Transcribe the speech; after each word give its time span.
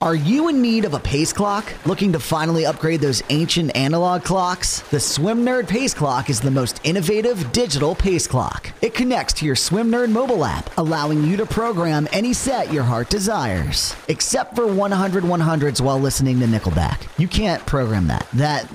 Are 0.00 0.14
you 0.14 0.46
in 0.48 0.62
need 0.62 0.84
of 0.84 0.94
a 0.94 1.00
pace 1.00 1.32
clock? 1.32 1.74
Looking 1.84 2.12
to 2.12 2.20
finally 2.20 2.64
upgrade 2.64 3.00
those 3.00 3.20
ancient 3.30 3.74
analog 3.76 4.22
clocks? 4.22 4.82
The 4.92 5.00
Swim 5.00 5.44
Nerd 5.44 5.66
Pace 5.66 5.92
Clock 5.92 6.30
is 6.30 6.40
the 6.40 6.52
most 6.52 6.80
innovative 6.84 7.50
digital 7.50 7.96
pace 7.96 8.28
clock. 8.28 8.70
It 8.80 8.94
connects 8.94 9.32
to 9.34 9.44
your 9.44 9.56
Swim 9.56 9.90
Nerd 9.90 10.12
mobile 10.12 10.44
app, 10.44 10.70
allowing 10.78 11.24
you 11.24 11.36
to 11.38 11.46
program 11.46 12.06
any 12.12 12.32
set 12.32 12.72
your 12.72 12.84
heart 12.84 13.10
desires. 13.10 13.96
Except 14.06 14.54
for 14.54 14.68
100 14.68 15.24
100s 15.24 15.80
while 15.80 15.98
listening 15.98 16.38
to 16.38 16.46
Nickelback. 16.46 17.08
You 17.18 17.26
can't 17.26 17.66
program 17.66 18.06
that. 18.06 18.28
That 18.34 18.68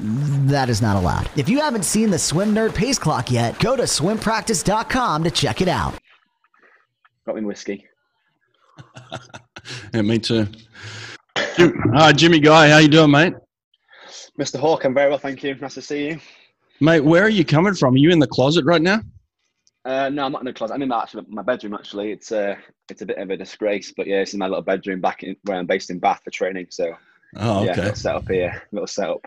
that 0.49 0.67
is 0.67 0.81
not 0.81 0.97
allowed. 0.97 1.29
If 1.37 1.47
you 1.47 1.61
haven't 1.61 1.85
seen 1.85 2.09
the 2.09 2.19
Swim 2.19 2.53
Nerd 2.53 2.75
Pace 2.75 2.99
Clock 2.99 3.31
yet, 3.31 3.57
go 3.59 3.77
to 3.77 3.83
swimpractice.com 3.83 5.23
to 5.23 5.31
check 5.31 5.61
it 5.61 5.69
out. 5.69 5.97
Got 7.25 7.37
me 7.37 7.43
whiskey. 7.43 7.87
yeah, 9.93 10.01
me 10.01 10.19
too. 10.19 10.47
Hi, 11.35 12.11
Jimmy 12.11 12.39
Guy. 12.39 12.69
How 12.69 12.77
you 12.79 12.87
doing, 12.87 13.11
mate? 13.11 13.33
Mr. 14.39 14.59
Hawk, 14.59 14.83
I'm 14.83 14.93
very 14.93 15.09
well, 15.09 15.19
thank 15.19 15.43
you. 15.43 15.55
Nice 15.55 15.75
to 15.75 15.81
see 15.81 16.07
you. 16.07 16.19
Mate, 16.79 17.01
where 17.01 17.23
are 17.23 17.29
you 17.29 17.45
coming 17.45 17.73
from? 17.73 17.93
Are 17.93 17.97
you 17.97 18.11
in 18.11 18.19
the 18.19 18.27
closet 18.27 18.65
right 18.65 18.81
now? 18.81 19.01
Uh, 19.85 20.09
no, 20.09 20.25
I'm 20.25 20.31
not 20.31 20.41
in 20.41 20.45
the 20.45 20.53
closet. 20.53 20.73
I'm 20.73 20.81
in 20.81 20.89
my, 20.89 21.01
actually, 21.01 21.25
my 21.27 21.41
bedroom. 21.41 21.73
Actually, 21.73 22.11
it's 22.11 22.31
uh, 22.31 22.55
it's 22.89 23.01
a 23.01 23.05
bit 23.05 23.17
of 23.17 23.29
a 23.29 23.37
disgrace, 23.37 23.93
but 23.95 24.07
yeah, 24.07 24.21
it's 24.21 24.33
in 24.33 24.39
my 24.39 24.47
little 24.47 24.63
bedroom 24.63 25.01
back 25.01 25.23
in 25.23 25.35
where 25.43 25.57
I'm 25.57 25.65
based 25.65 25.89
in 25.89 25.99
Bath 25.99 26.21
for 26.23 26.31
training. 26.31 26.67
So, 26.69 26.95
oh, 27.37 27.57
okay. 27.59 27.65
Yeah, 27.67 27.75
little 27.75 27.95
setup 27.95 28.27
here, 28.27 28.63
little 28.71 28.87
setup. 28.87 29.25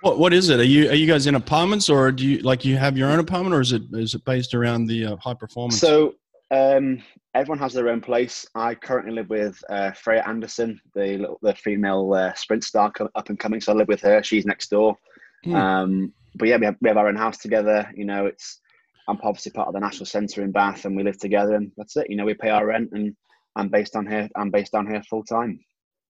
What 0.00 0.18
what 0.18 0.32
is 0.32 0.48
it? 0.48 0.60
Are 0.60 0.64
you 0.64 0.88
are 0.90 0.94
you 0.94 1.06
guys 1.06 1.26
in 1.26 1.34
apartments, 1.34 1.90
or 1.90 2.10
do 2.10 2.26
you 2.26 2.38
like 2.38 2.64
you 2.64 2.76
have 2.76 2.96
your 2.96 3.10
own 3.10 3.18
apartment, 3.18 3.54
or 3.54 3.60
is 3.60 3.72
it 3.72 3.82
is 3.92 4.14
it 4.14 4.24
based 4.24 4.54
around 4.54 4.86
the 4.86 5.06
uh, 5.06 5.16
high 5.16 5.34
performance? 5.34 5.78
So 5.78 6.14
um, 6.50 7.02
everyone 7.34 7.58
has 7.58 7.72
their 7.72 7.88
own 7.88 8.00
place. 8.00 8.46
I 8.54 8.74
currently 8.74 9.12
live 9.12 9.30
with 9.30 9.62
uh, 9.70 9.92
Freya 9.92 10.24
Anderson, 10.26 10.80
the 10.94 11.36
the 11.42 11.54
female 11.54 12.12
uh, 12.12 12.32
sprint 12.34 12.64
star 12.64 12.92
up 13.14 13.28
and 13.28 13.38
coming. 13.38 13.60
So 13.60 13.72
I 13.72 13.76
live 13.76 13.88
with 13.88 14.00
her. 14.02 14.22
She's 14.22 14.46
next 14.46 14.70
door. 14.70 14.96
Hmm. 15.44 15.54
Um, 15.54 16.12
but 16.34 16.48
yeah, 16.48 16.56
we 16.56 16.66
have, 16.66 16.76
we 16.80 16.88
have 16.88 16.96
our 16.96 17.08
own 17.08 17.16
house 17.16 17.38
together. 17.38 17.90
You 17.94 18.04
know, 18.04 18.26
it's 18.26 18.60
I'm 19.08 19.18
obviously 19.22 19.52
part 19.52 19.68
of 19.68 19.74
the 19.74 19.80
National 19.80 20.06
Centre 20.06 20.42
in 20.42 20.52
Bath, 20.52 20.84
and 20.84 20.96
we 20.96 21.02
live 21.02 21.18
together, 21.18 21.54
and 21.54 21.72
that's 21.76 21.96
it. 21.96 22.08
You 22.08 22.16
know, 22.16 22.24
we 22.24 22.34
pay 22.34 22.50
our 22.50 22.66
rent, 22.66 22.90
and 22.92 23.14
I'm 23.56 23.68
based 23.68 23.96
on 23.96 24.06
here. 24.06 24.28
I'm 24.36 24.50
based 24.50 24.72
down 24.72 24.86
here 24.86 25.02
full 25.08 25.24
time. 25.24 25.60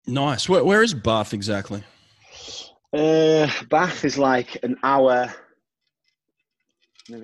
Nice. 0.05 0.50
Where, 0.50 0.64
where 0.64 0.83
is 0.83 0.94
Bath 0.94 1.33
exactly? 1.33 1.83
Uh, 2.92 3.48
Bath 3.70 4.03
is 4.05 4.17
like 4.17 4.58
an 4.64 4.75
hour 4.83 5.33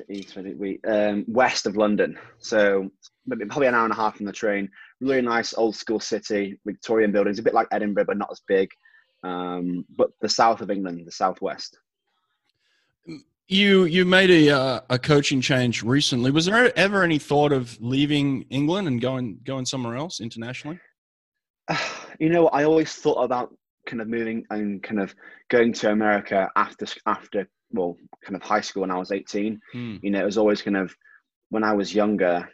east, 0.09 0.35
we 0.35 0.79
um, 0.87 1.25
west 1.27 1.65
of 1.65 1.77
London. 1.77 2.17
So 2.39 2.89
probably 3.27 3.67
an 3.67 3.75
hour 3.75 3.85
and 3.85 3.93
a 3.93 3.95
half 3.95 4.17
from 4.17 4.25
the 4.25 4.31
train. 4.31 4.69
Really 5.01 5.21
nice 5.21 5.53
old 5.53 5.75
school 5.75 5.99
city, 5.99 6.59
Victorian 6.65 7.11
buildings, 7.11 7.39
a 7.39 7.43
bit 7.43 7.53
like 7.53 7.67
Edinburgh, 7.71 8.05
but 8.05 8.17
not 8.17 8.29
as 8.31 8.41
big. 8.47 8.69
Um, 9.23 9.85
but 9.97 10.11
the 10.21 10.29
south 10.29 10.61
of 10.61 10.71
England, 10.71 11.05
the 11.05 11.11
southwest. 11.11 11.77
You 13.47 13.85
you 13.85 14.05
made 14.05 14.29
a 14.29 14.49
uh, 14.55 14.79
a 14.89 14.99
coaching 14.99 15.41
change 15.41 15.81
recently. 15.81 16.29
Was 16.29 16.45
there 16.45 16.77
ever 16.77 17.03
any 17.03 17.17
thought 17.17 17.51
of 17.51 17.77
leaving 17.81 18.43
England 18.49 18.87
and 18.87 19.01
going 19.01 19.39
going 19.43 19.65
somewhere 19.65 19.95
else 19.95 20.19
internationally? 20.19 20.79
You 22.19 22.27
know, 22.27 22.49
I 22.49 22.65
always 22.65 22.91
thought 22.95 23.23
about 23.23 23.55
kind 23.85 24.01
of 24.01 24.09
moving 24.09 24.45
and 24.49 24.83
kind 24.83 24.99
of 24.99 25.15
going 25.47 25.71
to 25.71 25.89
America 25.89 26.49
after 26.57 26.85
after 27.05 27.47
well, 27.71 27.97
kind 28.23 28.35
of 28.35 28.41
high 28.41 28.61
school 28.61 28.81
when 28.81 28.91
I 28.91 28.97
was 28.97 29.11
18. 29.11 29.59
Mm. 29.73 29.99
You 30.01 30.11
know, 30.11 30.21
it 30.21 30.25
was 30.25 30.37
always 30.37 30.61
kind 30.61 30.77
of 30.77 30.95
when 31.49 31.63
I 31.63 31.73
was 31.73 31.93
younger, 31.93 32.49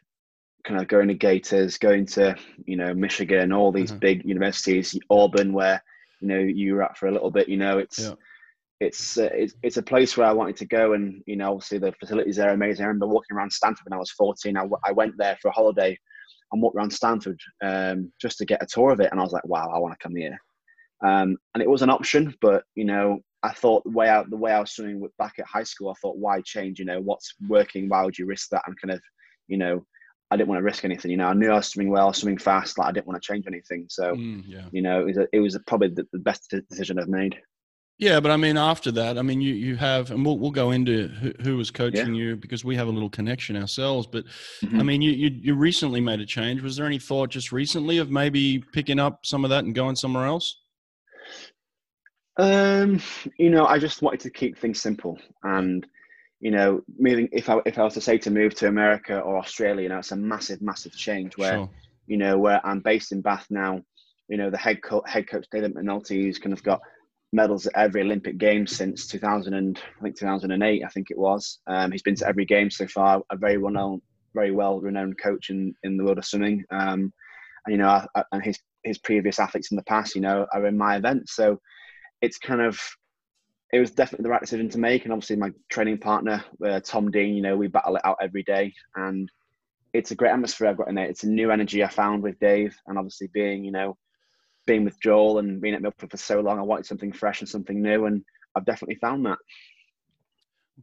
kind 0.66 0.80
of 0.80 0.88
going 0.88 1.08
to 1.08 1.14
Gators, 1.14 1.78
going 1.78 2.06
to, 2.08 2.36
you 2.66 2.76
know, 2.76 2.94
Michigan, 2.94 3.52
all 3.52 3.72
these 3.72 3.92
mm-hmm. 3.92 4.00
big 4.00 4.26
universities, 4.26 4.98
Auburn, 5.10 5.54
where, 5.54 5.82
you 6.22 6.28
know, 6.28 6.40
you 6.40 6.76
were 6.76 6.84
at 6.84 6.98
for 6.98 7.08
a 7.08 7.12
little 7.12 7.32
bit, 7.32 7.48
you 7.48 7.58
know, 7.58 7.78
it's, 7.78 8.00
yeah. 8.00 8.14
it's, 8.80 9.18
uh, 9.18 9.30
it's, 9.32 9.54
it's 9.64 9.78
a 9.78 9.84
place 9.84 10.18
where 10.18 10.28
I 10.28 10.34
wanted 10.34 10.58
to 10.58 10.66
go. 10.66 10.94
And, 10.94 11.22
you 11.26 11.36
know, 11.36 11.52
obviously 11.52 11.78
the 11.78 11.94
facilities 11.94 12.38
there 12.38 12.50
are 12.50 12.54
amazing. 12.54 12.84
I 12.84 12.88
remember 12.88 13.08
walking 13.08 13.36
around 13.36 13.52
Stanford 13.52 13.86
when 13.86 13.98
I 13.98 14.00
was 14.00 14.12
14. 14.12 14.58
I, 14.58 14.62
w- 14.62 14.82
I 14.84 14.92
went 14.92 15.14
there 15.18 15.38
for 15.42 15.50
a 15.50 15.54
holiday 15.54 15.98
and 16.52 16.62
walked 16.62 16.76
around 16.76 16.92
Stanford 16.92 17.40
um, 17.64 18.12
just 18.20 18.38
to 18.40 18.46
get 18.46 18.64
a 18.64 18.66
tour 18.66 18.92
of 18.92 19.00
it. 19.00 19.12
And 19.12 19.20
I 19.20 19.24
was 19.24 19.34
like, 19.34 19.46
wow, 19.46 19.70
I 19.74 19.80
want 19.80 19.94
to 19.94 20.04
come 20.04 20.16
here. 20.16 20.38
Um, 21.06 21.38
and 21.54 21.62
it 21.62 21.70
was 21.70 21.82
an 21.82 21.90
option, 21.90 22.34
but, 22.42 22.64
you 22.76 22.86
know, 22.86 23.20
I 23.46 23.54
thought 23.54 23.84
the 23.84 23.92
way 23.92 24.10
out 24.10 24.30
the 24.30 24.38
way 24.38 24.52
I 24.52 24.60
was 24.60 24.72
swimming 24.72 25.08
back 25.20 25.34
at 25.38 25.46
high 25.46 25.64
school, 25.64 25.90
I 25.90 25.94
thought, 26.02 26.18
why 26.18 26.42
change? 26.42 26.80
You 26.80 26.86
know, 26.86 27.00
what's 27.00 27.36
working? 27.48 27.88
Why 27.88 28.04
would 28.04 28.18
you 28.18 28.26
risk 28.26 28.50
that? 28.50 28.64
And 28.66 28.80
kind 28.82 28.92
of, 28.92 29.02
you 29.48 29.58
know, 29.58 29.86
I 30.32 30.38
didn't 30.38 30.50
want 30.50 30.60
to 30.60 30.64
risk 30.64 30.84
anything. 30.84 31.12
You 31.12 31.18
know, 31.18 31.28
I 31.28 31.34
knew 31.34 31.52
I 31.52 31.56
was 31.56 31.68
swimming 31.68 31.92
well, 31.92 32.12
swimming 32.12 32.40
fast. 32.40 32.78
Like 32.78 32.88
I 32.88 32.92
didn't 32.92 33.08
want 33.08 33.22
to 33.22 33.26
change 33.26 33.46
anything. 33.48 33.86
So, 33.90 34.16
mm, 34.16 34.44
yeah. 34.48 34.66
you 34.72 34.82
know, 34.82 35.02
it 35.02 35.06
was, 35.06 35.18
a, 35.18 35.28
it 35.34 35.40
was 35.40 35.56
a, 35.56 35.60
probably 35.62 35.90
the, 35.90 36.08
the, 36.12 36.20
best 36.20 36.54
decision 36.70 36.98
I've 36.98 37.08
made. 37.08 37.38
Yeah, 37.98 38.20
but 38.20 38.32
I 38.32 38.38
mean, 38.38 38.58
after 38.58 38.92
that, 38.92 39.18
I 39.18 39.22
mean, 39.22 39.40
you 39.40 39.54
you 39.54 39.78
have, 39.78 40.12
and 40.12 40.26
we'll 40.26 40.38
we'll 40.38 40.52
go 40.52 40.72
into 40.72 41.08
who, 41.08 41.32
who 41.42 41.56
was 41.56 41.72
coaching 41.72 42.14
yeah. 42.14 42.22
you 42.22 42.36
because 42.36 42.66
we 42.66 42.76
have 42.76 42.88
a 42.88 42.92
little 42.92 43.10
connection 43.10 43.56
ourselves. 43.56 44.06
But 44.06 44.26
mm-hmm. 44.62 44.80
I 44.82 44.84
mean, 44.84 45.02
you, 45.02 45.12
you 45.12 45.30
you 45.30 45.56
recently 45.56 46.02
made 46.02 46.20
a 46.20 46.26
change. 46.26 46.62
Was 46.62 46.76
there 46.76 46.86
any 46.86 47.00
thought 47.00 47.30
just 47.30 47.54
recently 47.54 48.00
of 48.00 48.12
maybe 48.12 48.60
picking 48.74 49.00
up 49.00 49.26
some 49.26 49.46
of 49.46 49.50
that 49.52 49.64
and 49.64 49.74
going 49.74 49.96
somewhere 49.96 50.26
else? 50.26 50.58
Um, 52.38 53.02
you 53.38 53.50
know, 53.50 53.66
I 53.66 53.80
just 53.80 54.02
wanted 54.02 54.22
to 54.22 54.30
keep 54.30 54.58
things 54.58 54.82
simple, 54.82 55.18
and 55.44 55.86
you 56.40 56.52
know, 56.52 56.82
moving. 56.98 57.30
If 57.32 57.50
I 57.50 57.60
if 57.66 57.78
I 57.78 57.84
was 57.84 57.94
to 57.94 58.02
say 58.02 58.18
to 58.20 58.32
move 58.32 58.56
to 58.56 58.68
America 58.68 59.20
or 59.20 59.38
Australia, 59.38 59.84
you 59.84 59.90
know, 59.90 60.00
it's 60.00 60.12
a 60.12 60.18
massive, 60.18 60.62
massive 60.62 60.94
change. 60.94 61.38
Where 61.38 61.54
sure. 61.54 61.70
you 62.08 62.18
know, 62.18 62.38
where 62.38 62.66
I'm 62.66 62.82
based 62.82 63.12
in 63.12 63.22
Bath 63.22 63.48
now, 63.50 63.82
you 64.28 64.38
know, 64.38 64.50
the 64.50 64.58
head 64.58 64.82
coach, 64.82 65.04
head 65.08 65.28
coach 65.28 65.48
David 65.52 65.76
McNulty, 65.76 66.24
who's 66.24 66.40
kind 66.40 66.54
of 66.54 66.64
got 66.64 66.82
medals 67.32 67.68
at 67.68 67.76
every 67.76 68.02
Olympic 68.02 68.38
Games 68.38 68.76
since 68.76 69.08
2000 69.08 69.54
and 69.54 69.80
I 70.00 70.04
think 70.04 70.18
2008, 70.18 70.84
I 70.84 70.88
think 70.90 71.12
it 71.12 71.18
was. 71.18 71.60
Um, 71.68 71.92
he's 71.92 72.02
been 72.02 72.16
to 72.16 72.28
every 72.28 72.46
game 72.46 72.70
so 72.70 72.88
far. 72.88 73.22
A 73.32 73.38
very 73.38 73.58
well 73.58 73.74
known, 73.74 74.02
very 74.34 74.52
well 74.52 74.80
renowned 74.80 75.18
coach 75.22 75.50
in 75.50 75.74
in 75.84 75.98
the 75.98 76.04
world 76.04 76.18
of 76.18 76.26
swimming. 76.26 76.66
Um, 76.70 77.14
and 77.66 77.72
you 77.72 77.78
know, 77.78 77.88
I, 77.88 78.08
I, 78.16 78.24
and 78.32 78.44
his 78.44 78.60
his 78.84 78.98
previous 78.98 79.40
athletes 79.40 79.72
in 79.72 79.78
the 79.78 79.84
past, 79.84 80.16
you 80.16 80.22
know, 80.22 80.46
are 80.54 80.66
in 80.68 80.78
my 80.78 80.98
event. 80.98 81.30
So 81.30 81.60
it's 82.22 82.38
kind 82.38 82.62
of 82.62 82.80
it 83.76 83.80
was 83.80 83.92
definitely 83.92 84.24
the 84.24 84.30
right 84.30 84.42
decision 84.42 84.70
to 84.70 84.78
make. 84.78 85.04
And 85.04 85.12
obviously, 85.12 85.36
my 85.36 85.52
training 85.70 85.98
partner, 85.98 86.44
uh, 86.66 86.80
Tom 86.80 87.12
Dean, 87.12 87.36
you 87.36 87.42
know, 87.42 87.58
we 87.58 87.68
battle 87.68 87.98
it 87.98 88.06
out 88.06 88.18
every 88.22 88.44
day. 88.44 88.74
And 88.96 89.30
it's 89.94 90.12
a 90.12 90.16
great 90.16 90.32
atmosphere 90.32 90.68
I've 90.68 90.78
got 90.78 90.88
in 90.88 90.96
there. 90.96 91.06
It's 91.06 91.24
a 91.24 91.30
new 91.30 91.52
energy 91.52 91.84
I 91.84 91.90
found 91.90 92.24
with 92.24 92.40
Dave. 92.40 92.78
And 92.88 92.98
obviously, 92.98 93.28
being, 93.34 93.66
you 93.66 93.72
know, 93.72 93.98
being 94.66 94.86
with 94.86 95.00
Joel 95.02 95.40
and 95.40 95.60
being 95.60 95.74
at 95.74 95.82
Millfield 95.82 96.12
for 96.12 96.18
so 96.18 96.40
long, 96.40 96.58
I 96.60 96.62
wanted 96.62 96.86
something 96.86 97.12
fresh 97.12 97.42
and 97.42 97.50
something 97.50 97.82
new. 97.82 98.06
And 98.06 98.24
I've 98.56 98.66
definitely 98.66 98.96
found 98.96 99.26
that. 99.26 99.38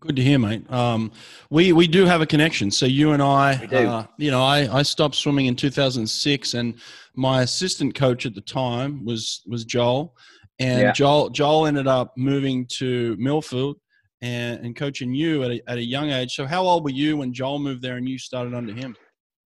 Good 0.00 0.16
to 0.16 0.22
hear, 0.22 0.38
mate. 0.38 0.71
Um, 0.71 1.12
we 1.50 1.72
we 1.72 1.87
do 1.87 2.06
have 2.06 2.22
a 2.22 2.26
connection. 2.26 2.71
So 2.71 2.87
you 2.87 3.12
and 3.12 3.22
I, 3.22 3.54
uh, 3.54 4.06
you 4.16 4.31
know, 4.31 4.42
I, 4.42 4.78
I 4.78 4.82
stopped 4.82 5.15
swimming 5.15 5.47
in 5.47 5.54
2006, 5.54 6.54
and 6.54 6.75
my 7.15 7.42
assistant 7.42 7.94
coach 7.94 8.25
at 8.25 8.34
the 8.34 8.41
time 8.41 9.04
was 9.04 9.42
was 9.47 9.65
Joel, 9.65 10.16
and 10.62 10.81
yeah. 10.81 10.93
Joel 10.93 11.31
Joel 11.31 11.67
ended 11.67 11.87
up 11.87 12.12
moving 12.17 12.67
to 12.78 13.17
Millfield 13.17 13.75
and, 14.21 14.65
and 14.65 14.77
coaching 14.77 15.12
you 15.15 15.43
at 15.43 15.50
a, 15.50 15.62
at 15.69 15.78
a 15.78 15.84
young 15.84 16.11
age. 16.11 16.34
So 16.34 16.47
how 16.47 16.62
old 16.62 16.84
were 16.84 16.91
you 16.91 17.17
when 17.17 17.33
Joel 17.33 17.59
moved 17.59 17.83
there 17.83 17.97
and 17.97 18.09
you 18.09 18.19
started 18.19 18.55
under 18.55 18.72
him? 18.72 18.97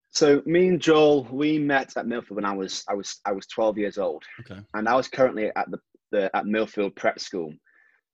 So 0.09 0.41
me 0.45 0.67
and 0.67 0.81
Joel, 0.81 1.23
we 1.31 1.57
met 1.57 1.95
at 1.97 2.05
Millfield 2.05 2.31
when 2.31 2.45
I 2.45 2.53
was 2.53 2.83
I 2.89 2.93
was 2.93 3.19
I 3.25 3.31
was 3.31 3.47
12 3.47 3.77
years 3.77 3.97
old. 3.97 4.23
Okay. 4.41 4.59
And 4.73 4.87
I 4.87 4.95
was 4.95 5.07
currently 5.07 5.51
at 5.55 5.69
the, 5.69 5.79
the 6.11 6.35
at 6.35 6.45
Millfield 6.45 6.95
Prep 6.95 7.19
School. 7.19 7.53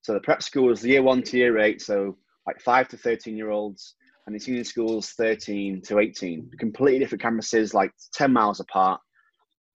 So 0.01 0.13
the 0.13 0.21
prep 0.21 0.41
school 0.41 0.67
was 0.67 0.85
year 0.85 1.03
one 1.03 1.21
to 1.23 1.37
year 1.37 1.59
eight, 1.59 1.81
so 1.81 2.17
like 2.47 2.61
five 2.61 2.87
to 2.89 2.97
13 2.97 3.35
year 3.35 3.49
olds, 3.49 3.95
and 4.25 4.35
the 4.35 4.39
senior 4.39 4.63
schools 4.63 5.09
13 5.11 5.81
to 5.87 5.99
18. 5.99 6.51
Completely 6.57 6.99
different 6.99 7.21
campuses, 7.21 7.73
like 7.73 7.91
10 8.13 8.31
miles 8.31 8.61
apart. 8.61 9.01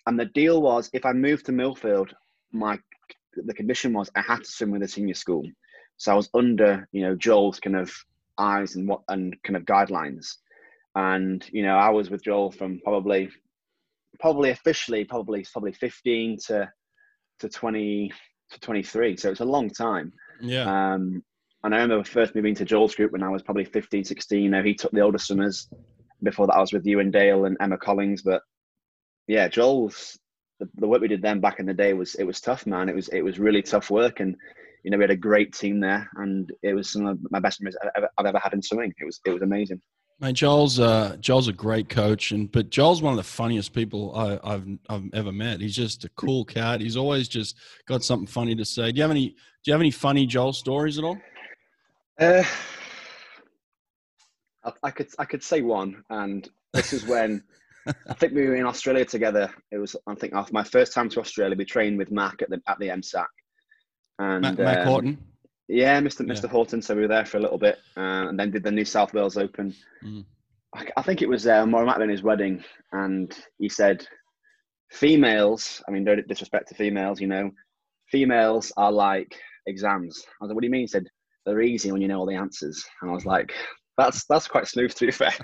And 0.07 0.19
the 0.19 0.27
deal 0.27 0.63
was 0.63 0.89
if 0.93 1.05
I 1.05 1.13
moved 1.13 1.47
to 1.47 1.53
Milford, 1.53 2.15
my 2.53 2.79
the 3.37 3.55
condition 3.55 3.93
was 3.93 4.11
I 4.15 4.21
had 4.21 4.45
to 4.45 4.51
swim 4.51 4.71
with 4.71 4.83
a 4.83 4.89
senior 4.89 5.15
school, 5.15 5.45
so 5.97 6.13
I 6.13 6.17
was 6.17 6.29
under 6.35 6.89
you 6.93 7.03
know 7.03 7.15
Joel's 7.15 7.61
kind 7.61 7.77
of 7.77 7.93
eyes 8.39 8.77
and 8.77 8.89
what 8.89 9.03
and 9.09 9.37
kind 9.43 9.57
of 9.57 9.65
guidelines, 9.65 10.35
and 10.95 11.45
you 11.53 11.63
know 11.63 11.77
I 11.77 11.91
was 11.91 12.11
with 12.11 12.25
Joel 12.25 12.51
from 12.51 12.81
probably 12.83 13.31
probably 14.21 14.51
officially 14.51 15.05
probably 15.05 15.45
probably 15.53 15.73
15 15.73 16.39
to 16.47 16.71
to 17.41 17.49
20 17.49 18.13
to 18.53 18.61
23 18.61 19.17
so 19.17 19.31
it's 19.31 19.41
a 19.41 19.45
long 19.45 19.69
time. 19.69 20.13
Yeah. 20.41 20.93
Um 20.93 21.25
and 21.65 21.75
i 21.75 21.79
remember 21.79 22.05
first 22.05 22.35
moving 22.35 22.55
to 22.55 22.65
joel's 22.65 22.95
group 22.95 23.11
when 23.11 23.23
i 23.23 23.29
was 23.29 23.43
probably 23.43 23.65
15 23.65 24.05
16 24.05 24.43
you 24.43 24.51
know 24.51 24.63
he 24.63 24.75
took 24.75 24.93
the 24.93 25.01
older 25.01 25.19
swimmers 25.19 25.69
before 26.23 26.47
that 26.47 26.55
i 26.55 26.61
was 26.61 26.73
with 26.73 26.87
you 26.87 27.01
and 27.01 27.13
dale 27.13 27.47
and 27.47 27.57
emma 27.61 27.77
collins 27.77 28.23
but 28.23 28.43
yeah 29.27 29.49
joel's 29.49 30.19
the, 30.61 30.69
the 30.77 30.89
work 30.89 31.01
we 31.01 31.09
did 31.09 31.23
then 31.23 31.41
back 31.41 31.59
in 31.61 31.67
the 31.67 31.75
day 31.75 31.93
was 31.93 32.15
it 32.17 32.25
was 32.25 32.41
tough, 32.41 32.67
man. 32.67 32.89
It 32.89 32.95
was 32.95 33.09
it 33.09 33.23
was 33.23 33.39
really 33.39 33.63
tough 33.63 33.91
work, 33.91 34.21
and 34.21 34.37
you 34.83 34.91
know 34.91 34.99
we 34.99 35.05
had 35.05 35.11
a 35.11 35.17
great 35.17 35.53
team 35.53 35.81
there, 35.81 36.09
and 36.17 36.51
it 36.63 36.75
was 36.75 36.91
some 36.91 37.07
of 37.07 37.19
my 37.31 37.41
best 37.41 37.61
memories 37.61 37.77
I've 37.83 37.91
ever, 37.97 38.09
I've 38.19 38.27
ever 38.27 38.39
had 38.39 38.53
in 38.55 38.63
swimming. 38.63 38.95
It 38.99 39.05
was 39.05 39.21
it 39.25 39.31
was 39.31 39.43
amazing. 39.43 39.81
Mate, 40.21 40.37
Joel's 40.37 40.79
uh, 40.79 41.17
Joel's 41.19 41.49
a 41.49 41.53
great 41.53 41.89
coach, 41.89 42.31
and 42.31 42.51
but 42.51 42.71
Joel's 42.71 43.03
one 43.03 43.13
of 43.13 43.17
the 43.17 43.25
funniest 43.25 43.73
people 43.73 44.15
I, 44.15 44.53
have 44.53 44.67
I've 44.89 45.11
ever 45.13 45.33
met. 45.33 45.61
He's 45.61 45.75
just 45.75 46.05
a 46.05 46.09
cool 46.11 46.45
cat. 46.45 46.81
He's 46.81 46.97
always 46.97 47.27
just 47.27 47.57
got 47.87 48.05
something 48.05 48.29
funny 48.29 48.55
to 48.55 48.65
say. 48.65 48.93
Do 48.93 48.97
you 48.97 49.03
have 49.03 49.11
any 49.11 49.31
Do 49.31 49.37
you 49.67 49.73
have 49.73 49.81
any 49.81 49.91
funny 49.91 50.27
Joel 50.27 50.53
stories 50.53 50.99
at 50.99 51.05
all? 51.05 51.19
Uh, 52.21 52.45
I, 54.65 54.73
I 54.85 54.91
could 54.93 55.09
I 55.19 55.25
could 55.25 55.43
say 55.43 55.63
one, 55.63 56.05
and 56.11 56.49
this 56.73 56.93
is 56.93 57.05
when 57.07 57.43
I 57.87 58.15
think 58.15 58.33
we 58.33 58.47
were 58.47 58.57
in 58.57 58.67
Australia 58.67 59.05
together. 59.05 59.53
It 59.71 59.79
was 59.79 59.97
I 60.07 60.15
think 60.15 60.35
after 60.35 60.53
my 60.53 60.65
first 60.65 60.93
time 60.93 61.09
to 61.11 61.21
Australia. 61.21 61.57
We 61.57 61.65
trained 61.65 61.99
with 61.99 62.11
Mack 62.11 62.43
at 62.43 62.51
the 62.51 62.61
at 62.67 62.79
the 62.79 62.89
MSAC, 62.89 63.27
and 64.19 64.43
Mack, 64.43 64.59
Mack 64.59 64.79
um, 64.79 64.87
Horton. 64.87 65.19
Yeah, 65.69 66.01
Mr. 66.01 66.27
Yeah. 66.27 66.35
Mr. 66.35 66.49
Horton. 66.49 66.83
So 66.83 66.95
we 66.95 67.03
were 67.03 67.09
there 67.09 67.25
for 67.25 67.39
a 67.39 67.41
little 67.41 67.59
bit, 67.59 67.79
uh, 67.97 68.29
and 68.29 68.39
then 68.39 68.51
did 68.51 68.63
the 68.63 68.71
New 68.71 68.85
South 68.85 69.15
Wales 69.15 69.37
Open. 69.37 69.75
Mm. 70.05 70.25
I, 70.75 70.87
I, 70.97 71.03
think 71.03 71.23
it 71.23 71.29
was 71.29 71.47
uh, 71.47 71.65
might 71.67 72.09
his 72.09 72.23
wedding, 72.23 72.63
and 72.93 73.35
he 73.59 73.69
said, 73.69 74.07
"Females. 74.91 75.83
I 75.89 75.91
mean, 75.91 76.05
no 76.05 76.17
disrespect 76.17 76.69
to 76.69 76.75
females, 76.75 77.21
you 77.21 77.27
know, 77.27 77.51
females 78.11 78.73
are 78.77 78.93
like 78.93 79.35
exams." 79.67 80.23
I 80.41 80.45
was 80.45 80.49
like, 80.49 80.55
"What 80.55 80.63
do 80.63 80.67
you 80.67 80.73
mean?" 80.73 80.83
He 80.83 80.87
said, 80.87 81.09
"They're 81.47 81.63
easy 81.63 81.93
when 81.93 82.03
you 82.03 82.09
know 82.09 82.21
all 82.21 82.27
the 82.27 82.35
answers." 82.35 82.85
And 83.01 83.11
I 83.11 83.15
was 83.15 83.27
like, 83.27 83.53
"That's 83.97 84.25
that's 84.27 84.49
quite 84.49 84.69
smooth, 84.69 84.95
to 84.95 85.07
be 85.07 85.13
fair." 85.13 85.35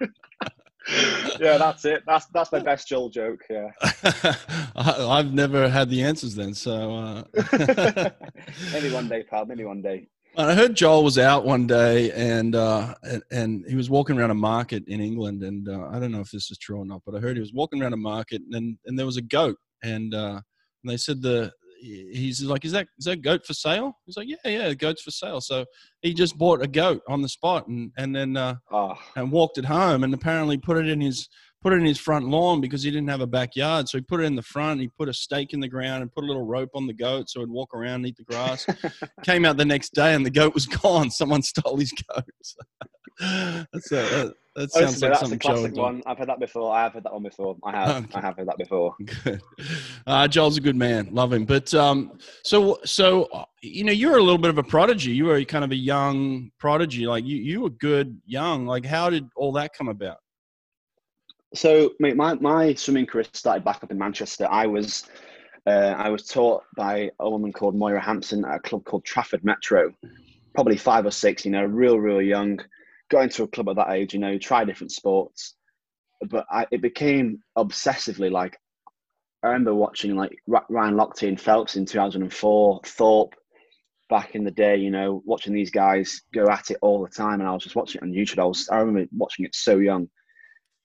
yeah, 1.40 1.58
that's 1.58 1.84
it. 1.84 2.02
That's 2.06 2.26
that's 2.26 2.52
my 2.52 2.60
best 2.60 2.88
Joel 2.88 3.08
joke. 3.08 3.42
Yeah. 3.48 3.70
I, 4.76 5.16
have 5.16 5.32
never 5.32 5.68
had 5.68 5.88
the 5.88 6.02
answers 6.02 6.34
then, 6.34 6.54
so 6.54 6.94
uh... 6.94 8.10
maybe 8.72 8.92
one 8.92 9.08
day, 9.08 9.22
pal. 9.22 9.46
Maybe 9.46 9.64
one 9.64 9.82
day. 9.82 10.08
I 10.36 10.54
heard 10.54 10.74
Joel 10.74 11.04
was 11.04 11.16
out 11.16 11.44
one 11.44 11.68
day 11.68 12.10
and, 12.10 12.56
uh, 12.56 12.96
and, 13.04 13.22
and 13.30 13.64
he 13.68 13.76
was 13.76 13.88
walking 13.88 14.18
around 14.18 14.32
a 14.32 14.34
market 14.34 14.82
in 14.88 15.00
England, 15.00 15.44
and 15.44 15.68
uh, 15.68 15.86
I 15.92 16.00
don't 16.00 16.10
know 16.10 16.20
if 16.20 16.32
this 16.32 16.50
is 16.50 16.58
true 16.58 16.78
or 16.78 16.84
not, 16.84 17.02
but 17.06 17.14
I 17.14 17.20
heard 17.20 17.36
he 17.36 17.40
was 17.40 17.52
walking 17.52 17.80
around 17.80 17.92
a 17.92 17.98
market 17.98 18.42
and 18.50 18.76
and 18.84 18.98
there 18.98 19.06
was 19.06 19.16
a 19.16 19.22
goat, 19.22 19.56
and, 19.84 20.12
uh, 20.12 20.40
and 20.82 20.92
they 20.92 20.96
said 20.96 21.22
the 21.22 21.52
he's 21.84 22.42
like, 22.42 22.64
is 22.64 22.72
that 22.72 22.88
is 22.98 23.04
that 23.04 23.22
goat 23.22 23.44
for 23.46 23.54
sale? 23.54 23.98
He's 24.06 24.16
like, 24.16 24.28
yeah, 24.28 24.36
yeah, 24.44 24.74
goat's 24.74 25.02
for 25.02 25.10
sale. 25.10 25.40
So 25.40 25.64
he 26.02 26.14
just 26.14 26.38
bought 26.38 26.62
a 26.62 26.66
goat 26.66 27.02
on 27.08 27.22
the 27.22 27.28
spot 27.28 27.66
and 27.68 27.92
and 27.96 28.14
then 28.14 28.36
uh, 28.36 28.56
oh. 28.70 28.94
and 29.16 29.30
walked 29.30 29.58
it 29.58 29.64
home 29.64 30.04
and 30.04 30.14
apparently 30.14 30.56
put 30.56 30.78
it 30.78 30.88
in 30.88 31.00
his 31.00 31.28
put 31.64 31.72
it 31.72 31.76
in 31.76 31.86
his 31.86 31.98
front 31.98 32.28
lawn 32.28 32.60
because 32.60 32.82
he 32.82 32.90
didn't 32.90 33.08
have 33.08 33.22
a 33.22 33.26
backyard. 33.26 33.88
So 33.88 33.96
he 33.96 34.02
put 34.02 34.20
it 34.20 34.24
in 34.24 34.36
the 34.36 34.42
front. 34.42 34.82
He 34.82 34.88
put 34.88 35.08
a 35.08 35.14
stake 35.14 35.54
in 35.54 35.60
the 35.60 35.68
ground 35.68 36.02
and 36.02 36.12
put 36.12 36.22
a 36.22 36.26
little 36.26 36.44
rope 36.44 36.68
on 36.74 36.86
the 36.86 36.92
goat 36.92 37.30
so 37.30 37.40
it'd 37.40 37.50
walk 37.50 37.74
around 37.74 37.94
and 37.94 38.08
eat 38.08 38.18
the 38.18 38.24
grass. 38.24 38.66
Came 39.24 39.46
out 39.46 39.56
the 39.56 39.64
next 39.64 39.94
day 39.94 40.12
and 40.12 40.26
the 40.26 40.30
goat 40.30 40.52
was 40.52 40.66
gone. 40.82 41.10
Someone 41.10 41.40
stole 41.40 41.78
his 41.78 41.90
goat. 41.92 42.24
that's 43.72 43.92
a, 43.92 44.34
that 44.56 44.70
sounds 44.72 45.00
like 45.00 45.12
that's 45.12 45.30
a 45.30 45.38
classic 45.38 45.74
one. 45.74 46.02
I've 46.04 46.18
heard 46.18 46.28
that 46.28 46.38
before. 46.38 46.74
I 46.74 46.82
have 46.82 46.92
heard 46.92 47.04
that 47.04 47.12
one 47.12 47.22
before. 47.22 47.56
I 47.64 47.70
have. 47.70 48.04
Okay. 48.04 48.12
I 48.14 48.20
have 48.20 48.36
heard 48.36 48.48
that 48.48 48.58
before. 48.58 48.94
Good. 49.04 49.40
Uh, 50.06 50.28
Joel's 50.28 50.58
a 50.58 50.60
good 50.60 50.76
man. 50.76 51.08
Love 51.12 51.32
him. 51.32 51.44
But 51.44 51.72
um, 51.74 52.18
so 52.42 52.78
so 52.84 53.46
you 53.62 53.84
know, 53.84 53.92
you 53.92 54.10
were 54.10 54.18
a 54.18 54.22
little 54.22 54.38
bit 54.38 54.50
of 54.50 54.58
a 54.58 54.62
prodigy. 54.62 55.12
You 55.12 55.26
were 55.26 55.42
kind 55.44 55.64
of 55.64 55.70
a 55.70 55.76
young 55.76 56.50
prodigy. 56.58 57.06
Like 57.06 57.24
you, 57.24 57.36
you 57.36 57.62
were 57.62 57.70
good 57.70 58.20
young. 58.26 58.66
Like 58.66 58.84
how 58.84 59.10
did 59.10 59.28
all 59.36 59.52
that 59.52 59.74
come 59.74 59.88
about? 59.88 60.18
So, 61.54 61.92
mate, 62.00 62.16
my 62.16 62.34
my 62.34 62.74
swimming 62.74 63.06
career 63.06 63.24
started 63.32 63.64
back 63.64 63.82
up 63.82 63.90
in 63.90 63.98
Manchester. 63.98 64.48
I 64.50 64.66
was 64.66 65.04
uh, 65.66 65.94
I 65.96 66.10
was 66.10 66.26
taught 66.26 66.64
by 66.76 67.10
a 67.20 67.30
woman 67.30 67.52
called 67.52 67.74
Moira 67.74 68.00
Hampson 68.00 68.44
at 68.44 68.56
a 68.56 68.60
club 68.60 68.84
called 68.84 69.04
Trafford 69.04 69.44
Metro. 69.44 69.94
Probably 70.54 70.76
five 70.76 71.06
or 71.06 71.10
six. 71.10 71.44
You 71.44 71.52
know, 71.52 71.64
real, 71.64 71.98
real 71.98 72.20
young 72.22 72.60
got 73.10 73.22
into 73.22 73.42
a 73.42 73.48
club 73.48 73.68
at 73.68 73.76
that 73.76 73.90
age, 73.90 74.14
you 74.14 74.20
know, 74.20 74.38
try 74.38 74.64
different 74.64 74.92
sports. 74.92 75.54
But 76.28 76.46
I, 76.50 76.66
it 76.70 76.80
became 76.80 77.40
obsessively 77.56 78.30
like 78.30 78.58
I 79.42 79.48
remember 79.48 79.74
watching 79.74 80.16
like 80.16 80.36
Ryan 80.46 80.94
Lochte 80.94 81.28
and 81.28 81.40
Phelps 81.40 81.76
in 81.76 81.84
2004, 81.84 82.80
Thorpe 82.84 83.34
back 84.08 84.34
in 84.34 84.44
the 84.44 84.50
day, 84.50 84.76
you 84.76 84.90
know, 84.90 85.22
watching 85.26 85.52
these 85.52 85.70
guys 85.70 86.22
go 86.32 86.48
at 86.48 86.70
it 86.70 86.78
all 86.80 87.02
the 87.02 87.10
time. 87.10 87.40
And 87.40 87.48
I 87.48 87.52
was 87.52 87.62
just 87.62 87.76
watching 87.76 88.00
it 88.00 88.04
on 88.04 88.12
YouTube. 88.12 88.38
I, 88.38 88.44
was, 88.44 88.68
I 88.70 88.78
remember 88.78 89.08
watching 89.12 89.44
it 89.44 89.54
so 89.54 89.78
young. 89.78 90.08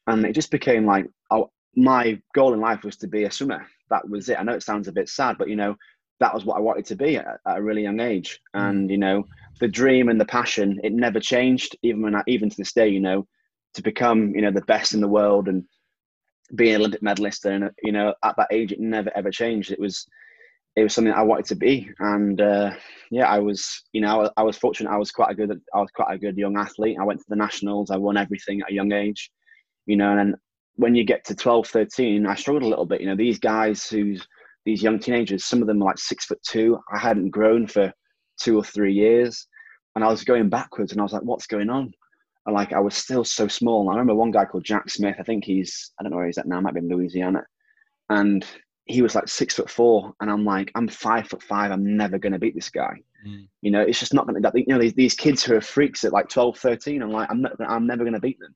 And 0.10 0.26
it 0.26 0.34
just 0.34 0.52
became 0.52 0.86
like 0.86 1.08
I, 1.32 1.44
my 1.76 2.22
goal 2.34 2.54
in 2.54 2.60
life 2.60 2.84
was 2.84 2.98
to 2.98 3.08
be 3.08 3.24
a 3.24 3.32
swimmer. 3.32 3.66
That 3.90 4.08
was 4.10 4.30
it. 4.30 4.40
I 4.40 4.44
know 4.44 4.54
it 4.54 4.64
sounds 4.64 4.88
a 4.88 4.92
bit 4.92 5.10
sad, 5.10 5.38
but, 5.38 5.50
you 5.50 5.56
know, 5.56 5.76
that 6.20 6.34
was 6.34 6.46
what 6.46 6.58
I 6.58 6.62
wanted 6.62 6.86
to 6.88 6.96
be 6.96 7.18
at, 7.18 7.26
at 7.48 7.58
a 7.58 7.62
really 7.62 7.84
young 7.84 8.00
age. 8.00 8.40
Mm. 8.56 8.70
And, 8.70 8.92
you 8.92 8.98
know, 8.98 9.26
the 9.60 9.68
dream 9.68 10.10
and 10.10 10.20
the 10.20 10.26
passion 10.26 10.80
it 10.84 10.94
never 10.94 11.20
changed 11.20 11.78
even 11.84 12.02
when 12.02 12.16
I, 12.16 12.24
even 12.28 12.50
to 12.50 12.58
this 12.58 12.74
day 12.74 12.88
you 12.88 13.00
know 13.00 13.28
to 13.74 13.82
become 13.82 14.34
you 14.34 14.42
know 14.42 14.52
the 14.52 14.62
best 14.62 14.94
in 14.94 15.02
the 15.02 15.08
world 15.08 15.48
and 15.48 15.64
be 16.56 16.72
an 16.72 16.78
Olympic 16.78 17.04
medalist 17.04 17.46
and 17.46 17.70
you 17.84 17.92
know 17.92 18.14
at 18.24 18.36
that 18.38 18.48
age 18.52 18.72
it 18.72 18.80
never 18.80 19.12
ever 19.16 19.30
changed 19.30 19.72
it 19.72 19.80
was 19.80 20.08
it 20.76 20.84
was 20.84 20.94
something 20.94 21.14
I 21.14 21.22
wanted 21.22 21.46
to 21.48 21.56
be 21.56 21.90
and 22.00 22.40
uh, 22.40 22.72
yeah 23.12 23.28
I 23.30 23.40
was 23.40 23.84
you 23.92 24.02
know 24.02 24.26
I, 24.26 24.42
I, 24.42 24.44
was 24.44 24.58
fortunate 24.58 24.92
I 24.92 24.98
was 24.98 25.12
quite 25.12 25.32
a 25.32 25.36
good 25.36 25.60
I 25.74 25.80
was 25.80 25.92
quite 25.92 26.14
a 26.14 26.18
good 26.18 26.38
young 26.38 26.58
athlete 26.58 26.98
I 27.00 27.04
went 27.04 27.20
to 27.20 27.26
the 27.30 27.36
nationals 27.36 27.92
I 27.92 27.98
won 27.98 28.18
everything 28.18 28.62
at 28.62 28.72
a 28.72 28.74
young 28.74 28.92
age 28.92 29.30
you 29.86 29.98
know 29.98 30.12
and 30.12 30.20
then 30.20 30.36
when 30.76 30.96
you 30.96 31.04
get 31.04 31.26
to 31.26 31.36
12 31.36 31.68
13 31.68 32.26
I 32.26 32.36
struggled 32.36 32.64
a 32.64 32.68
little 32.68 32.86
bit 32.86 33.02
you 33.02 33.08
know 33.08 33.16
these 33.16 33.40
guys 33.40 33.88
who's 33.88 34.26
these 34.66 34.84
young 34.84 35.00
teenagers 35.00 35.46
some 35.46 35.62
of 35.62 35.68
them 35.68 35.82
are 35.82 35.86
like 35.86 35.98
six 35.98 36.26
foot 36.26 36.42
two 36.44 36.80
I 36.94 36.98
hadn't 36.98 37.30
grown 37.30 37.68
for 37.68 37.94
two 38.40 38.58
or 38.58 38.64
three 38.64 38.94
years 38.94 39.48
and 39.96 40.04
I 40.04 40.08
was 40.08 40.24
going 40.24 40.50
backwards 40.50 40.92
and 40.92 41.02
I 41.02 41.04
was 41.04 41.14
like, 41.14 41.24
what's 41.24 41.48
going 41.48 41.70
on? 41.70 41.94
And 42.46 42.56
like 42.56 42.74
I 42.74 42.80
was 42.80 42.96
still 42.96 43.24
so 43.24 43.48
small. 43.48 43.82
And 43.82 43.90
I 43.90 43.94
remember 43.94 44.16
one 44.16 44.32
guy 44.32 44.46
called 44.46 44.64
Jack 44.64 44.90
Smith. 44.90 45.16
I 45.20 45.24
think 45.24 45.44
he's 45.44 45.92
I 46.00 46.04
don't 46.04 46.12
know 46.12 46.18
where 46.18 46.26
he's 46.26 46.38
at 46.38 46.48
now. 46.48 46.62
Might 46.62 46.74
be 46.74 46.80
in 46.80 46.90
Louisiana. 46.90 47.44
And 48.10 48.46
he 48.86 49.02
was 49.02 49.14
like 49.14 49.28
six 49.28 49.56
foot 49.56 49.70
four, 49.70 50.14
and 50.20 50.32
I'm 50.32 50.46
like, 50.46 50.72
I'm 50.74 50.88
five 50.88 51.28
foot 51.28 51.44
five. 51.44 51.72
I'm 51.72 51.96
never 51.96 52.18
going 52.18 52.34
to 52.34 52.40
beat 52.40 52.56
this 52.56 52.72
guy. 52.72 52.96
Mm. 53.28 53.48
You 53.62 53.72
know, 53.72 53.82
it's 53.82 54.00
just 54.00 54.14
not 54.14 54.26
going 54.26 54.42
to. 54.42 54.52
You 54.56 54.66
know, 54.68 54.80
these, 54.80 54.94
these 54.94 55.14
kids 55.14 55.44
who 55.44 55.56
are 55.56 55.62
freaks 55.62 56.04
at 56.06 56.14
like 56.14 56.28
12, 56.28 56.58
13. 56.58 57.04
I'm 57.04 57.12
like, 57.12 57.30
I'm 57.30 57.42
not. 57.42 57.54
I'm 57.60 57.86
never 57.86 58.04
going 58.04 58.14
to 58.14 58.20
beat 58.20 58.40
them. 58.40 58.56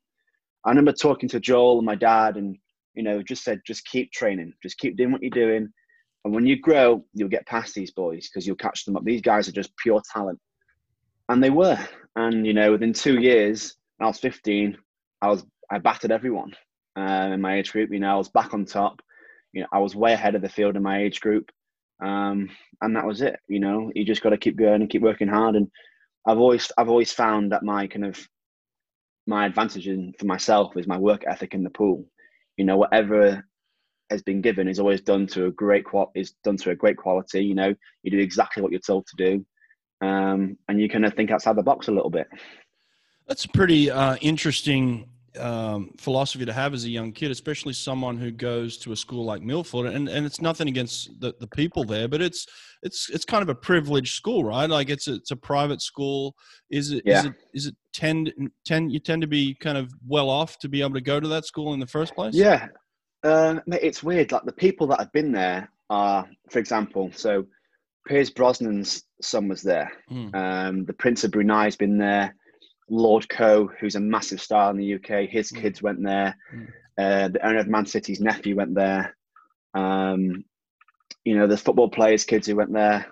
I 0.66 0.70
remember 0.70 0.94
talking 0.94 1.30
to 1.30 1.40
Joel 1.40 1.80
and 1.80 1.86
my 1.86 1.96
dad, 1.96 2.38
and 2.38 2.58
you 2.94 3.04
know, 3.04 3.22
just 3.22 3.44
said, 3.44 3.62
just 3.66 3.86
keep 3.86 4.12
training, 4.12 4.54
just 4.62 4.78
keep 4.78 4.98
doing 4.98 5.12
what 5.12 5.22
you're 5.22 5.30
doing, 5.30 5.70
and 6.26 6.34
when 6.34 6.46
you 6.46 6.60
grow, 6.60 7.04
you'll 7.14 7.30
get 7.30 7.46
past 7.48 7.74
these 7.74 7.92
boys 7.92 8.30
because 8.30 8.48
you'll 8.48 8.56
catch 8.56 8.86
them 8.86 8.96
up. 8.96 9.04
These 9.04 9.22
guys 9.22 9.48
are 9.48 9.54
just 9.54 9.76
pure 9.78 10.02
talent 10.14 10.40
and 11.30 11.44
they 11.44 11.50
were. 11.50 11.80
And 12.16 12.46
you 12.46 12.54
know, 12.54 12.72
within 12.72 12.94
two 12.94 13.20
years, 13.20 13.76
I 14.02 14.06
was 14.06 14.20
15. 14.20 14.78
I 15.22 15.28
was 15.28 15.46
I 15.72 15.80
battered 15.80 16.12
everyone 16.12 16.54
uh, 16.98 17.30
in 17.34 17.42
my 17.42 17.58
age 17.58 17.72
group. 17.72 17.92
You 17.92 18.00
know, 18.00 18.14
I 18.14 18.18
was 18.18 18.30
back 18.30 18.54
on 18.54 18.66
top. 18.66 19.02
You 19.52 19.62
know, 19.62 19.68
I 19.72 19.80
was 19.80 19.96
way 19.96 20.14
ahead 20.14 20.36
of 20.36 20.42
the 20.42 20.50
field 20.50 20.76
in 20.76 20.84
my 20.84 21.02
age 21.02 21.22
group, 21.22 21.52
um, 22.04 22.50
and 22.82 22.96
that 22.96 23.06
was 23.06 23.22
it. 23.22 23.40
You 23.48 23.60
know, 23.60 23.92
you 23.96 24.06
just 24.06 24.22
got 24.22 24.30
to 24.30 24.38
keep 24.38 24.58
going 24.58 24.82
and 24.82 24.90
keep 24.90 25.02
working 25.02 25.28
hard. 25.28 25.56
And 25.56 25.68
I've 26.28 26.40
always 26.40 26.72
I've 26.78 26.90
always 26.90 27.12
found 27.12 27.52
that 27.52 27.64
my 27.64 27.88
kind 27.88 28.06
of 28.06 28.28
my 29.26 29.46
advantage 29.46 29.88
in, 29.88 30.14
for 30.20 30.26
myself 30.26 30.76
is 30.78 30.88
my 30.88 30.98
work 30.98 31.24
ethic 31.28 31.54
in 31.54 31.64
the 31.64 31.70
pool. 31.70 32.06
You 32.58 32.66
know, 32.66 32.78
whatever 32.78 33.46
has 34.10 34.22
been 34.22 34.42
given 34.42 34.68
is 34.68 34.80
always 34.80 35.02
done 35.02 35.26
to 35.28 35.46
a 35.46 35.52
great 35.52 35.86
qual 35.86 36.12
is 36.16 36.34
done 36.44 36.58
to 36.58 36.72
a 36.72 36.76
great 36.76 36.98
quality. 36.98 37.44
You 37.44 37.56
know, 37.56 37.74
you 38.04 38.12
do 38.12 38.20
exactly 38.20 38.62
what 38.62 38.72
you're 38.72 38.82
told 38.82 39.08
to 39.08 39.16
do 39.16 39.46
um, 40.04 40.58
and 40.68 40.82
you 40.82 40.90
kind 40.90 41.06
of 41.06 41.14
think 41.14 41.32
outside 41.32 41.56
the 41.56 41.64
box 41.64 41.88
a 41.88 41.92
little 41.92 42.10
bit. 42.10 42.28
That's 43.28 43.46
a 43.46 43.50
pretty 43.50 43.90
uh, 43.90 44.18
interesting 44.18 45.10
um, 45.40 45.92
philosophy 45.98 46.46
to 46.46 46.54
have 46.54 46.74
as 46.74 46.84
a 46.86 46.90
young 46.90 47.12
kid, 47.12 47.32
especially 47.32 47.74
someone 47.74 48.18
who 48.18 48.32
goes 48.32 48.78
to 48.78 48.92
a 48.92 48.96
school 48.96 49.26
like 49.26 49.42
Millfield. 49.42 49.94
And, 49.94 50.08
and 50.08 50.26
it's 50.26 50.42
nothing 50.42 50.68
against 50.68 51.20
the, 51.20 51.34
the 51.40 51.48
people 51.48 51.84
there, 51.84 52.08
but 52.08 52.22
it's 52.22 52.48
it's 52.82 53.10
it's 53.10 53.26
kind 53.26 53.42
of 53.42 53.50
a 53.50 53.56
privileged 53.56 54.16
school, 54.16 54.44
right? 54.44 54.70
Like 54.70 54.90
it's 54.90 55.08
a, 55.08 55.16
it's 55.16 55.32
a 55.32 55.36
private 55.36 55.82
school. 55.82 56.36
Is 56.70 56.92
it 56.92 57.04
yeah. 57.06 57.20
is 57.20 57.26
it 57.26 57.34
is 57.54 57.66
it 57.68 57.76
tend 57.94 58.34
tend 58.66 58.92
you 58.92 59.00
tend 59.00 59.22
to 59.22 59.28
be 59.28 59.56
kind 59.56 59.78
of 59.78 59.94
well 60.08 60.30
off 60.30 60.60
to 60.60 60.70
be 60.70 60.82
able 60.82 60.94
to 60.94 61.02
go 61.02 61.20
to 61.20 61.28
that 61.30 61.46
school 61.46 61.74
in 61.74 61.80
the 61.80 61.88
first 61.88 62.14
place? 62.16 62.36
Yeah, 62.36 62.68
uh, 63.24 63.60
it's 63.68 64.04
weird. 64.04 64.32
Like 64.32 64.46
the 64.46 64.52
people 64.52 64.88
that 64.88 65.00
have 65.00 65.12
been 65.14 65.32
there 65.32 65.72
are, 65.90 66.28
for 66.50 66.60
example, 66.60 67.12
so 67.16 67.46
Pierce 68.08 68.30
Brosnan's 68.30 69.04
son 69.22 69.48
was 69.48 69.62
there. 69.62 69.92
Mm. 70.12 70.36
Um, 70.36 70.86
the 70.86 70.94
Prince 70.94 71.24
of 71.24 71.32
Brunei's 71.32 71.76
been 71.76 71.98
there. 71.98 72.36
Lord 72.90 73.28
Coe, 73.30 73.70
who's 73.80 73.96
a 73.96 74.00
massive 74.00 74.42
star 74.42 74.72
in 74.72 74.78
the 74.78 74.96
UK, 74.96 75.30
his 75.30 75.52
mm. 75.52 75.62
kids 75.62 75.82
went 75.82 76.04
there. 76.04 76.36
Mm. 76.54 76.68
Uh, 76.98 77.28
the 77.30 77.46
owner 77.46 77.60
of 77.60 77.68
Man 77.68 77.86
City's 77.86 78.20
nephew 78.20 78.56
went 78.56 78.76
there. 78.76 79.16
Um, 79.74 80.46
you 81.26 81.38
know, 81.38 81.48
there's 81.48 81.62
football 81.62 81.90
players' 81.90 82.26
kids 82.26 82.48
who 82.48 82.56
went 82.56 82.74
there. 82.74 83.08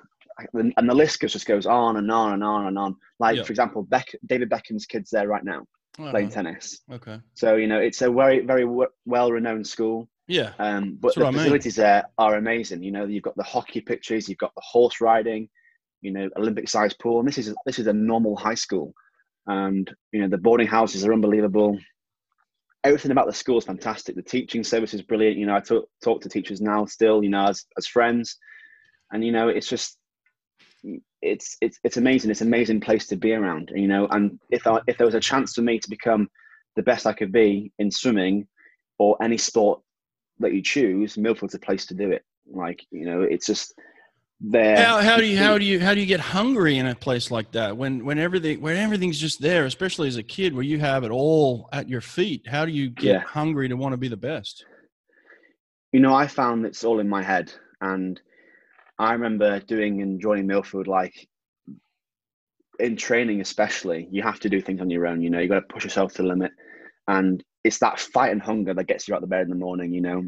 And 0.53 0.89
the 0.89 0.95
list 0.95 1.21
just 1.21 1.45
goes 1.45 1.65
on 1.65 1.97
and 1.97 2.11
on 2.11 2.33
and 2.33 2.43
on 2.43 2.67
and 2.67 2.77
on. 2.77 2.95
Like, 3.19 3.37
yeah. 3.37 3.43
for 3.43 3.51
example, 3.51 3.83
Beck, 3.83 4.07
David 4.25 4.49
Beckham's 4.49 4.85
kids 4.85 5.09
there 5.11 5.27
right 5.27 5.43
now 5.43 5.65
oh, 5.99 6.09
playing 6.09 6.29
tennis. 6.29 6.81
Okay. 6.91 7.19
So, 7.33 7.55
you 7.55 7.67
know, 7.67 7.79
it's 7.79 8.01
a 8.01 8.11
very, 8.11 8.39
very 8.39 8.65
well 9.05 9.31
renowned 9.31 9.67
school. 9.67 10.09
Yeah. 10.27 10.53
Um, 10.59 10.97
but 10.99 11.15
the 11.15 11.31
facilities 11.31 11.77
mean. 11.77 11.85
there 11.85 12.05
are 12.17 12.35
amazing. 12.35 12.83
You 12.83 12.91
know, 12.91 13.05
you've 13.05 13.23
got 13.23 13.35
the 13.35 13.43
hockey 13.43 13.81
pitches, 13.81 14.29
you've 14.29 14.37
got 14.37 14.53
the 14.55 14.63
horse 14.63 15.01
riding, 15.01 15.49
you 16.01 16.11
know, 16.11 16.29
Olympic 16.37 16.69
sized 16.69 16.99
pool. 16.99 17.19
And 17.19 17.27
this 17.27 17.37
is 17.37 17.53
this 17.65 17.79
is 17.79 17.87
a 17.87 17.93
normal 17.93 18.35
high 18.35 18.55
school. 18.55 18.93
And 19.47 19.91
you 20.11 20.21
know 20.21 20.27
the 20.27 20.37
boarding 20.37 20.67
houses 20.67 21.05
are 21.05 21.13
unbelievable. 21.13 21.77
Everything 22.83 23.11
about 23.11 23.27
the 23.27 23.33
school 23.33 23.57
is 23.57 23.65
fantastic. 23.65 24.15
The 24.15 24.23
teaching 24.23 24.63
service 24.63 24.93
is 24.93 25.01
brilliant. 25.01 25.37
You 25.37 25.45
know, 25.45 25.55
I 25.55 25.59
talk 25.59 25.85
talk 26.03 26.21
to 26.21 26.29
teachers 26.29 26.61
now 26.61 26.85
still, 26.85 27.23
you 27.23 27.29
know, 27.29 27.47
as 27.47 27.65
as 27.77 27.87
friends, 27.87 28.37
and 29.11 29.23
you 29.23 29.31
know, 29.31 29.49
it's 29.49 29.67
just 29.67 29.97
it's 31.21 31.57
it's 31.61 31.79
it's 31.83 31.97
amazing. 31.97 32.31
It's 32.31 32.41
an 32.41 32.47
amazing 32.47 32.81
place 32.81 33.07
to 33.07 33.15
be 33.15 33.33
around. 33.33 33.71
You 33.73 33.87
know, 33.87 34.07
and 34.07 34.39
if 34.49 34.65
I, 34.65 34.79
if 34.87 34.97
there 34.97 35.05
was 35.05 35.15
a 35.15 35.19
chance 35.19 35.53
for 35.53 35.61
me 35.61 35.79
to 35.79 35.89
become 35.89 36.27
the 36.75 36.83
best 36.83 37.05
I 37.05 37.13
could 37.13 37.31
be 37.31 37.71
in 37.79 37.91
swimming 37.91 38.47
or 38.97 39.21
any 39.21 39.37
sport 39.37 39.81
that 40.39 40.53
you 40.53 40.61
choose, 40.61 41.17
Millfield's 41.17 41.55
a 41.55 41.59
place 41.59 41.85
to 41.87 41.93
do 41.93 42.11
it. 42.11 42.23
Like 42.51 42.83
you 42.91 43.05
know, 43.05 43.21
it's 43.21 43.45
just 43.45 43.73
there. 44.41 44.77
How, 44.77 45.01
how 45.01 45.17
do 45.17 45.25
you 45.25 45.37
how 45.37 45.57
do 45.57 45.65
you 45.65 45.79
how 45.79 45.93
do 45.93 45.99
you 45.99 46.05
get 46.05 46.19
hungry 46.19 46.77
in 46.77 46.87
a 46.87 46.95
place 46.95 47.29
like 47.29 47.51
that 47.51 47.77
when 47.77 48.03
when 48.03 48.17
everything 48.17 48.59
when 48.59 48.75
everything's 48.75 49.19
just 49.19 49.41
there, 49.41 49.65
especially 49.65 50.07
as 50.07 50.17
a 50.17 50.23
kid 50.23 50.53
where 50.53 50.63
you 50.63 50.79
have 50.79 51.03
it 51.03 51.11
all 51.11 51.69
at 51.71 51.87
your 51.87 52.01
feet? 52.01 52.47
How 52.47 52.65
do 52.65 52.71
you 52.71 52.89
get 52.89 53.05
yeah. 53.05 53.19
hungry 53.19 53.69
to 53.69 53.77
want 53.77 53.93
to 53.93 53.97
be 53.97 54.07
the 54.07 54.17
best? 54.17 54.65
You 55.91 55.99
know, 55.99 56.13
I 56.13 56.27
found 56.27 56.65
it's 56.65 56.83
all 56.83 56.99
in 56.99 57.07
my 57.07 57.21
head, 57.21 57.53
and 57.81 58.19
I 58.97 59.13
remember 59.13 59.59
doing 59.59 60.01
and 60.01 60.19
joining 60.19 60.47
Millfield 60.47 60.87
like 60.87 61.27
in 62.79 62.95
training, 62.95 63.41
especially. 63.41 64.07
You 64.11 64.23
have 64.23 64.39
to 64.39 64.49
do 64.49 64.61
things 64.61 64.81
on 64.81 64.89
your 64.89 65.05
own. 65.05 65.21
You 65.21 65.29
know, 65.29 65.39
you 65.39 65.49
got 65.49 65.55
to 65.55 65.73
push 65.73 65.83
yourself 65.83 66.13
to 66.13 66.23
the 66.23 66.27
limit, 66.27 66.51
and 67.07 67.43
it's 67.63 67.79
that 67.79 67.99
fight 67.99 68.31
and 68.31 68.41
hunger 68.41 68.73
that 68.73 68.87
gets 68.87 69.07
you 69.07 69.13
out 69.13 69.21
of 69.23 69.29
bed 69.29 69.43
in 69.43 69.49
the 69.49 69.55
morning. 69.55 69.93
You 69.93 70.01
know, 70.01 70.23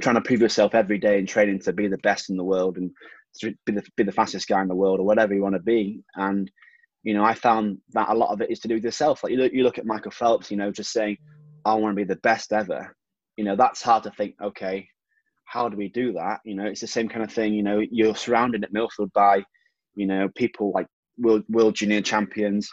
trying 0.00 0.14
to 0.14 0.20
prove 0.20 0.40
yourself 0.40 0.74
every 0.74 0.98
day 0.98 1.18
in 1.18 1.26
training 1.26 1.60
to 1.60 1.72
be 1.72 1.88
the 1.88 1.98
best 1.98 2.30
in 2.30 2.36
the 2.36 2.44
world 2.44 2.76
and 2.76 2.92
to 3.40 3.52
be 3.66 3.72
the, 3.72 3.82
be 3.96 4.04
the 4.04 4.12
fastest 4.12 4.48
guy 4.48 4.60
in 4.62 4.68
the 4.68 4.74
world 4.74 5.00
or 5.00 5.06
whatever 5.06 5.34
you 5.34 5.42
want 5.42 5.54
to 5.54 5.62
be. 5.62 6.02
And, 6.16 6.50
you 7.02 7.14
know, 7.14 7.24
I 7.24 7.34
found 7.34 7.78
that 7.92 8.08
a 8.08 8.14
lot 8.14 8.32
of 8.32 8.40
it 8.40 8.50
is 8.50 8.60
to 8.60 8.68
do 8.68 8.74
with 8.74 8.84
yourself. 8.84 9.22
Like 9.22 9.32
you 9.32 9.38
look, 9.38 9.52
you 9.52 9.62
look 9.62 9.78
at 9.78 9.86
Michael 9.86 10.10
Phelps, 10.10 10.50
you 10.50 10.56
know, 10.56 10.70
just 10.70 10.92
saying, 10.92 11.16
I 11.64 11.74
want 11.74 11.92
to 11.92 11.96
be 11.96 12.04
the 12.04 12.16
best 12.16 12.52
ever. 12.52 12.94
You 13.36 13.44
know, 13.44 13.56
that's 13.56 13.82
hard 13.82 14.02
to 14.04 14.10
think, 14.10 14.34
okay, 14.42 14.88
how 15.44 15.68
do 15.68 15.76
we 15.76 15.88
do 15.88 16.12
that? 16.14 16.40
You 16.44 16.54
know, 16.54 16.66
it's 16.66 16.80
the 16.80 16.86
same 16.86 17.08
kind 17.08 17.22
of 17.22 17.32
thing. 17.32 17.54
You 17.54 17.62
know, 17.62 17.82
you're 17.90 18.14
surrounded 18.14 18.64
at 18.64 18.72
Millfield 18.72 19.12
by, 19.12 19.42
you 19.94 20.06
know, 20.06 20.28
people 20.34 20.72
like 20.74 20.86
world, 21.18 21.44
world 21.48 21.74
junior 21.74 22.00
champions, 22.00 22.70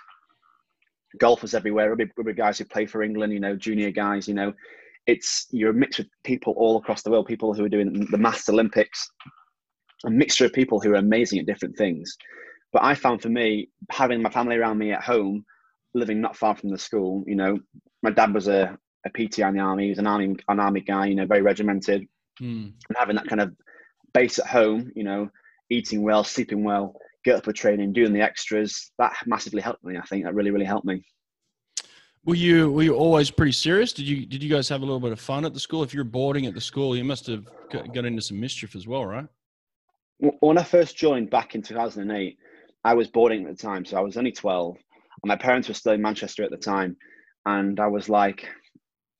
golfers 1.19 1.53
everywhere, 1.53 1.89
rugby, 1.89 2.09
rugby 2.17 2.33
guys 2.33 2.57
who 2.57 2.65
play 2.65 2.85
for 2.85 3.03
England, 3.03 3.33
you 3.33 3.39
know, 3.39 3.55
junior 3.55 3.91
guys, 3.91 4.27
you 4.27 4.33
know, 4.33 4.53
it's 5.07 5.47
you're 5.51 5.71
a 5.71 5.73
mix 5.73 5.99
of 5.99 6.05
people 6.23 6.53
all 6.55 6.77
across 6.77 7.01
the 7.01 7.09
world, 7.09 7.25
people 7.25 7.53
who 7.53 7.65
are 7.65 7.69
doing 7.69 8.07
the 8.11 8.17
Master 8.17 8.51
Olympics, 8.51 9.09
a 10.05 10.09
mixture 10.09 10.45
of 10.45 10.53
people 10.53 10.79
who 10.79 10.91
are 10.91 10.95
amazing 10.95 11.39
at 11.39 11.45
different 11.45 11.77
things. 11.77 12.15
But 12.71 12.83
I 12.83 12.95
found 12.95 13.21
for 13.21 13.29
me, 13.29 13.69
having 13.89 14.21
my 14.21 14.29
family 14.29 14.55
around 14.55 14.77
me 14.77 14.91
at 14.91 15.03
home, 15.03 15.45
living 15.93 16.21
not 16.21 16.37
far 16.37 16.55
from 16.55 16.69
the 16.69 16.77
school, 16.77 17.23
you 17.25 17.35
know, 17.35 17.59
my 18.03 18.11
dad 18.11 18.33
was 18.33 18.47
a, 18.47 18.77
a 19.05 19.09
PT 19.09 19.39
in 19.39 19.55
the 19.55 19.59
army, 19.59 19.85
he 19.85 19.89
was 19.89 19.99
an 19.99 20.07
army 20.07 20.35
an 20.47 20.59
army 20.59 20.81
guy, 20.81 21.07
you 21.07 21.15
know, 21.15 21.25
very 21.25 21.41
regimented. 21.41 22.05
Mm. 22.41 22.73
And 22.87 22.97
having 22.97 23.15
that 23.15 23.27
kind 23.27 23.41
of 23.41 23.53
base 24.13 24.39
at 24.39 24.47
home, 24.47 24.91
you 24.95 25.03
know, 25.03 25.29
eating 25.69 26.03
well, 26.03 26.23
sleeping 26.23 26.63
well, 26.63 26.95
get 27.25 27.35
up 27.35 27.45
for 27.45 27.53
training, 27.53 27.93
doing 27.93 28.13
the 28.13 28.21
extras, 28.21 28.91
that 28.99 29.13
massively 29.25 29.61
helped 29.61 29.83
me. 29.83 29.97
I 29.97 30.01
think 30.01 30.23
that 30.23 30.33
really, 30.33 30.51
really 30.51 30.65
helped 30.65 30.85
me. 30.85 31.03
Were 32.25 32.35
you 32.35 32.71
were 32.71 32.83
you 32.83 32.95
always 32.95 33.31
pretty 33.31 33.53
serious? 33.53 33.93
Did 33.93 34.07
you 34.07 34.25
did 34.25 34.43
you 34.43 34.49
guys 34.49 34.67
have 34.69 34.81
a 34.81 34.85
little 34.85 34.99
bit 34.99 35.11
of 35.11 35.19
fun 35.19 35.45
at 35.45 35.53
the 35.53 35.59
school? 35.59 35.83
If 35.83 35.93
you're 35.93 36.03
boarding 36.03 36.45
at 36.45 36.53
the 36.53 36.61
school, 36.61 36.95
you 36.95 37.03
must 37.03 37.27
have 37.27 37.47
got 37.71 38.05
into 38.05 38.21
some 38.21 38.39
mischief 38.39 38.75
as 38.75 38.87
well, 38.87 39.05
right? 39.05 39.25
When 40.19 40.57
I 40.57 40.63
first 40.63 40.97
joined 40.97 41.29
back 41.29 41.55
in 41.55 41.61
2008, 41.61 42.37
I 42.83 42.93
was 42.93 43.07
boarding 43.07 43.45
at 43.45 43.57
the 43.57 43.61
time, 43.61 43.85
so 43.85 43.97
I 43.97 44.01
was 44.01 44.17
only 44.17 44.31
12, 44.31 44.75
and 44.75 45.27
my 45.27 45.35
parents 45.35 45.67
were 45.67 45.73
still 45.73 45.93
in 45.93 46.01
Manchester 46.01 46.43
at 46.43 46.51
the 46.51 46.57
time, 46.57 46.97
and 47.45 47.79
I 47.79 47.87
was 47.87 48.09
like, 48.09 48.47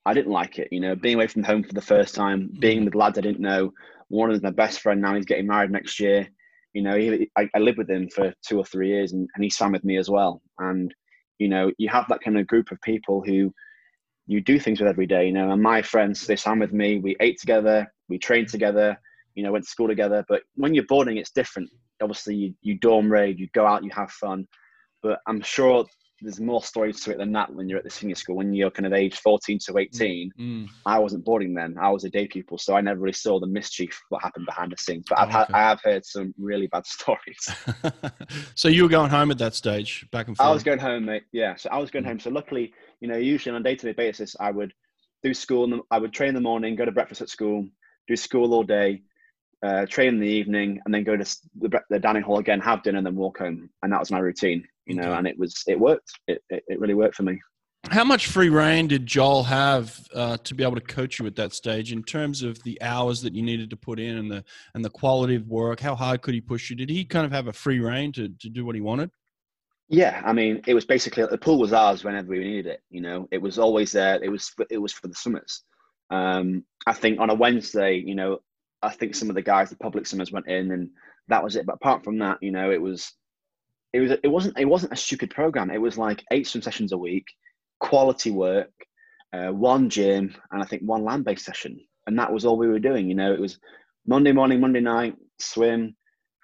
I 0.06 0.13
didn't 0.13 0.32
like 0.32 0.60
it, 0.60 0.70
you 0.72 0.79
know, 0.79 0.96
being 0.96 1.15
away 1.15 1.27
from 1.27 1.44
home 1.44 1.63
for 1.63 1.74
the 1.74 1.82
first 1.82 2.15
time, 2.15 2.51
being 2.60 2.77
mm-hmm. 2.77 2.86
with 2.86 2.96
lads 2.96 3.18
I 3.18 3.22
didn't 3.22 3.41
know. 3.41 3.72
One 4.08 4.32
of 4.32 4.41
my 4.41 4.51
best 4.51 4.82
friend 4.82 5.01
now, 5.01 5.15
he's 5.15 5.25
getting 5.25 5.48
married 5.48 5.72
next 5.72 6.00
year. 6.00 6.27
You 6.74 6.82
know, 6.82 6.96
he, 6.98 7.29
I, 7.38 7.50
I 7.53 7.60
lived 7.60 7.77
with 7.77 7.89
him 7.89 8.10
for 8.10 8.34
two 8.46 8.58
or 8.58 8.65
three 8.65 8.89
years, 8.89 9.13
and, 9.13 9.27
and 9.36 9.44
he 9.44 9.50
swam 9.50 9.72
with 9.72 9.84
me 9.84 9.98
as 9.98 10.10
well, 10.10 10.41
and 10.60 10.94
you 11.39 11.48
know 11.48 11.72
you 11.77 11.89
have 11.89 12.06
that 12.10 12.22
kind 12.22 12.38
of 12.38 12.46
group 12.46 12.72
of 12.72 12.79
people 12.82 13.24
who 13.25 13.51
you 14.27 14.41
do 14.41 14.60
things 14.60 14.79
with 14.79 14.89
every 14.89 15.08
day 15.08 15.25
you 15.25 15.34
know 15.34 15.51
and 15.51 15.62
my 15.62 15.82
friends 15.82 16.27
they 16.27 16.36
swam 16.36 16.60
with 16.60 16.74
me 16.74 17.00
we 17.00 17.15
ate 17.20 17.39
together 17.39 17.88
we 18.10 18.20
trained 18.20 18.48
together 18.48 19.00
you 19.39 19.46
know 19.46 19.51
went 19.51 19.63
to 19.63 19.72
school 19.72 19.88
together 19.88 20.24
but 20.27 20.41
when 20.55 20.74
you're 20.74 20.86
boarding 20.86 21.17
it's 21.17 21.31
different 21.31 21.69
obviously 22.01 22.36
you, 22.36 22.53
you 22.62 22.77
dorm 22.77 23.12
raid 23.12 23.39
you 23.39 23.48
go 23.53 23.65
out 23.65 23.84
you 23.84 23.91
have 23.91 24.12
fun 24.12 24.48
but 25.01 25.19
i'm 25.27 25.41
sure 25.41 25.86
there's 26.22 26.39
more 26.39 26.63
stories 26.63 27.00
to 27.01 27.12
it 27.12 27.17
than 27.17 27.31
that 27.31 27.53
when 27.53 27.69
you're 27.69 27.77
at 27.77 27.84
the 27.84 27.89
senior 27.89 28.15
school. 28.15 28.36
When 28.36 28.53
you're 28.53 28.72
kind 28.72 28.86
of 28.86 28.93
age 28.93 29.17
14 29.19 29.60
to 29.67 29.77
18, 29.77 30.31
mm. 30.39 30.69
I 30.86 31.00
wasn't 31.00 31.24
boarding 31.24 31.53
then. 31.53 31.77
I 31.79 31.89
was 31.89 32.03
a 32.03 32.10
day 32.10 32.27
pupil, 32.27 32.58
so 32.58 32.75
I 32.75 32.81
never 32.81 33.00
really 33.00 33.13
saw 33.13 33.39
the 33.39 33.48
mischief 33.48 34.00
what 34.10 34.22
happened 34.22 34.46
behind 34.46 34.72
the 34.72 34.77
scenes. 34.77 35.05
But 35.08 35.19
I've 35.19 35.27
oh, 35.27 35.41
okay. 35.41 35.53
had, 35.53 35.53
I 35.53 35.69
have 35.69 35.81
heard 35.81 36.05
some 36.05 36.34
really 36.38 36.67
bad 36.67 36.86
stories. 36.86 37.50
so 38.55 38.67
you 38.67 38.84
were 38.84 38.89
going 38.89 39.10
home 39.10 39.31
at 39.31 39.38
that 39.38 39.55
stage, 39.55 40.05
back 40.12 40.27
and 40.27 40.36
forth. 40.36 40.50
I 40.50 40.51
was 40.51 40.63
going 40.63 40.79
home, 40.79 41.05
mate. 41.05 41.24
Yeah, 41.31 41.55
so 41.55 41.69
I 41.72 41.77
was 41.77 41.91
going 41.91 42.03
mm. 42.05 42.10
home. 42.10 42.19
So 42.19 42.29
luckily, 42.29 42.74
you 43.00 43.08
know, 43.08 43.17
usually 43.17 43.55
on 43.55 43.62
a 43.62 43.63
day-to-day 43.63 43.93
basis, 43.93 44.36
I 44.39 44.51
would 44.51 44.74
do 45.24 45.34
school. 45.34 45.81
I 45.91 46.00
would 46.00 46.13
train 46.13 46.29
in 46.29 46.36
the 46.36 46.41
morning, 46.41 46.75
go 46.75 46.86
to 46.86 46.91
breakfast 46.91 47.22
at 47.22 47.29
school, 47.29 47.67
do 48.08 48.15
school 48.15 48.53
all 48.53 48.63
day, 48.63 49.03
uh, 49.63 49.86
train 49.86 50.10
in 50.10 50.20
the 50.20 50.28
evening, 50.28 50.80
and 50.86 50.94
then 50.94 51.04
go 51.04 51.18
to 51.18 51.38
the, 51.60 51.82
the 51.89 52.00
dining 52.00 52.24
hall 52.24 52.39
again, 52.39 52.60
have 52.60 52.84
dinner, 52.84 52.98
and 52.98 53.08
then 53.08 53.16
walk 53.16 53.38
home. 53.39 53.70
And 53.84 53.92
that 53.92 54.00
was 54.00 54.12
my 54.12 54.20
routine 54.20 54.66
you 54.89 54.96
know, 54.96 55.13
and 55.13 55.28
it 55.28 55.38
was 55.38 55.63
it 55.68 55.80
worked. 55.80 56.12
It, 56.28 56.44
it, 56.50 56.63
it 56.68 56.80
really 56.80 56.96
worked 56.96 57.16
for 57.16 57.24
me. 57.24 57.39
How 57.92 58.04
much 58.04 58.28
free 58.28 58.50
reign 58.50 58.88
did 58.88 59.06
Joel 59.06 59.44
have 59.44 60.06
uh, 60.13 60.38
to 60.38 60.54
be 60.54 60.63
able 60.63 60.75
to 60.75 60.82
coach 60.82 61.20
you 61.20 61.28
at 61.28 61.36
that 61.38 61.54
stage 61.54 61.94
in 61.94 62.04
terms 62.04 62.44
of 62.44 62.62
the 62.63 62.82
hours 62.82 63.22
that 63.22 63.34
you 63.36 63.42
needed 63.42 63.70
to 63.70 63.78
put 63.78 64.00
in 64.00 64.18
and 64.18 64.30
the 64.30 64.44
and 64.74 64.84
the 64.84 64.89
quality 64.89 65.36
of 65.36 65.48
work? 65.48 65.80
How 65.80 65.96
hard 65.96 66.22
could 66.24 66.34
he 66.34 66.42
push 66.42 66.70
you? 66.70 66.75
Did 66.75 66.89
he 66.89 67.06
kind 67.06 67.25
of 67.25 67.32
have 67.32 67.48
a 67.48 67.54
free 67.54 67.80
reign 67.80 68.12
to, 68.13 68.28
to 68.28 68.50
do 68.50 68.66
what 68.66 68.75
he 68.75 68.82
wanted? 68.82 69.12
Yeah, 69.88 70.22
I 70.25 70.34
mean, 70.34 70.62
it 70.68 70.74
was 70.74 70.86
basically 70.86 71.25
the 71.25 71.38
pool 71.38 71.60
was 71.60 71.72
ours 71.72 72.04
whenever 72.04 72.30
we 72.30 72.39
needed 72.39 72.68
it. 72.68 72.82
You 72.89 73.01
know, 73.01 73.28
it 73.32 73.42
was 73.42 73.60
always 73.60 73.92
there. 73.92 74.22
It 74.22 74.30
was 74.30 74.51
it 74.72 74.80
was 74.80 74.92
for 74.92 75.08
the 75.08 75.16
summers. 75.16 75.63
Um, 76.10 76.66
I 76.88 76.94
think 76.94 77.20
on 77.20 77.30
a 77.30 77.36
Wednesday, 77.36 77.96
you 78.04 78.16
know, 78.16 78.39
I 78.82 78.90
think 78.90 79.16
some 79.16 79.30
of 79.30 79.36
the 79.36 79.42
guys, 79.42 79.70
the 79.70 79.76
public 79.76 80.08
summers, 80.08 80.32
went 80.32 80.48
in, 80.48 80.72
and 80.72 80.90
that 81.28 81.44
was 81.44 81.56
it. 81.56 81.66
But 81.66 81.76
apart 81.76 82.04
from 82.04 82.18
that, 82.20 82.38
you 82.42 82.52
know, 82.52 82.72
it 82.72 82.82
was 82.82 83.14
it 83.94 84.00
was 84.00 84.12
it 84.24 84.28
wasn't 84.28 84.58
it 84.58 84.66
wasn't 84.66 84.94
a 84.94 84.98
stupid 84.98 85.32
program. 85.32 85.72
It 85.72 85.82
was 85.82 85.98
like 85.98 86.24
eight 86.32 86.48
swim 86.48 86.62
sessions 86.62 86.92
a 86.92 86.98
week, 86.98 87.26
quality 87.80 88.32
work, 88.32 88.72
uh, 89.34 89.50
one 89.50 89.90
gym, 89.90 90.36
and 90.52 90.62
I 90.62 90.66
think 90.66 90.84
one 90.84 91.04
land 91.04 91.26
based 91.26 91.46
session, 91.46 91.80
and 92.08 92.18
that 92.20 92.32
was 92.32 92.46
all 92.46 92.58
we 92.58 92.68
were 92.68 92.80
doing. 92.80 93.08
You 93.08 93.16
know, 93.16 93.34
it 93.34 93.40
was 93.40 93.60
Monday 94.08 94.32
morning, 94.32 94.60
Monday 94.60 94.82
night 94.82 95.16
swim, 95.40 95.96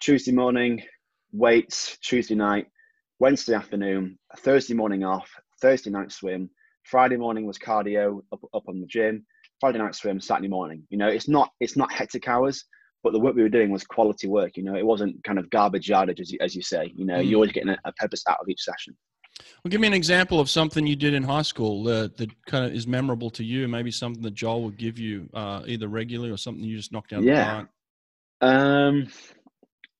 Tuesday 0.01 0.32
morning 0.32 0.84
weights, 1.32 1.98
Tuesday 2.01 2.36
night, 2.36 2.68
Wednesday 3.20 3.54
afternoon, 3.54 4.18
Thursday 4.38 4.74
morning 4.74 5.04
off, 5.04 5.30
Thursday 5.62 5.89
night 5.89 6.12
swim, 6.12 6.50
Friday 6.84 7.18
morning 7.18 7.46
was 7.46 7.58
cardio 7.58 8.22
up 8.32 8.42
up 8.54 8.63
on 8.68 8.80
the 8.80 8.88
gym, 8.88 9.25
Friday 9.65 9.79
night 9.79 9.95
swim, 9.95 10.19
Saturday 10.19 10.48
morning. 10.48 10.84
You 10.89 10.98
know, 10.98 11.07
it's 11.07 11.27
not 11.27 11.50
it's 11.60 11.75
not 11.75 11.91
hectic 11.91 12.27
hours 12.27 12.65
but 13.05 13.13
the 13.13 13.19
work 13.19 13.36
we 13.36 13.43
were 13.43 13.50
doing 13.50 13.69
was 13.69 13.84
quality 13.84 14.27
work. 14.27 14.57
You 14.57 14.63
know, 14.63 14.75
it 14.75 14.84
wasn't 14.84 15.24
kind 15.24 15.38
of 15.38 15.48
garbage 15.51 15.88
yardage, 15.88 16.19
as 16.19 16.31
you, 16.31 16.39
as 16.41 16.55
you 16.55 16.63
say. 16.63 16.91
You 16.95 17.05
know, 17.05 17.17
mm. 17.17 17.29
you're 17.29 17.36
always 17.36 17.51
getting 17.51 17.69
a, 17.69 17.77
a, 17.86 17.93
purpose 17.93 18.24
out 18.27 18.39
of 18.41 18.50
each 18.50 18.62
session. 18.62 18.98
Well, 19.63 19.69
give 19.69 19.79
me 19.79 19.86
an 19.86 19.93
example 19.93 20.39
of 20.39 20.50
something 20.50 20.88
you 20.88 20.95
did 20.95 21.13
in 21.13 21.22
high 21.22 21.43
school 21.43 21.88
uh, 21.88 22.07
that 22.17 22.31
kind 22.48 22.65
of 22.65 22.74
is 22.74 22.88
memorable 22.88 23.29
to 23.29 23.43
you. 23.43 23.67
Maybe 23.67 23.91
something 23.91 24.24
that 24.24 24.34
Joel 24.34 24.63
would 24.63 24.77
give 24.77 24.98
you 24.98 25.29
uh, 25.36 25.62
either 25.67 25.88
regularly 25.88 26.31
or 26.31 26.38
something 26.38 26.63
you 26.63 26.77
just 26.77 26.91
knocked 26.91 27.12
down. 27.12 27.24
Yeah. 27.24 27.65
Um, 28.41 29.07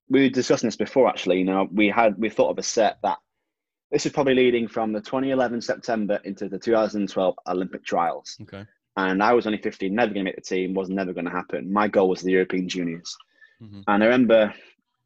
we 0.10 0.22
were 0.22 0.30
discussing 0.30 0.66
this 0.66 0.76
before, 0.76 1.08
actually. 1.08 1.38
You 1.38 1.46
know, 1.46 1.68
we 1.72 1.90
had 1.90 2.18
we 2.18 2.32
thought 2.32 2.50
of 2.50 2.58
a 2.58 2.64
set 2.64 2.98
that 3.04 3.20
this 3.92 4.08
is 4.08 4.14
probably 4.14 4.34
leading 4.34 4.68
from 4.68 4.94
the 4.94 5.02
2011 5.02 5.62
September 5.62 6.20
into 6.24 6.50
the 6.50 6.58
2012 6.58 7.36
Olympic 7.48 7.86
trials. 7.86 8.36
Okay 8.42 8.66
and 8.98 9.22
I 9.22 9.34
was 9.34 9.46
only 9.46 9.58
15, 9.58 9.94
never 9.94 10.14
going 10.14 10.26
to 10.26 10.30
make 10.30 10.36
the 10.36 10.42
team, 10.42 10.74
was 10.74 10.90
never 10.90 11.14
going 11.14 11.26
to 11.26 11.32
happen. 11.32 11.72
My 11.72 11.88
goal 11.88 12.10
was 12.10 12.22
the 12.22 12.32
European 12.32 12.70
Juniors. 12.70 13.16
Mm-hmm. 13.62 13.82
And 13.88 14.04
I 14.04 14.06
remember 14.06 14.54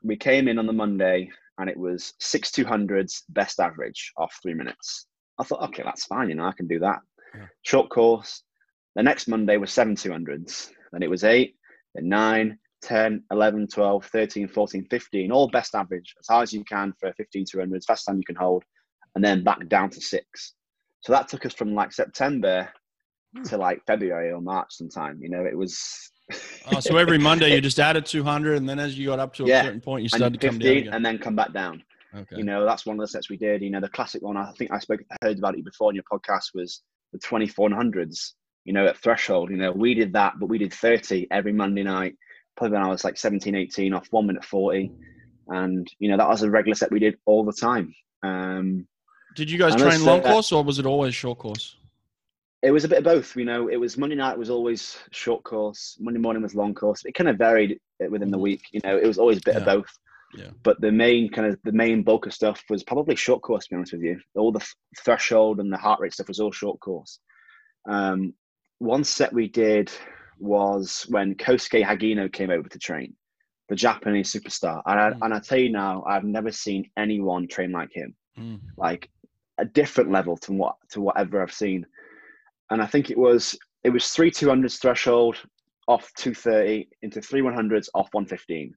we 0.04 0.16
came 0.16 0.48
in 0.48 0.60
on 0.60 0.68
the 0.68 0.74
Monday 0.74 1.30
and 1.58 1.70
it 1.70 1.78
was 1.78 2.14
six 2.20 2.52
200s 2.52 3.24
best 3.30 3.60
average 3.60 4.12
off 4.18 4.38
three 4.42 4.54
minutes. 4.54 5.08
I 5.40 5.44
thought, 5.44 5.64
okay, 5.70 5.84
that's 5.84 6.06
fine, 6.06 6.30
you 6.30 6.36
know, 6.36 6.46
I 6.46 6.54
can 6.54 6.68
do 6.68 6.80
that. 6.80 7.00
Yeah. 7.36 7.46
Short 7.64 7.90
course. 7.90 8.44
The 8.96 9.04
next 9.04 9.28
Monday 9.28 9.58
was 9.58 9.72
seven 9.72 9.96
200s. 9.96 10.72
Then 10.92 11.04
it 11.04 11.10
was 11.10 11.24
eight, 11.24 11.56
then 11.96 12.10
nine, 12.10 12.60
10, 12.82 13.24
11, 13.32 13.68
12, 13.68 14.06
13, 14.06 14.48
14, 14.48 14.86
15, 14.90 15.32
all 15.32 15.50
best 15.50 15.76
average, 15.76 16.16
as 16.20 16.28
high 16.28 16.42
as 16.42 16.54
you 16.54 16.64
can 16.64 16.94
for 17.00 17.14
15 17.14 17.46
200s, 17.46 17.86
fast 17.86 18.06
time 18.06 18.18
you 18.18 18.24
can 18.24 18.36
hold, 18.36 18.64
and 19.16 19.24
then 19.24 19.44
back 19.44 19.68
down 19.68 19.90
to 19.90 20.02
six. 20.02 20.54
So 21.02 21.14
that 21.14 21.28
took 21.28 21.46
us 21.46 21.54
from 21.54 21.74
like 21.74 21.92
September 21.92 22.70
to 23.46 23.58
like 23.58 23.82
February 23.86 24.32
or 24.32 24.42
March 24.42 24.68
sometime. 24.72 25.20
You 25.22 25.30
know, 25.30 25.46
it 25.46 25.58
was. 25.58 26.12
oh, 26.72 26.80
so 26.80 26.98
every 26.98 27.18
Monday 27.30 27.54
you 27.54 27.62
just 27.62 27.80
added 27.80 28.06
200, 28.06 28.58
and 28.58 28.68
then 28.68 28.80
as 28.80 28.98
you 28.98 29.08
got 29.08 29.20
up 29.20 29.34
to 29.36 29.46
a 29.46 29.48
yeah. 29.48 29.64
certain 29.64 29.82
point, 29.82 30.04
you 30.04 30.10
started 30.10 30.40
to 30.40 30.48
come 30.48 30.60
down 30.60 30.78
again. 30.78 30.94
and 30.94 31.06
then 31.06 31.18
come 31.18 31.36
back 31.36 31.54
down. 31.54 31.84
Okay. 32.16 32.38
You 32.38 32.44
know, 32.44 32.66
that's 32.66 32.86
one 32.86 32.96
of 32.96 33.02
the 33.02 33.08
sets 33.08 33.30
we 33.30 33.38
did. 33.38 33.62
You 33.62 33.70
know, 33.70 33.82
the 33.82 33.90
classic 33.90 34.22
one, 34.22 34.36
I 34.36 34.52
think 34.58 34.72
I 34.72 34.80
spoke, 34.80 35.02
heard 35.22 35.38
about 35.38 35.58
it 35.58 35.64
before 35.64 35.92
in 35.92 35.96
your 35.96 36.04
podcast 36.12 36.56
was 36.56 36.82
the 37.14 37.20
2400s, 37.20 38.32
you 38.66 38.74
know, 38.74 38.88
at 38.88 38.98
threshold. 38.98 39.52
You 39.52 39.58
know, 39.58 39.72
we 39.72 39.94
did 39.94 40.14
that, 40.14 40.34
but 40.40 40.50
we 40.50 40.58
did 40.58 40.74
30 40.74 41.28
every 41.30 41.54
Monday 41.54 41.84
night, 41.84 42.16
probably 42.58 42.78
when 42.78 42.86
I 42.86 42.90
was 42.90 43.04
like 43.04 43.18
17, 43.18 43.54
18 43.56 43.94
off 43.94 44.08
one 44.10 44.26
minute 44.26 44.44
40. 44.44 44.92
And, 45.50 45.88
you 46.00 46.10
know, 46.10 46.18
that 46.18 46.28
was 46.28 46.42
a 46.42 46.50
regular 46.50 46.76
set 46.76 46.92
we 46.92 47.00
did 47.00 47.18
all 47.26 47.44
the 47.44 47.54
time. 47.54 47.94
Um, 48.24 48.88
did 49.36 49.50
you 49.50 49.58
guys 49.58 49.76
train 49.76 50.04
long 50.04 50.22
course 50.22 50.52
or 50.52 50.64
was 50.64 50.80
it 50.80 50.86
always 50.86 51.14
short 51.14 51.38
course? 51.38 51.78
It 52.62 52.72
was 52.72 52.84
a 52.84 52.90
bit 52.90 52.98
of 53.00 53.04
both. 53.06 53.36
You 53.36 53.46
know, 53.46 53.70
it 53.70 53.78
was 53.78 53.98
Monday 53.98 54.16
night 54.16 54.38
was 54.38 54.50
always 54.50 54.98
short 55.12 55.44
course. 55.44 55.98
Monday 56.00 56.20
morning 56.20 56.44
was 56.44 56.56
long 56.56 56.74
course. 56.74 57.06
It 57.06 57.14
kind 57.14 57.30
of 57.30 57.38
varied 57.38 57.80
within 58.00 58.32
the 58.32 58.38
mm-hmm. 58.38 58.44
week. 58.44 58.64
You 58.72 58.82
know, 58.84 58.98
it 58.98 59.08
was 59.08 59.18
always 59.18 59.38
a 59.38 59.42
bit 59.46 59.56
yeah. 59.56 59.60
of 59.62 59.66
both. 59.66 60.00
Yeah. 60.36 60.50
But 60.64 60.80
the 60.82 60.92
main 60.92 61.30
kind 61.30 61.48
of 61.48 61.60
the 61.64 61.72
main 61.72 62.04
bulk 62.04 62.26
of 62.26 62.34
stuff 62.34 62.64
was 62.70 62.84
probably 62.84 63.16
short 63.16 63.42
course. 63.42 63.66
To 63.66 63.70
be 63.72 63.76
honest 63.78 63.94
with 63.94 64.04
you, 64.04 64.20
all 64.36 64.52
the 64.52 64.66
threshold 65.04 65.60
and 65.60 65.72
the 65.72 65.78
heart 65.78 66.00
rate 66.00 66.14
stuff 66.14 66.28
was 66.28 66.40
all 66.40 66.52
short 66.52 66.80
course. 66.80 67.20
Um, 67.88 68.34
one 68.80 69.04
set 69.04 69.34
we 69.34 69.48
did 69.48 69.92
was 70.38 71.06
when 71.10 71.36
Kosuke 71.36 71.84
Hagino 71.84 72.32
came 72.32 72.50
over 72.50 72.68
to 72.70 72.80
train, 72.80 73.14
the 73.68 73.76
Japanese 73.76 74.32
superstar. 74.32 74.82
And 74.86 75.00
I, 75.00 75.10
mm. 75.12 75.18
and 75.22 75.34
I 75.34 75.40
tell 75.40 75.60
you 75.60 75.72
now, 75.72 76.04
I've 76.08 76.24
never 76.24 76.52
seen 76.52 76.90
anyone 76.98 77.48
train 77.48 77.72
like 77.72 77.92
him. 77.92 78.16
Mm. 78.38 78.60
Like 78.78 79.10
a 79.58 79.66
different 79.66 80.12
level 80.12 80.38
to 80.38 80.54
what 80.54 80.76
to 80.92 81.02
whatever 81.02 81.42
I've 81.42 81.54
seen. 81.54 81.86
And 82.72 82.82
I 82.82 82.86
think 82.86 83.10
it 83.10 83.18
was 83.18 83.58
it 83.84 83.90
was 83.90 84.10
three 84.10 84.32
two 84.32 84.50
hundreds 84.50 84.78
threshold 84.78 85.38
off 85.88 86.12
two 86.18 86.34
thirty 86.34 86.90
into 87.02 87.22
three 87.22 87.42
one 87.42 87.54
hundreds 87.54 87.90
off 87.94 88.10
one 88.12 88.26
fifteen. 88.26 88.74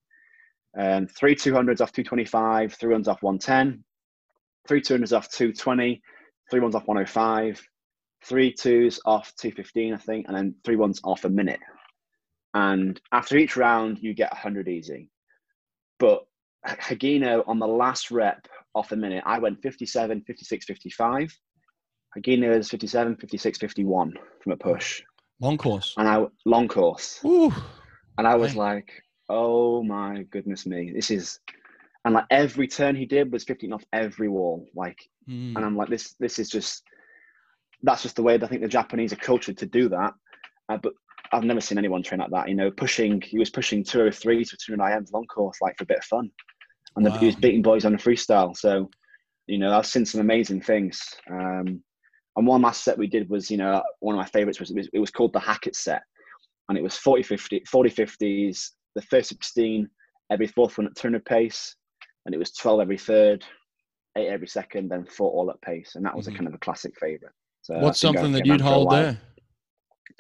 Um, 0.79 1.07
three 1.07 1.35
two 1.35 1.55
hundreds 1.55 1.81
off 1.81 1.93
two 1.93 2.05
twenty 2.05 2.25
five, 2.25 2.75
three 2.75 2.93
ones 2.93 3.09
off 3.09 3.23
one 3.23 3.39
ten, 3.39 3.85
three 4.67 4.81
two 4.81 4.95
hundreds 4.95 5.13
off 5.13 5.31
two 5.31 5.53
twenty, 5.53 6.03
three 6.51 6.61
ones 6.61 6.75
off 6.75 6.87
one 6.87 6.99
oh 6.99 7.07
five, 7.07 7.61
three 8.25 8.53
twos 8.53 9.01
off 9.05 9.33
two 9.39 9.51
fifteen, 9.51 9.95
I 9.95 9.99
think, 9.99 10.27
and 10.29 10.37
then 10.37 10.55
three 10.65 10.77
ones 10.77 11.01
off 11.05 11.25
a 11.25 11.29
minute. 11.29 11.61
And 12.55 13.01
after 13.13 13.37
each 13.37 13.57
round, 13.57 13.99
you 14.01 14.15
get 14.15 14.33
hundred 14.33 14.69
easy. 14.69 15.09
But 15.99 16.25
Hagino 16.67 17.43
on 17.47 17.59
the 17.59 17.67
last 17.67 18.11
rep 18.11 18.47
off 18.75 18.93
a 18.93 18.97
minute, 18.97 19.23
I 19.27 19.39
went 19.39 19.63
57, 19.63 20.23
56, 20.23 20.65
55. 20.65 21.39
Hagino 22.17 22.57
is 22.57 22.69
57, 22.71 23.17
56, 23.17 23.59
51 23.59 24.15
from 24.43 24.53
a 24.53 24.57
push. 24.57 25.03
Long 25.41 25.59
course. 25.59 25.95
And 25.97 26.09
I 26.09 26.25
long 26.45 26.69
course. 26.69 27.21
Ooh. 27.25 27.53
And 28.19 28.27
I 28.27 28.37
was 28.37 28.55
like, 28.55 29.03
oh 29.29 29.83
my 29.83 30.25
goodness 30.31 30.67
me, 30.67 30.93
this 30.95 31.11
is 31.11 31.41
and 32.05 32.15
like 32.15 32.27
every 32.31 32.67
turn 32.67 32.97
he 32.97 33.07
did 33.07 33.33
was 33.33 33.45
15 33.45 33.73
off 33.73 33.85
every 33.93 34.29
wall. 34.29 34.67
Like 34.75 34.99
mm. 35.29 35.57
and 35.57 35.65
I'm 35.65 35.77
like, 35.77 35.89
this 35.89 36.15
this 36.21 36.39
is 36.39 36.49
just 36.49 36.83
that's 37.83 38.03
just 38.03 38.17
the 38.17 38.23
way 38.23 38.35
I 38.35 38.47
think 38.47 38.63
the 38.63 38.69
Japanese 38.69 39.13
are 39.13 39.17
cultured 39.17 39.59
to 39.59 39.67
do 39.67 39.89
that. 39.89 40.13
Uh, 40.69 40.77
but 40.77 40.93
I've 41.33 41.45
never 41.45 41.61
seen 41.61 41.79
anyone 41.79 42.03
train 42.03 42.21
like 42.21 42.31
that. 42.31 42.49
You 42.49 42.55
know, 42.55 42.71
pushing 42.71 43.21
he 43.21 43.39
was 43.39 43.51
pushing 43.51 43.83
203 43.83 44.45
to 44.45 44.57
209 44.57 45.03
IMs 45.03 45.13
long 45.13 45.27
course 45.27 45.57
like 45.61 45.77
for 45.79 45.85
a 45.85 45.87
bit 45.87 45.99
of 45.99 46.05
fun 46.05 46.31
and 46.97 47.05
wow. 47.05 47.13
the, 47.13 47.19
he 47.19 47.27
was 47.27 47.37
beating 47.37 47.63
boys 47.63 47.85
on 47.85 47.93
the 47.93 47.99
freestyle. 47.99 48.57
So, 48.57 48.91
you 49.47 49.59
know, 49.59 49.77
I've 49.77 49.87
seen 49.87 50.05
some 50.05 50.21
amazing 50.21 50.63
things. 50.63 51.03
Um, 51.31 51.83
and 52.37 52.47
one 52.47 52.63
last 52.63 52.85
set 52.85 52.99
we 52.99 53.07
did 53.07 53.29
was, 53.29 53.51
you 53.51 53.57
know, 53.57 53.83
one 54.01 54.15
of 54.15 54.19
my 54.19 54.27
favorites 54.27 54.61
was, 54.61 54.71
it 54.71 54.77
was, 54.77 54.89
it 54.93 54.99
was 54.99 55.11
called 55.11 55.33
the 55.33 55.41
Hackett 55.41 55.77
set. 55.77 56.03
And 56.69 56.79
it 56.79 56.83
was 56.83 56.97
40 56.97 57.23
50, 57.23 57.65
40 57.67 57.91
50s, 57.91 58.71
the 58.95 59.03
first 59.03 59.29
16 59.29 59.89
every 60.31 60.47
fourth 60.47 60.79
one 60.79 60.87
at 60.87 60.97
turn 60.97 61.15
of 61.15 61.25
pace. 61.25 61.77
And 62.25 62.35
it 62.35 62.39
was 62.39 62.53
12 62.53 62.81
every 62.81 62.99
third, 62.99 63.45
eight 64.17 64.29
every 64.29 64.47
second, 64.47 64.89
then 64.89 65.05
four 65.05 65.31
all 65.31 65.51
at 65.51 65.61
pace. 65.61 65.93
And 65.95 66.05
that 66.07 66.17
was 66.17 66.27
mm-hmm. 66.27 66.37
a 66.37 66.39
kind 66.39 66.49
of 66.49 66.55
a 66.55 66.59
classic 66.59 66.99
favorite. 66.99 67.33
So 67.63 67.79
What's 67.79 68.01
something 68.01 68.33
that 68.33 68.47
you'd 68.47 68.61
hold 68.61 68.91
there? 68.91 69.19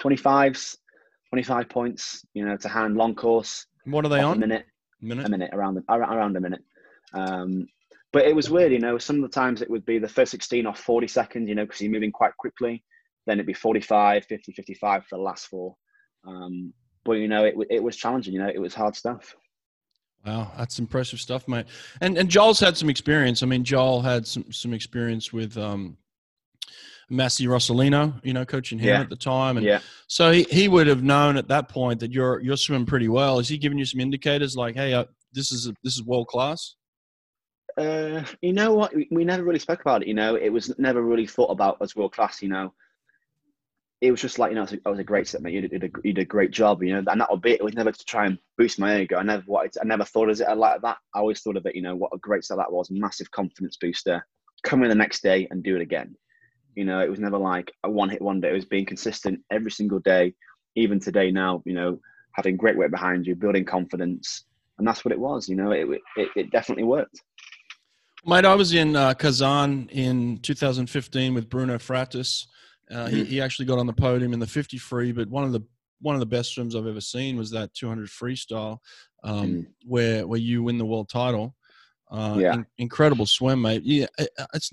25s, 0.01 0.77
25 1.31 1.69
points, 1.69 2.25
you 2.35 2.45
know, 2.45 2.57
to 2.57 2.69
hand 2.69 2.97
long 2.97 3.15
course. 3.15 3.67
What 3.85 4.05
are 4.05 4.09
they 4.09 4.21
on? 4.21 4.37
A 4.37 4.41
minute 4.41 4.67
minute? 5.03 5.27
a 5.27 5.31
minute 5.31 5.51
around 5.53 5.75
the, 5.75 5.85
around 5.89 6.37
a 6.37 6.41
minute. 6.41 6.63
Um, 7.13 7.67
but 8.13 8.27
it 8.27 8.37
was 8.37 8.51
weird, 8.51 8.73
you 8.73 8.79
know. 8.79 8.99
Some 8.99 9.17
of 9.17 9.23
the 9.23 9.35
times 9.35 9.63
it 9.63 9.71
would 9.71 9.87
be 9.87 9.99
the 9.99 10.09
first 10.09 10.31
16 10.31 10.67
or 10.67 10.75
40 10.75 11.09
seconds, 11.09 11.49
you 11.49 11.55
know, 11.55 11.65
because 11.65 11.81
you're 11.81 11.91
moving 11.91 12.13
quite 12.13 12.37
quickly. 12.37 12.85
Then 13.27 13.39
it'd 13.39 13.47
be 13.47 13.55
45, 13.55 14.27
50, 14.27 14.53
55 14.53 15.07
for 15.07 15.17
the 15.17 15.23
last 15.23 15.47
four. 15.47 15.77
Um, 16.27 16.73
but 17.05 17.13
you 17.13 17.29
know, 17.29 17.45
it 17.45 17.55
it 17.71 17.83
was 17.83 17.97
challenging. 17.97 18.35
You 18.35 18.41
know, 18.41 18.51
it 18.53 18.61
was 18.61 18.75
hard 18.75 18.95
stuff. 18.95 19.35
Wow, 20.25 20.53
that's 20.57 20.79
impressive 20.79 21.21
stuff, 21.21 21.49
mate. 21.49 21.67
And 22.01 22.17
and 22.17 22.29
Joel's 22.29 22.61
had 22.61 22.77
some 22.77 22.89
experience. 22.89 23.43
I 23.43 23.47
mean, 23.47 23.65
Joel 23.65 24.03
had 24.03 24.27
some 24.27 24.53
some 24.53 24.73
experience 24.73 25.33
with 25.33 25.57
um, 25.59 25.97
Massi 27.11 27.47
Rosolino, 27.47 28.21
you 28.23 28.33
know, 28.33 28.45
coaching 28.45 28.79
him 28.79 28.89
yeah. 28.89 29.01
at 29.01 29.09
the 29.09 29.17
time, 29.17 29.57
and 29.57 29.67
yeah. 29.67 29.81
so 30.07 30.31
he, 30.31 30.45
he 30.45 30.69
would 30.69 30.87
have 30.87 31.03
known 31.03 31.37
at 31.37 31.49
that 31.49 31.69
point 31.69 32.01
that 32.01 32.13
you're 32.13 32.41
you're 32.41 32.57
swimming 32.57 32.87
pretty 32.87 33.09
well. 33.09 33.41
Is 33.41 33.49
he 33.49 33.59
giving 33.59 33.79
you 33.79 33.85
some 33.85 34.01
indicators 34.01 34.55
like, 34.55 34.77
hey, 34.77 34.95
uh, 34.95 35.07
this 35.33 35.51
is 35.51 35.67
a, 35.67 35.75
this 35.83 35.95
is 35.95 36.05
world 36.05 36.29
class? 36.29 36.77
Uh, 37.77 38.25
you 38.41 38.53
know 38.53 38.75
what? 38.75 38.93
We, 39.11 39.25
never 39.25 39.45
really 39.45 39.59
spoke 39.59 39.81
about 39.81 40.03
it. 40.03 40.09
You 40.09 40.15
know, 40.15 40.37
it 40.37 40.51
was 40.51 40.79
never 40.79 41.03
really 41.03 41.27
thought 41.27 41.51
about 41.51 41.79
as 41.81 41.97
world 41.97 42.13
class. 42.13 42.43
You 42.43 42.49
know, 42.49 42.75
it 44.01 44.11
was 44.11 44.21
just 44.21 44.39
like 44.39 44.51
you 44.51 44.57
know, 44.57 44.67
I 44.85 44.91
was 44.91 44.99
a 44.99 45.05
great 45.05 45.29
set, 45.29 45.43
mate. 45.43 45.55
You 45.55 45.69
did, 45.69 45.85
a, 45.85 45.91
you 46.05 46.13
did 46.13 46.23
a 46.23 46.27
great 46.27 46.51
job. 46.51 46.83
You 46.83 46.93
know, 46.95 47.11
and 47.11 47.21
that 47.21 47.31
would 47.31 47.43
be 47.43 47.53
it. 47.53 47.65
was 47.65 47.75
never 47.75 47.93
to 47.93 48.05
try 48.05 48.27
and 48.27 48.39
boost 48.59 48.79
my 48.79 49.01
ego. 49.01 49.17
I 49.17 49.23
never 49.23 49.45
wanted. 49.47 49.77
I 49.81 49.85
never 49.85 50.05
thought 50.05 50.29
of 50.29 50.41
it 50.41 50.57
like 50.57 50.83
that. 50.83 50.99
I 51.15 51.21
always 51.21 51.41
thought 51.41 51.57
of 51.57 51.67
it. 51.67 51.75
You 51.75 51.83
know, 51.83 51.97
what 51.97 52.13
a 52.13 52.19
great 52.19 52.45
set 52.45 52.59
that 52.59 52.73
was. 52.73 52.91
Massive 52.91 53.31
confidence 53.31 53.77
booster. 53.81 54.27
Come 54.65 54.83
in 54.83 54.89
the 54.89 54.95
next 54.95 55.23
day 55.23 55.49
and 55.51 55.63
do 55.63 55.77
it 55.77 55.83
again. 55.83 56.15
You 56.75 56.85
know, 56.85 57.01
it 57.01 57.11
was 57.11 57.21
never 57.21 57.39
like 57.39 57.73
a 57.85 57.91
one 57.91 58.11
hit 58.11 58.23
wonder. 58.23 58.49
It 58.49 58.55
was 58.55 58.65
being 58.65 58.87
consistent 58.87 59.41
every 59.51 59.71
single 59.71 59.99
day, 59.99 60.35
even 60.75 61.01
today 61.01 61.31
now, 61.31 61.63
you 61.65 61.75
know, 61.75 62.01
having 62.33 62.57
great 62.57 62.77
weight 62.77 62.91
behind 62.91 63.27
you, 63.27 63.35
building 63.35 63.65
confidence. 63.65 64.45
And 64.79 64.89
that's 64.89 65.05
what 65.05 65.13
it 65.13 65.21
was, 65.21 65.49
you 65.49 65.57
know, 65.57 65.71
it, 65.71 65.87
it, 66.17 66.29
it 66.35 66.51
definitely 66.51 66.85
worked. 66.85 67.21
Mate, 68.25 68.45
I 68.45 68.55
was 68.55 68.73
in 68.73 68.95
uh, 68.95 69.15
Kazan 69.15 69.89
in 69.91 70.39
2015 70.39 71.35
with 71.35 71.49
Bruno 71.49 71.77
Fratus. 71.77 72.47
Uh, 72.91 73.07
he, 73.07 73.25
he 73.25 73.41
actually 73.41 73.67
got 73.67 73.79
on 73.79 73.87
the 73.87 73.93
podium 73.93 74.33
in 74.33 74.39
the 74.39 74.47
50 74.47 74.79
free, 74.79 75.13
but 75.13 75.29
one 75.29 75.45
of 75.45 75.53
the 75.53 75.63
one 76.01 76.15
of 76.17 76.21
the 76.21 76.27
best 76.27 76.55
swims 76.55 76.75
I've 76.75 76.87
ever 76.87 77.01
seen 77.01 77.37
was 77.37 77.51
that 77.53 77.73
200 77.75 78.09
freestyle, 78.09 78.79
um, 79.23 79.47
mm. 79.47 79.67
where 79.87 80.27
where 80.27 80.39
you 80.39 80.63
win 80.63 80.79
the 80.79 80.85
world 80.85 81.09
title. 81.09 81.55
Uh, 82.11 82.37
yeah. 82.39 82.55
In, 82.55 82.67
incredible 82.79 83.27
swim, 83.27 83.63
mate. 83.63 83.83
Yeah, 83.85 84.07
it's 84.55 84.71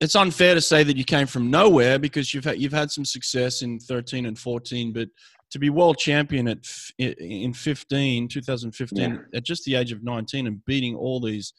it's 0.00 0.16
unfair 0.16 0.54
to 0.54 0.60
say 0.60 0.82
that 0.84 0.96
you 0.96 1.04
came 1.04 1.26
from 1.26 1.50
nowhere 1.50 1.98
because 1.98 2.32
you've 2.32 2.44
had, 2.44 2.60
you've 2.60 2.72
had 2.72 2.90
some 2.90 3.04
success 3.04 3.62
in 3.62 3.80
13 3.80 4.26
and 4.26 4.38
14, 4.38 4.92
but 4.92 5.08
to 5.50 5.58
be 5.58 5.70
world 5.70 5.98
champion 5.98 6.48
at 6.48 6.58
in 6.98 7.52
15, 7.52 8.28
2015, 8.28 8.98
yeah. 8.98 9.18
at 9.34 9.44
just 9.44 9.64
the 9.64 9.74
age 9.74 9.92
of 9.92 10.04
19, 10.04 10.46
and 10.46 10.64
beating 10.66 10.94
all 10.94 11.20
these 11.20 11.52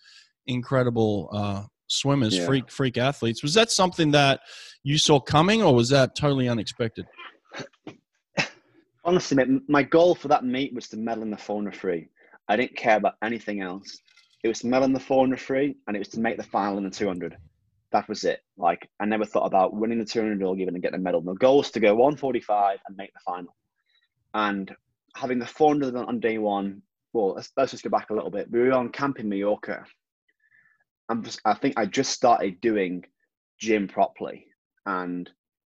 incredible 0.49 1.29
uh, 1.31 1.63
swimmers, 1.88 2.38
yeah. 2.38 2.45
freak 2.45 2.71
freak 2.71 2.97
athletes, 2.97 3.43
was 3.43 3.53
that 3.53 3.71
something 3.71 4.12
that 4.12 4.41
you 4.83 4.97
saw 4.97 5.19
coming, 5.19 5.62
or 5.62 5.73
was 5.73 5.89
that 5.89 6.15
totally 6.15 6.47
unexpected? 6.47 7.05
Honestly, 9.05 9.38
mate, 9.38 9.62
my 9.67 9.83
goal 9.83 10.13
for 10.13 10.27
that 10.27 10.43
meet 10.43 10.73
was 10.73 10.88
to 10.89 10.97
medal 10.97 11.23
in 11.23 11.31
the 11.31 11.38
400 11.38 11.75
free. 11.75 12.07
I 12.47 12.55
didn't 12.55 12.75
care 12.75 12.97
about 12.97 13.15
anything 13.23 13.62
else. 13.62 13.97
It 14.43 14.47
was 14.47 14.59
to 14.59 14.67
medal 14.67 14.85
in 14.85 14.93
the 14.93 14.99
400 14.99 15.39
free, 15.39 15.75
and 15.88 15.95
it 15.95 15.99
was 15.99 16.09
to 16.09 16.19
make 16.19 16.38
the 16.38 16.43
final 16.43 16.77
in 16.77 16.83
the 16.83 16.89
200 16.89 17.38
that 17.91 18.07
was 18.07 18.23
it. 18.23 18.41
Like 18.57 18.89
I 18.99 19.05
never 19.05 19.25
thought 19.25 19.45
about 19.45 19.75
winning 19.75 19.99
the 19.99 20.05
200 20.05 20.41
or 20.43 20.57
even 20.57 20.79
getting 20.79 20.99
a 20.99 21.01
medal. 21.01 21.21
The 21.21 21.33
goal 21.35 21.57
was 21.57 21.71
to 21.71 21.79
go 21.79 21.95
145 21.95 22.79
and 22.88 22.97
make 22.97 23.13
the 23.13 23.19
final. 23.25 23.55
And 24.33 24.71
having 25.15 25.39
the 25.39 25.45
400 25.45 25.95
on 25.95 26.19
day 26.19 26.38
one, 26.38 26.81
well, 27.13 27.33
let's, 27.35 27.51
let's 27.57 27.71
just 27.71 27.83
go 27.83 27.89
back 27.89 28.09
a 28.09 28.13
little 28.13 28.29
bit. 28.29 28.51
We 28.51 28.59
were 28.59 28.73
on 28.73 28.89
camp 28.89 29.19
in 29.19 29.29
Mallorca. 29.29 29.85
I'm 31.09 31.23
just, 31.23 31.41
I 31.43 31.55
think 31.55 31.73
I 31.77 31.85
just 31.85 32.11
started 32.11 32.61
doing 32.61 33.03
gym 33.59 33.87
properly 33.87 34.45
and 34.85 35.29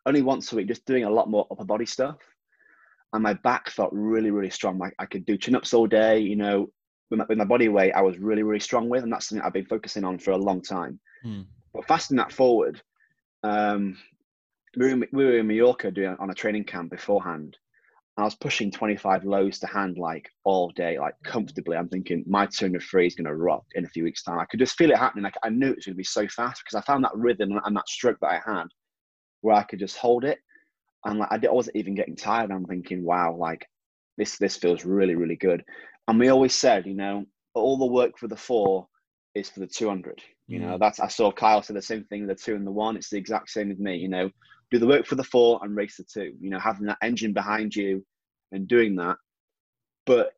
only 0.07 0.23
once 0.23 0.53
a 0.53 0.57
week, 0.57 0.69
just 0.69 0.85
doing 0.85 1.05
a 1.05 1.11
lot 1.11 1.31
more 1.31 1.47
upper 1.51 1.65
body 1.65 1.87
stuff. 1.87 2.19
And 3.13 3.23
my 3.23 3.35
back 3.35 3.71
felt 3.71 3.91
really, 3.93 4.31
really 4.31 4.51
strong. 4.51 4.79
Like 4.79 4.95
I 4.99 5.07
could 5.07 5.27
do 5.27 5.37
chin 5.37 5.55
ups 5.55 5.75
all 5.75 5.87
day, 5.87 6.19
you 6.19 6.37
know, 6.37 6.71
with 7.11 7.19
my, 7.19 7.27
with 7.29 7.39
my 7.39 7.45
body 7.45 7.69
weight, 7.69 7.93
I 7.93 8.03
was 8.03 8.19
really, 8.19 8.43
really 8.43 8.61
strong 8.61 8.89
with. 8.89 9.03
And 9.03 9.13
that's 9.13 9.29
something 9.29 9.45
I've 9.45 9.53
been 9.53 9.67
focusing 9.67 10.05
on 10.05 10.19
for 10.19 10.31
a 10.31 10.37
long 10.37 10.63
time. 10.63 10.99
Hmm. 11.23 11.43
But 11.75 11.87
fasting 11.87 12.17
that 12.17 12.33
forward, 12.33 12.81
um, 13.43 13.99
we, 14.77 14.87
were 14.87 14.91
in, 14.91 15.05
we 15.13 15.25
were 15.25 15.39
in 15.39 15.47
Mallorca 15.47 15.91
doing 15.91 16.17
on 16.19 16.31
a 16.31 16.35
training 16.35 16.65
camp 16.65 16.91
beforehand. 16.91 17.57
I 18.19 18.25
was 18.25 18.35
pushing 18.35 18.71
25 18.71 19.25
lows 19.25 19.59
to 19.61 19.67
hand 19.67 19.97
like 19.97 20.29
all 20.45 20.71
day, 20.71 20.99
like 20.99 21.15
comfortably. 21.25 21.77
I'm 21.77 21.89
thinking 21.89 22.25
my 22.27 22.47
200 22.47 22.83
three 22.83 23.07
is 23.07 23.15
going 23.15 23.25
to 23.25 23.35
rock 23.35 23.65
in 23.75 23.85
a 23.85 23.89
few 23.89 24.05
weeks' 24.05 24.23
time. 24.23 24.39
I 24.39 24.45
could 24.45 24.61
just 24.61 24.77
feel 24.77 24.91
it 24.91 24.99
happening. 24.99 25.25
Like 25.25 25.37
I 25.43 25.49
knew 25.49 25.71
it 25.71 25.77
was 25.77 25.87
going 25.87 25.95
to 25.95 25.99
be 25.99 26.05
so 26.05 26.29
fast 26.29 26.63
because 26.63 26.75
I 26.79 26.87
found 26.87 27.05
that 27.05 27.17
rhythm 27.17 27.59
and 27.65 27.77
that 27.77 27.89
stroke 27.89 28.19
that 28.21 28.31
I 28.31 28.41
had 28.45 28.67
where 29.41 29.57
I 29.57 29.63
could 29.63 29.79
just 29.79 29.97
hold 29.97 30.25
it. 30.25 30.39
And 31.05 31.19
like 31.19 31.33
I 31.33 31.39
wasn't 31.51 31.77
even 31.77 31.95
getting 31.95 32.15
tired. 32.15 32.51
I'm 32.51 32.67
thinking, 32.67 33.03
wow, 33.03 33.35
like 33.35 33.67
this 34.19 34.37
this 34.37 34.57
feels 34.57 34.85
really 34.85 35.15
really 35.15 35.37
good. 35.37 35.65
And 36.07 36.19
we 36.19 36.29
always 36.29 36.55
said, 36.55 36.87
you 36.87 36.95
know, 36.95 37.25
all 37.55 37.79
the 37.79 37.87
work 37.87 38.19
for 38.19 38.29
the 38.29 38.37
four 38.37 38.89
is 39.35 39.49
for 39.49 39.61
the 39.61 39.67
200. 39.67 40.21
You 40.49 40.59
know, 40.59 40.77
mm. 40.77 40.81
that's 40.81 41.01
I 41.01 41.09
saw 41.09 41.33
Kyle 41.33 41.63
say 41.63 41.75
the 41.75 41.83
same 41.83 42.05
thing, 42.05 42.27
the 42.27 42.35
two 42.35 42.55
and 42.55 42.67
the 42.67 42.71
one. 42.71 42.97
It's 42.97 43.09
the 43.09 43.17
exact 43.17 43.51
same 43.51 43.71
with 43.71 43.79
me. 43.79 43.97
You 43.97 44.09
know, 44.09 44.31
do 44.73 44.79
the 44.79 44.87
work 44.87 45.07
for 45.07 45.15
the 45.15 45.25
four 45.25 45.61
and 45.63 45.77
race 45.77 45.99
the 45.99 46.05
two. 46.05 46.33
You 46.41 46.51
know, 46.51 46.59
having 46.59 46.87
that 46.87 46.99
engine 47.03 47.33
behind 47.33 47.77
you 47.77 48.05
and 48.51 48.67
doing 48.67 48.97
that. 48.97 49.17
But 50.07 50.33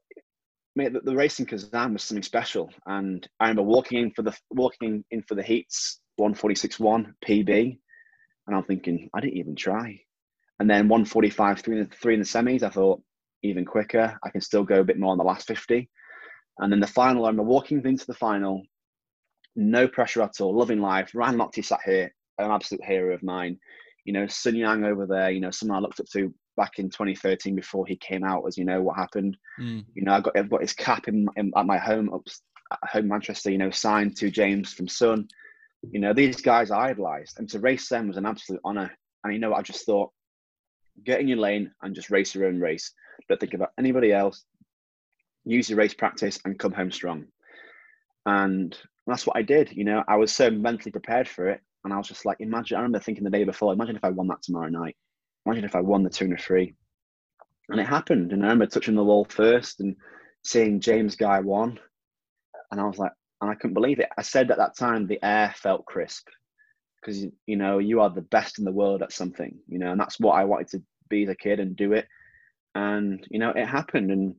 mate, 0.77 0.93
the, 0.93 1.01
the 1.01 1.15
racing 1.15 1.47
Kazan 1.47 1.93
was 1.93 2.03
something 2.03 2.23
special. 2.23 2.71
And 2.87 3.27
I 3.41 3.45
remember 3.45 3.63
walking 3.63 4.01
in 4.01 4.11
for 4.11 4.23
the 4.23 4.37
walking 4.51 5.05
in 5.11 5.23
for 5.23 5.37
the 5.37 5.43
heats, 5.43 6.01
146.1 6.21 7.15
PB, 7.25 7.79
and 8.47 8.57
I'm 8.57 8.65
thinking, 8.65 9.09
I 9.15 9.21
didn't 9.21 9.39
even 9.39 9.57
try. 9.57 10.01
And 10.59 10.69
then 10.69 10.89
145 10.89 11.61
three 11.61 11.79
in 11.79 11.89
the, 11.89 11.97
three 11.97 12.15
in 12.15 12.21
the 12.21 12.27
semis, 12.27 12.63
I 12.63 12.69
thought 12.69 13.01
even 13.43 13.65
quicker. 13.65 14.19
I 14.23 14.31
can 14.31 14.41
still 14.41 14.65
go 14.65 14.81
a 14.81 14.85
bit 14.85 14.99
more 14.99 15.13
on 15.13 15.19
the 15.19 15.25
last 15.25 15.47
50. 15.47 15.89
And 16.59 16.73
then 16.73 16.81
the 16.81 16.87
final, 16.87 17.27
I'm 17.27 17.37
walking 17.37 17.85
into 17.85 18.07
the 18.07 18.15
final, 18.15 18.63
no 19.57 19.89
pressure 19.89 20.23
at 20.23 20.41
all, 20.41 20.57
loving 20.57 20.81
life. 20.81 21.11
Ryan 21.15 21.37
Lochte 21.37 21.65
sat 21.65 21.81
here, 21.85 22.15
an 22.39 22.51
absolute 22.51 22.85
hero 22.85 23.15
of 23.15 23.23
mine. 23.23 23.59
You 24.05 24.13
know, 24.13 24.27
Sun 24.27 24.57
Yang 24.57 24.85
over 24.85 25.07
there, 25.07 25.31
you 25.31 25.41
know, 25.41 25.51
someone 25.51 25.79
I 25.79 25.81
looked 25.81 26.01
up 26.01 26.07
to 26.13 26.33
back 26.57 26.79
in 26.79 26.91
2013 26.91 27.55
before 27.55 27.87
he 27.87 27.97
came 27.97 28.25
out, 28.25 28.45
as 28.47 28.57
you 28.57 28.65
know, 28.65 28.83
what 28.83 28.97
happened. 28.97 29.37
Mm. 29.61 29.85
You 29.95 30.05
know, 30.05 30.13
I 30.13 30.21
got 30.21 30.37
I've 30.37 30.51
got 30.51 30.61
his 30.61 30.73
cap 30.73 31.09
in, 31.09 31.27
in 31.37 31.53
at 31.57 31.67
my 31.67 31.79
home 31.79 32.13
up 32.13 32.23
at 32.73 32.91
home 32.91 33.09
Manchester. 33.09 33.51
You 33.51 33.59
know, 33.59 33.71
signed 33.71 34.17
to 34.19 34.31
James 34.31 34.73
from 34.73 34.89
Sun. 34.89 35.29
You 35.91 36.01
know, 36.01 36.13
these 36.13 36.41
guys 36.41 36.71
I 36.71 36.91
idolized, 36.91 37.39
and 37.39 37.49
to 37.51 37.59
race 37.59 37.89
them 37.89 38.09
was 38.09 38.17
an 38.17 38.27
absolute 38.27 38.61
honor. 38.65 38.91
And 39.23 39.33
you 39.33 39.39
know, 39.39 39.55
I 39.55 39.63
just 39.63 39.87
thought, 39.87 40.11
get 41.03 41.21
in 41.21 41.29
your 41.29 41.39
lane 41.39 41.73
and 41.83 41.95
just 41.95 42.11
race 42.11 42.35
your 42.35 42.47
own 42.47 42.61
race. 42.61 42.93
Don't 43.29 43.41
think 43.41 43.55
about 43.55 43.73
anybody 43.79 44.13
else. 44.13 44.45
Use 45.45 45.69
your 45.69 45.79
race 45.79 45.95
practice 45.95 46.39
and 46.45 46.59
come 46.59 46.73
home 46.73 46.91
strong. 46.91 47.27
And 48.27 48.77
that's 49.07 49.27
what 49.27 49.37
I 49.37 49.43
did. 49.43 49.73
You 49.73 49.85
know, 49.85 50.03
I 50.09 50.17
was 50.17 50.33
so 50.33 50.51
mentally 50.51 50.93
prepared 50.93 51.29
for 51.29 51.49
it. 51.49 51.61
And 51.85 51.93
I 51.93 51.99
was 51.99 52.09
just 52.09 52.25
like, 52.25 52.39
imagine, 52.41 52.77
I 52.77 52.81
remember 52.81 52.99
thinking 52.99 53.25
the 53.25 53.31
day 53.31 53.45
before, 53.45 53.73
imagine 53.73 53.97
if 53.97 54.05
I 54.05 54.11
won 54.11 54.29
that 54.29 54.43
tomorrow 54.43 54.69
night. 54.69 54.97
Imagine 55.45 55.65
if 55.65 55.77
I 55.77 55.81
won 55.81 56.03
the 56.03 56.11
203. 56.11 56.75
And 57.69 57.81
it 57.81 57.87
happened. 57.87 58.33
And 58.33 58.43
I 58.43 58.47
remember 58.47 58.67
touching 58.67 58.95
the 58.95 59.05
wall 59.05 59.27
first 59.29 59.81
and 59.81 59.97
seeing 60.43 60.81
James 60.81 61.17
Guy 61.17 61.41
won. 61.41 61.79
And 62.71 62.81
I 62.81 62.85
was 62.85 62.99
like, 62.99 63.13
and 63.41 63.51
I 63.51 63.55
couldn't 63.55 63.75
believe 63.75 64.01
it. 64.01 64.09
I 64.17 64.23
said 64.23 64.51
at 64.51 64.59
that 64.59 64.77
time, 64.77 65.07
the 65.07 65.23
air 65.23 65.55
felt 65.57 65.85
crisp 65.85 66.29
because, 67.01 67.25
you 67.47 67.57
know, 67.57 67.79
you 67.79 68.01
are 68.01 68.09
the 68.09 68.23
best 68.23 68.59
in 68.59 68.65
the 68.65 68.73
world 68.73 69.03
at 69.03 69.13
something, 69.13 69.59
you 69.69 69.79
know, 69.79 69.93
and 69.93 70.01
that's 70.01 70.19
what 70.19 70.33
I 70.33 70.45
wanted 70.45 70.69
to 70.69 70.83
be 71.11 71.25
as 71.25 71.29
a 71.29 71.35
kid 71.35 71.61
and 71.61 71.77
do 71.77 71.93
it. 71.93 72.09
And, 72.75 73.25
you 73.31 73.39
know, 73.39 73.51
it 73.51 73.67
happened. 73.67 74.11
And 74.11 74.37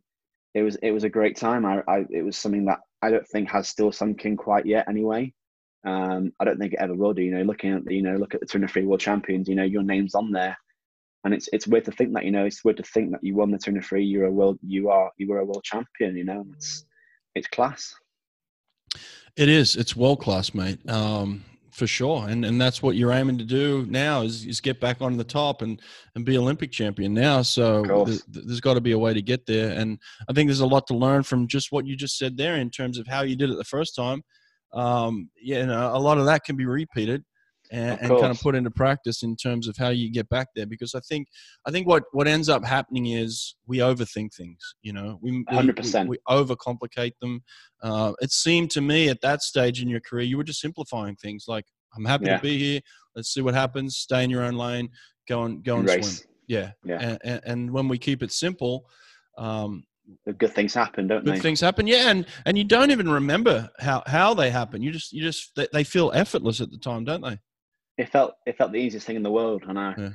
it 0.56 0.64
was, 0.64 0.76
it 0.78 0.92
was 0.92 1.04
a 1.04 1.10
great 1.10 1.38
time. 1.38 1.66
I, 1.66 1.84
I 1.88 2.06
it 2.10 2.24
was 2.24 2.38
something 2.38 2.66
that 2.66 2.80
I 3.02 3.12
don't 3.12 3.28
think 3.28 3.50
has 3.52 3.68
still 3.68 3.92
sunk 3.92 4.26
in 4.26 4.36
quite 4.36 4.66
yet 4.66 4.90
anyway. 4.90 5.34
Um, 5.86 6.32
I 6.40 6.46
don't 6.46 6.60
think 6.60 6.74
it 6.74 6.80
ever 6.80 6.96
will 6.96 7.14
do. 7.14 7.22
You 7.22 7.32
know, 7.32 7.44
looking 7.44 7.72
at 7.72 7.86
the, 7.86 7.96
you 7.96 8.02
know, 8.02 8.16
look 8.16 8.34
at 8.34 8.40
the 8.40 8.46
203 8.46 8.86
world 8.86 9.00
champions. 9.00 9.48
You 9.48 9.56
know, 9.56 9.64
your 9.64 9.84
name's 9.84 10.16
on 10.16 10.32
there, 10.32 10.58
and 11.24 11.34
it's 11.34 11.48
it's 11.54 11.68
weird 11.68 11.86
to 11.86 11.92
think 11.92 12.14
that. 12.14 12.26
You 12.26 12.32
know, 12.32 12.46
it's 12.46 12.64
weird 12.64 12.78
to 12.78 12.84
think 12.84 13.12
that 13.12 13.24
you 13.24 13.36
won 13.36 13.52
the 13.52 13.58
203. 13.58 14.04
You're 14.04 14.26
a 14.26 14.32
world. 14.32 14.58
You 14.62 14.90
are. 14.90 15.12
You 15.18 15.30
were 15.30 15.40
a 15.40 15.46
world 15.46 15.64
champion. 15.64 16.18
You 16.18 16.26
know, 16.26 16.46
it's 16.56 16.86
it's 17.36 17.48
class. 17.48 17.94
It 19.36 19.50
is. 19.50 19.76
It's 19.76 19.96
world 19.96 20.22
class, 20.22 20.54
mate. 20.54 20.90
Um, 20.90 21.44
for 21.76 21.88
sure 21.88 22.26
and 22.30 22.46
and 22.46 22.60
that's 22.60 22.82
what 22.82 22.96
you're 22.96 23.12
aiming 23.12 23.38
to 23.38 23.44
do 23.44 23.86
now 23.90 24.22
is, 24.22 24.46
is 24.46 24.62
get 24.62 24.80
back 24.80 25.02
on 25.02 25.18
the 25.18 25.24
top 25.26 25.62
and 25.62 25.82
and 26.16 26.24
be 26.24 26.38
olympic 26.38 26.72
champion 26.72 27.14
now 27.14 27.42
so 27.42 28.06
th- 28.06 28.22
there's 28.30 28.62
got 28.62 28.76
to 28.76 28.82
be 28.82 28.94
a 28.94 28.98
way 28.98 29.14
to 29.14 29.22
get 29.22 29.46
there 29.46 29.78
and 29.78 30.00
i 30.30 30.34
think 30.34 30.48
there's 30.48 30.62
a 30.62 30.66
lot 30.66 30.88
to 30.88 30.96
learn 30.96 31.22
from 31.22 31.48
just 31.48 31.74
what 31.74 31.86
you 31.86 31.98
just 31.98 32.18
said 32.18 32.38
there 32.38 32.56
in 32.56 32.70
terms 32.70 32.98
of 32.98 33.06
how 33.08 33.24
you 33.24 33.36
did 33.36 33.50
it 33.50 33.58
the 33.58 33.64
first 33.66 33.94
time 33.94 34.24
um 34.76 35.30
yeah 35.42 35.60
you 35.60 35.66
know, 35.66 35.96
a 35.96 36.00
lot 36.00 36.18
of 36.18 36.26
that 36.26 36.44
can 36.44 36.56
be 36.56 36.66
repeated 36.66 37.24
and, 37.72 38.00
and, 38.00 38.10
kind 38.10 38.26
of 38.32 38.40
put 38.40 38.54
into 38.54 38.70
practice 38.70 39.24
in 39.24 39.36
terms 39.36 39.68
of 39.68 39.76
how 39.76 39.90
you 39.90 40.12
get 40.12 40.30
back 40.30 40.50
there 40.56 40.68
because 40.68 40.94
i 40.94 41.00
think 41.00 41.28
i 41.66 41.72
think 41.72 41.88
what 41.88 42.04
what 42.12 42.28
ends 42.28 42.48
up 42.48 42.64
happening 42.64 43.08
is 43.08 43.56
we 43.66 43.80
overthink 43.80 44.34
things 44.36 44.76
you 44.84 44.94
know? 44.94 45.18
We 45.22 45.44
100% 45.46 46.08
we, 46.08 46.10
we 46.10 46.18
overcomplicate 46.30 47.14
them. 47.22 47.44
Uh, 47.82 48.14
it 48.22 48.32
seemed 48.32 48.70
to 48.72 48.82
me 48.82 49.10
at 49.10 49.22
that 49.22 49.42
stage 49.42 49.82
in 49.82 49.90
your 49.90 50.02
career 50.02 50.26
you 50.26 50.38
were 50.38 50.44
just 50.44 50.62
simplifying 50.62 51.16
things 51.16 51.46
like 51.48 51.66
i'm 51.96 52.06
happy 52.06 52.26
yeah. 52.26 52.38
to 52.38 52.44
be 52.44 52.58
here. 52.60 52.82
Let's 53.16 53.34
see 53.34 53.42
what 53.42 53.54
happens. 53.54 53.98
Stay 53.98 54.26
in 54.26 54.30
your 54.30 54.44
own 54.44 54.56
lane. 54.56 54.90
Go 55.28 55.44
and 55.44 55.64
go 55.64 55.78
and 55.78 55.88
Race. 55.88 56.20
swim 56.20 56.36
yeah. 56.48 56.72
Yeah. 56.84 57.00
And, 57.00 57.20
and, 57.24 57.42
and, 57.46 57.72
when 57.72 57.88
we 57.88 57.98
keep 57.98 58.22
it 58.22 58.32
simple 58.32 58.86
um, 59.38 59.84
good 60.38 60.54
things 60.54 60.74
happen, 60.74 61.08
don't 61.08 61.26
good 61.26 61.36
they? 61.36 61.40
things 61.40 61.62
happen, 61.62 61.88
yeah, 61.88 62.10
and 62.10 62.26
and 62.46 62.58
you 62.58 62.64
don't 62.64 62.92
even 62.92 63.10
remember 63.10 63.70
how 63.80 64.04
how 64.06 64.34
they 64.34 64.50
happen. 64.50 64.82
You 64.82 64.92
just 64.92 65.14
you 65.14 65.22
just 65.22 65.56
they, 65.56 65.68
they 65.72 65.84
feel 65.84 66.12
effortless 66.14 66.62
at 66.62 66.72
the 66.72 66.78
time, 66.78 67.06
don't 67.06 67.22
they? 67.22 67.40
it 67.98 68.10
felt 68.10 68.36
it 68.46 68.58
felt 68.58 68.72
the 68.72 68.80
easiest 68.80 69.08
thing 69.08 69.16
in 69.16 69.24
the 69.24 69.32
world, 69.32 69.64
and 69.68 69.80
I, 69.80 69.94
yeah. 69.98 70.10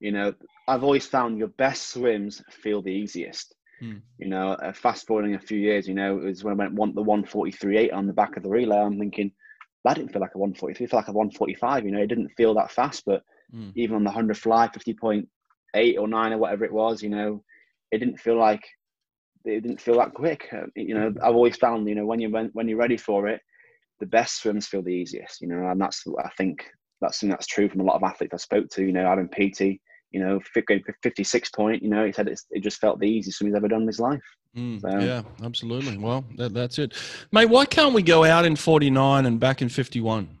you 0.00 0.12
know, 0.12 0.34
I've 0.68 0.84
always 0.84 1.06
found 1.06 1.38
your 1.38 1.48
best 1.48 1.90
swims 1.90 2.42
feel 2.50 2.82
the 2.82 2.92
easiest. 2.92 3.54
Hmm. 3.80 3.96
You 4.18 4.28
know, 4.28 4.52
uh, 4.52 4.72
fast 4.72 5.06
forwarding 5.06 5.34
a 5.34 5.38
few 5.38 5.58
years, 5.58 5.86
you 5.86 5.94
know, 5.94 6.18
it 6.18 6.24
was 6.24 6.44
when 6.44 6.54
I 6.54 6.56
went 6.56 6.74
one, 6.74 6.94
the 6.94 7.02
one 7.02 7.24
forty 7.24 7.52
three 7.52 7.76
eight 7.76 7.92
on 7.92 8.06
the 8.06 8.12
back 8.12 8.36
of 8.36 8.42
the 8.42 8.48
relay. 8.48 8.78
I'm 8.78 8.98
thinking 8.98 9.32
that 9.84 9.94
didn't 9.94 10.12
feel 10.12 10.22
like 10.22 10.34
a 10.34 10.38
one 10.38 10.54
forty 10.54 10.74
three, 10.74 10.86
felt 10.86 11.02
like 11.02 11.08
a 11.08 11.12
one 11.12 11.30
forty 11.30 11.54
five. 11.54 11.84
You 11.84 11.90
know, 11.90 12.00
it 12.00 12.06
didn't 12.06 12.30
feel 12.36 12.54
that 12.54 12.72
fast, 12.72 13.02
but 13.04 13.22
hmm. 13.50 13.70
even 13.74 13.96
on 13.96 14.04
the 14.04 14.10
hundred 14.10 14.38
fly, 14.38 14.68
fifty 14.68 14.94
point 14.94 15.28
eight 15.74 15.98
or 15.98 16.08
nine 16.08 16.32
or 16.32 16.38
whatever 16.38 16.64
it 16.64 16.72
was, 16.72 17.02
you 17.02 17.10
know, 17.10 17.42
it 17.92 17.98
didn't 17.98 18.18
feel 18.18 18.38
like 18.38 18.66
it 19.46 19.60
didn't 19.62 19.80
feel 19.80 19.98
that 19.98 20.14
quick. 20.14 20.48
Uh, 20.52 20.66
you 20.74 20.94
know, 20.94 21.12
I've 21.22 21.34
always 21.34 21.56
found, 21.56 21.88
you 21.88 21.94
know, 21.94 22.06
when 22.06 22.20
you 22.20 22.30
when 22.30 22.68
you're 22.68 22.78
ready 22.78 22.96
for 22.96 23.28
it, 23.28 23.40
the 24.00 24.06
best 24.06 24.42
swims 24.42 24.66
feel 24.66 24.82
the 24.82 24.90
easiest. 24.90 25.40
You 25.40 25.48
know, 25.48 25.68
and 25.68 25.80
that's 25.80 26.04
I 26.22 26.30
think 26.36 26.64
that's 27.00 27.20
something 27.20 27.30
that's 27.30 27.46
true 27.46 27.68
from 27.68 27.80
a 27.80 27.84
lot 27.84 27.96
of 27.96 28.02
athletes 28.02 28.34
I 28.34 28.38
spoke 28.38 28.68
to. 28.70 28.84
You 28.84 28.92
know, 28.92 29.06
Adam 29.06 29.28
Peaty, 29.28 29.80
you 30.10 30.20
know, 30.20 30.40
56 31.02 31.50
point, 31.50 31.82
you 31.82 31.90
know, 31.90 32.04
he 32.04 32.12
said 32.12 32.28
it 32.28 32.60
just 32.60 32.80
felt 32.80 33.00
the 33.00 33.08
easiest 33.08 33.38
thing 33.38 33.48
he's 33.48 33.56
ever 33.56 33.68
done 33.68 33.82
in 33.82 33.86
his 33.86 34.00
life. 34.00 34.22
Mm, 34.56 34.80
so. 34.80 34.98
Yeah, 34.98 35.22
absolutely. 35.42 35.98
Well, 35.98 36.24
that, 36.36 36.54
that's 36.54 36.78
it. 36.78 36.94
Mate, 37.32 37.50
why 37.50 37.66
can't 37.66 37.92
we 37.92 38.02
go 38.02 38.24
out 38.24 38.46
in 38.46 38.56
49 38.56 39.26
and 39.26 39.38
back 39.38 39.60
in 39.60 39.68
51? 39.68 40.38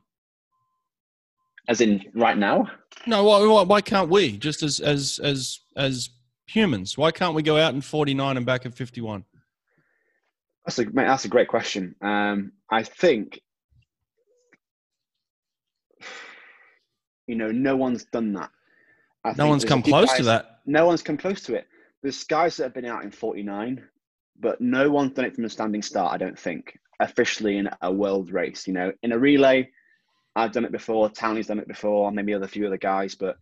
As 1.68 1.80
in 1.80 2.04
right 2.14 2.38
now? 2.38 2.70
No, 3.06 3.24
why, 3.24 3.62
why 3.64 3.80
can't 3.80 4.08
we? 4.08 4.38
Just 4.38 4.62
as, 4.62 4.80
as, 4.80 5.20
as, 5.22 5.60
as 5.76 6.08
humans, 6.46 6.96
why 6.96 7.10
can't 7.10 7.34
we 7.34 7.42
go 7.42 7.56
out 7.56 7.74
in 7.74 7.80
49 7.80 8.36
and 8.36 8.46
back 8.46 8.64
in 8.64 8.72
51? 8.72 9.24
That's 10.64 10.78
a, 10.78 10.84
mate, 10.86 11.06
that's 11.06 11.24
a 11.24 11.28
great 11.28 11.48
question. 11.48 11.94
Um, 12.00 12.52
I 12.70 12.82
think 12.82 13.40
You 17.26 17.34
know, 17.34 17.50
no 17.50 17.76
one's 17.76 18.04
done 18.04 18.32
that. 18.34 18.50
I 19.24 19.34
no 19.36 19.48
one's 19.48 19.64
come 19.64 19.82
close 19.82 20.08
guys, 20.08 20.18
to 20.18 20.22
that. 20.24 20.60
No 20.66 20.86
one's 20.86 21.02
come 21.02 21.16
close 21.16 21.42
to 21.42 21.54
it. 21.54 21.66
There's 22.02 22.22
guys 22.24 22.56
that 22.56 22.64
have 22.64 22.74
been 22.74 22.84
out 22.84 23.02
in 23.02 23.10
49, 23.10 23.82
but 24.38 24.60
no 24.60 24.90
one's 24.90 25.12
done 25.12 25.24
it 25.24 25.34
from 25.34 25.44
a 25.44 25.50
standing 25.50 25.82
start, 25.82 26.12
I 26.12 26.18
don't 26.18 26.38
think, 26.38 26.78
officially 27.00 27.58
in 27.58 27.68
a 27.82 27.92
world 27.92 28.30
race. 28.30 28.66
You 28.66 28.74
know, 28.74 28.92
in 29.02 29.12
a 29.12 29.18
relay, 29.18 29.68
I've 30.36 30.52
done 30.52 30.64
it 30.64 30.72
before, 30.72 31.10
Townley's 31.10 31.48
done 31.48 31.58
it 31.58 31.66
before, 31.66 32.12
maybe 32.12 32.34
other 32.34 32.46
few 32.46 32.66
other 32.66 32.76
guys, 32.76 33.16
but, 33.16 33.36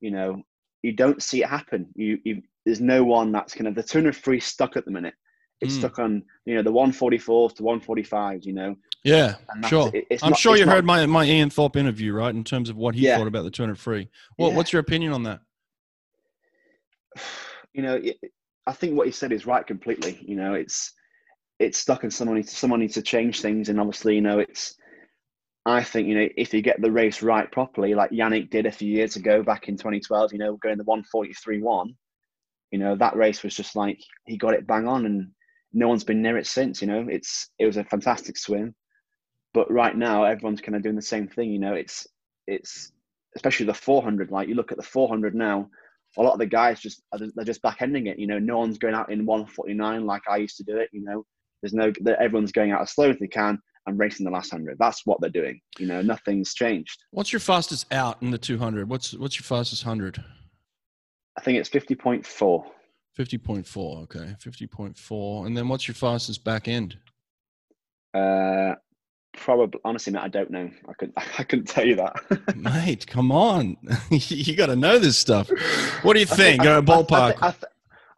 you 0.00 0.10
know, 0.10 0.42
you 0.82 0.92
don't 0.92 1.22
see 1.22 1.42
it 1.42 1.48
happen. 1.48 1.86
You, 1.94 2.18
you 2.24 2.42
There's 2.64 2.80
no 2.80 3.04
one 3.04 3.32
that's 3.32 3.54
kind 3.54 3.68
of, 3.68 3.74
the 3.74 3.82
203 3.82 4.40
stuck 4.40 4.76
at 4.76 4.84
the 4.84 4.90
minute. 4.90 5.14
It's 5.60 5.74
mm. 5.74 5.78
stuck 5.78 5.98
on, 5.98 6.22
you 6.46 6.54
know, 6.54 6.62
the 6.62 6.72
144s 6.72 7.56
to 7.56 7.62
145s, 7.62 8.46
you 8.46 8.54
know. 8.54 8.76
Yeah, 9.04 9.36
sure. 9.68 9.90
It, 9.92 10.06
I'm 10.22 10.30
not, 10.30 10.38
sure 10.38 10.56
you 10.56 10.64
not, 10.64 10.74
heard 10.74 10.84
my, 10.86 11.04
my 11.06 11.24
Ian 11.24 11.50
Thorpe 11.50 11.76
interview, 11.76 12.14
right, 12.14 12.34
in 12.34 12.44
terms 12.44 12.70
of 12.70 12.76
what 12.76 12.94
he 12.94 13.02
yeah. 13.02 13.18
thought 13.18 13.26
about 13.26 13.44
the 13.44 13.50
203. 13.50 14.08
Well, 14.38 14.50
yeah. 14.50 14.56
What's 14.56 14.72
your 14.72 14.80
opinion 14.80 15.12
on 15.12 15.22
that? 15.24 15.40
You 17.72 17.82
know, 17.82 17.94
it, 18.02 18.18
I 18.66 18.72
think 18.72 18.96
what 18.96 19.06
he 19.06 19.12
said 19.12 19.30
is 19.30 19.46
right 19.46 19.64
completely. 19.64 20.18
You 20.26 20.34
know, 20.34 20.54
it's 20.54 20.92
it's 21.60 21.78
stuck 21.78 22.02
and 22.02 22.12
someone 22.12 22.36
needs 22.36 22.50
to, 22.50 22.56
someone 22.56 22.80
needs 22.80 22.94
to 22.94 23.02
change 23.02 23.40
things. 23.40 23.68
And 23.68 23.78
obviously, 23.78 24.16
you 24.16 24.20
know, 24.20 24.40
it's, 24.40 24.74
I 25.66 25.82
think, 25.82 26.08
you 26.08 26.14
know, 26.14 26.28
if 26.36 26.54
you 26.54 26.62
get 26.62 26.80
the 26.80 26.90
race 26.90 27.22
right 27.22 27.50
properly, 27.50 27.94
like 27.94 28.10
Yannick 28.10 28.50
did 28.50 28.66
a 28.66 28.72
few 28.72 28.88
years 28.88 29.16
ago 29.16 29.42
back 29.42 29.68
in 29.68 29.76
2012, 29.76 30.32
you 30.32 30.38
know, 30.38 30.56
going 30.56 30.78
the 30.78 30.84
143 30.84 31.60
1, 31.60 31.94
you 32.70 32.78
know, 32.78 32.96
that 32.96 33.16
race 33.16 33.42
was 33.42 33.54
just 33.54 33.76
like, 33.76 33.98
he 34.26 34.38
got 34.38 34.54
it 34.54 34.66
bang 34.66 34.88
on 34.88 35.04
and 35.06 35.28
no 35.72 35.88
one's 35.88 36.04
been 36.04 36.22
near 36.22 36.38
it 36.38 36.46
since, 36.46 36.80
you 36.80 36.88
know, 36.88 37.06
it's, 37.08 37.50
it 37.58 37.66
was 37.66 37.76
a 37.76 37.84
fantastic 37.84 38.38
swim. 38.38 38.74
But 39.52 39.70
right 39.70 39.96
now 39.96 40.24
everyone's 40.24 40.60
kind 40.60 40.76
of 40.76 40.82
doing 40.82 40.96
the 40.96 41.02
same 41.02 41.26
thing 41.26 41.50
you 41.50 41.58
know 41.58 41.74
it's 41.74 42.06
it's 42.46 42.92
especially 43.34 43.66
the 43.66 43.74
400 43.74 44.30
like 44.30 44.48
you 44.48 44.54
look 44.54 44.70
at 44.70 44.78
the 44.78 44.84
400 44.84 45.34
now 45.34 45.68
a 46.18 46.22
lot 46.22 46.34
of 46.34 46.38
the 46.38 46.46
guys 46.46 46.80
just 46.80 47.02
they're 47.34 47.44
just 47.44 47.62
back 47.62 47.82
ending 47.82 48.06
it 48.06 48.18
you 48.18 48.28
know 48.28 48.38
no 48.38 48.58
one's 48.58 48.78
going 48.78 48.94
out 48.94 49.10
in 49.10 49.26
149 49.26 50.06
like 50.06 50.22
i 50.28 50.36
used 50.36 50.56
to 50.56 50.64
do 50.64 50.76
it 50.76 50.88
you 50.92 51.02
know. 51.02 51.24
There's 51.62 51.74
no 51.74 51.92
everyone's 52.18 52.52
going 52.52 52.72
out 52.72 52.80
as 52.80 52.92
slow 52.92 53.10
as 53.10 53.18
they 53.18 53.26
can 53.26 53.58
and 53.86 53.98
racing 53.98 54.24
the 54.24 54.30
last 54.30 54.52
100 54.52 54.76
that's 54.78 55.06
what 55.06 55.20
they're 55.20 55.30
doing 55.30 55.60
you 55.78 55.86
know 55.86 56.02
nothing's 56.02 56.54
changed 56.54 57.04
what's 57.10 57.32
your 57.32 57.40
fastest 57.40 57.92
out 57.92 58.20
in 58.22 58.30
the 58.30 58.38
200 58.38 58.88
what's 58.88 59.14
what's 59.14 59.38
your 59.38 59.44
fastest 59.44 59.84
100 59.84 60.22
i 61.36 61.40
think 61.40 61.58
it's 61.58 61.68
50.4 61.68 62.64
50.4 63.18 64.02
okay 64.02 64.36
50.4 64.42 65.46
and 65.46 65.56
then 65.56 65.68
what's 65.68 65.88
your 65.88 65.94
fastest 65.94 66.44
back 66.44 66.68
end 66.68 66.96
uh 68.14 68.74
Probably, 69.36 69.80
honestly, 69.84 70.12
mate, 70.12 70.22
I 70.22 70.28
don't 70.28 70.50
know. 70.50 70.68
I 70.88 70.92
couldn't, 70.94 71.14
I 71.38 71.44
couldn't 71.44 71.66
tell 71.66 71.86
you 71.86 71.96
that. 71.96 72.56
mate, 72.56 73.06
come 73.06 73.30
on, 73.32 73.76
you 74.10 74.56
got 74.56 74.66
to 74.66 74.76
know 74.76 74.98
this 74.98 75.18
stuff. 75.18 75.48
What 76.02 76.14
do 76.14 76.20
you 76.20 76.26
think? 76.26 76.62
think 76.62 76.66
I, 76.66 76.80
ballpark. 76.80 77.36
I, 77.40 77.48
I, 77.48 77.54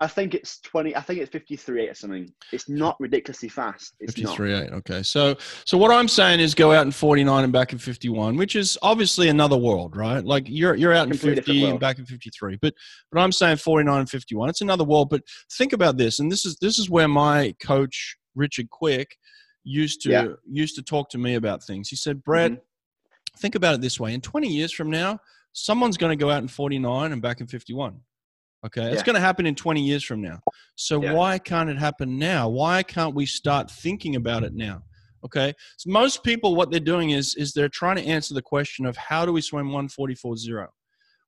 I 0.03 0.09
think 0.09 0.35
it's 0.35 0.59
20. 0.63 0.97
I 0.97 1.01
think 1.01 1.21
it's 1.21 1.31
53 1.31 1.85
eight 1.85 1.91
or 1.91 1.95
something. 1.95 2.33
It's 2.51 2.69
not 2.69 2.97
ridiculously 2.99 3.49
fast. 3.49 3.95
It's 4.01 4.15
53 4.15 4.53
8. 4.53 4.73
Okay. 4.73 5.03
So, 5.05 5.37
so 5.65 5.79
what 5.79 5.93
I'm 5.93 6.09
saying 6.09 6.41
is 6.41 6.57
go 6.57 6.73
out 6.73 6.85
in 6.85 6.91
49 6.91 7.45
and 7.45 7.53
back 7.53 7.73
in 7.73 7.79
51, 7.79 8.37
which 8.37 8.57
is 8.57 8.77
obviously 8.83 9.29
another 9.29 9.57
world, 9.57 9.95
right? 9.97 10.25
Like 10.25 10.49
you're, 10.49 10.75
you're 10.75 10.93
out 10.93 11.07
in 11.07 11.17
50 11.17 11.67
and 11.67 11.79
back 11.79 12.01
in 12.01 12.05
53, 12.05 12.59
but, 12.61 12.75
but 13.13 13.21
I'm 13.21 13.31
saying 13.31 13.59
49 13.59 14.01
and 14.01 14.11
51. 14.11 14.49
It's 14.49 14.61
another 14.61 14.83
world. 14.83 15.09
But 15.09 15.23
think 15.53 15.73
about 15.73 15.99
this. 15.99 16.19
And 16.19 16.33
this 16.33 16.45
is, 16.45 16.57
this 16.61 16.81
is 16.81 16.91
where 16.91 17.07
my 17.07 17.55
coach, 17.63 18.17
Richard 18.35 18.71
Quick, 18.71 19.17
used 19.63 20.03
to, 20.03 20.11
yeah. 20.11 20.27
used 20.51 20.75
to 20.75 20.83
talk 20.83 21.11
to 21.11 21.19
me 21.19 21.37
about 21.37 21.63
things. 21.63 21.89
He 21.89 21.97
said, 21.97 22.25
Brett, 22.25 22.51
mm-hmm. 22.51 23.39
think 23.39 23.55
about 23.55 23.77
it 23.77 23.81
this 23.81 24.01
way. 24.01 24.15
In 24.15 24.21
20 24.21 24.49
years 24.49 24.73
from 24.73 24.91
now, 24.91 25.21
someone's 25.53 25.97
going 25.97 26.11
to 26.11 26.21
go 26.21 26.29
out 26.29 26.43
in 26.43 26.49
49 26.49 27.13
and 27.13 27.23
back 27.23 27.41
in 27.41 27.47
51 27.47 28.01
Okay, 28.65 28.83
yeah. 28.83 28.93
it's 28.93 29.03
going 29.03 29.15
to 29.15 29.21
happen 29.21 29.47
in 29.47 29.55
20 29.55 29.83
years 29.83 30.05
from 30.05 30.21
now. 30.21 30.41
So 30.77 31.03
yeah. 31.03 31.15
why 31.15 31.39
can't 31.39 31.69
it 31.69 31.79
happen 31.79 32.19
now? 32.19 32.49
Why 32.49 32.83
can't 32.83 33.15
we 33.15 33.27
start 33.27 33.71
thinking 33.71 34.17
about 34.17 34.45
it 34.45 34.55
now? 34.55 34.83
Okay, 35.25 35.53
so 35.77 35.91
most 35.91 36.25
people, 36.25 36.57
what 36.57 36.71
they're 36.71 36.81
doing 36.81 37.11
is 37.11 37.37
is 37.37 37.53
they're 37.53 37.69
trying 37.69 37.97
to 37.97 38.05
answer 38.05 38.35
the 38.35 38.43
question 38.43 38.87
of 38.87 38.97
how 38.97 39.25
do 39.25 39.33
we 39.33 39.41
swim 39.41 39.69
144.0, 39.69 40.67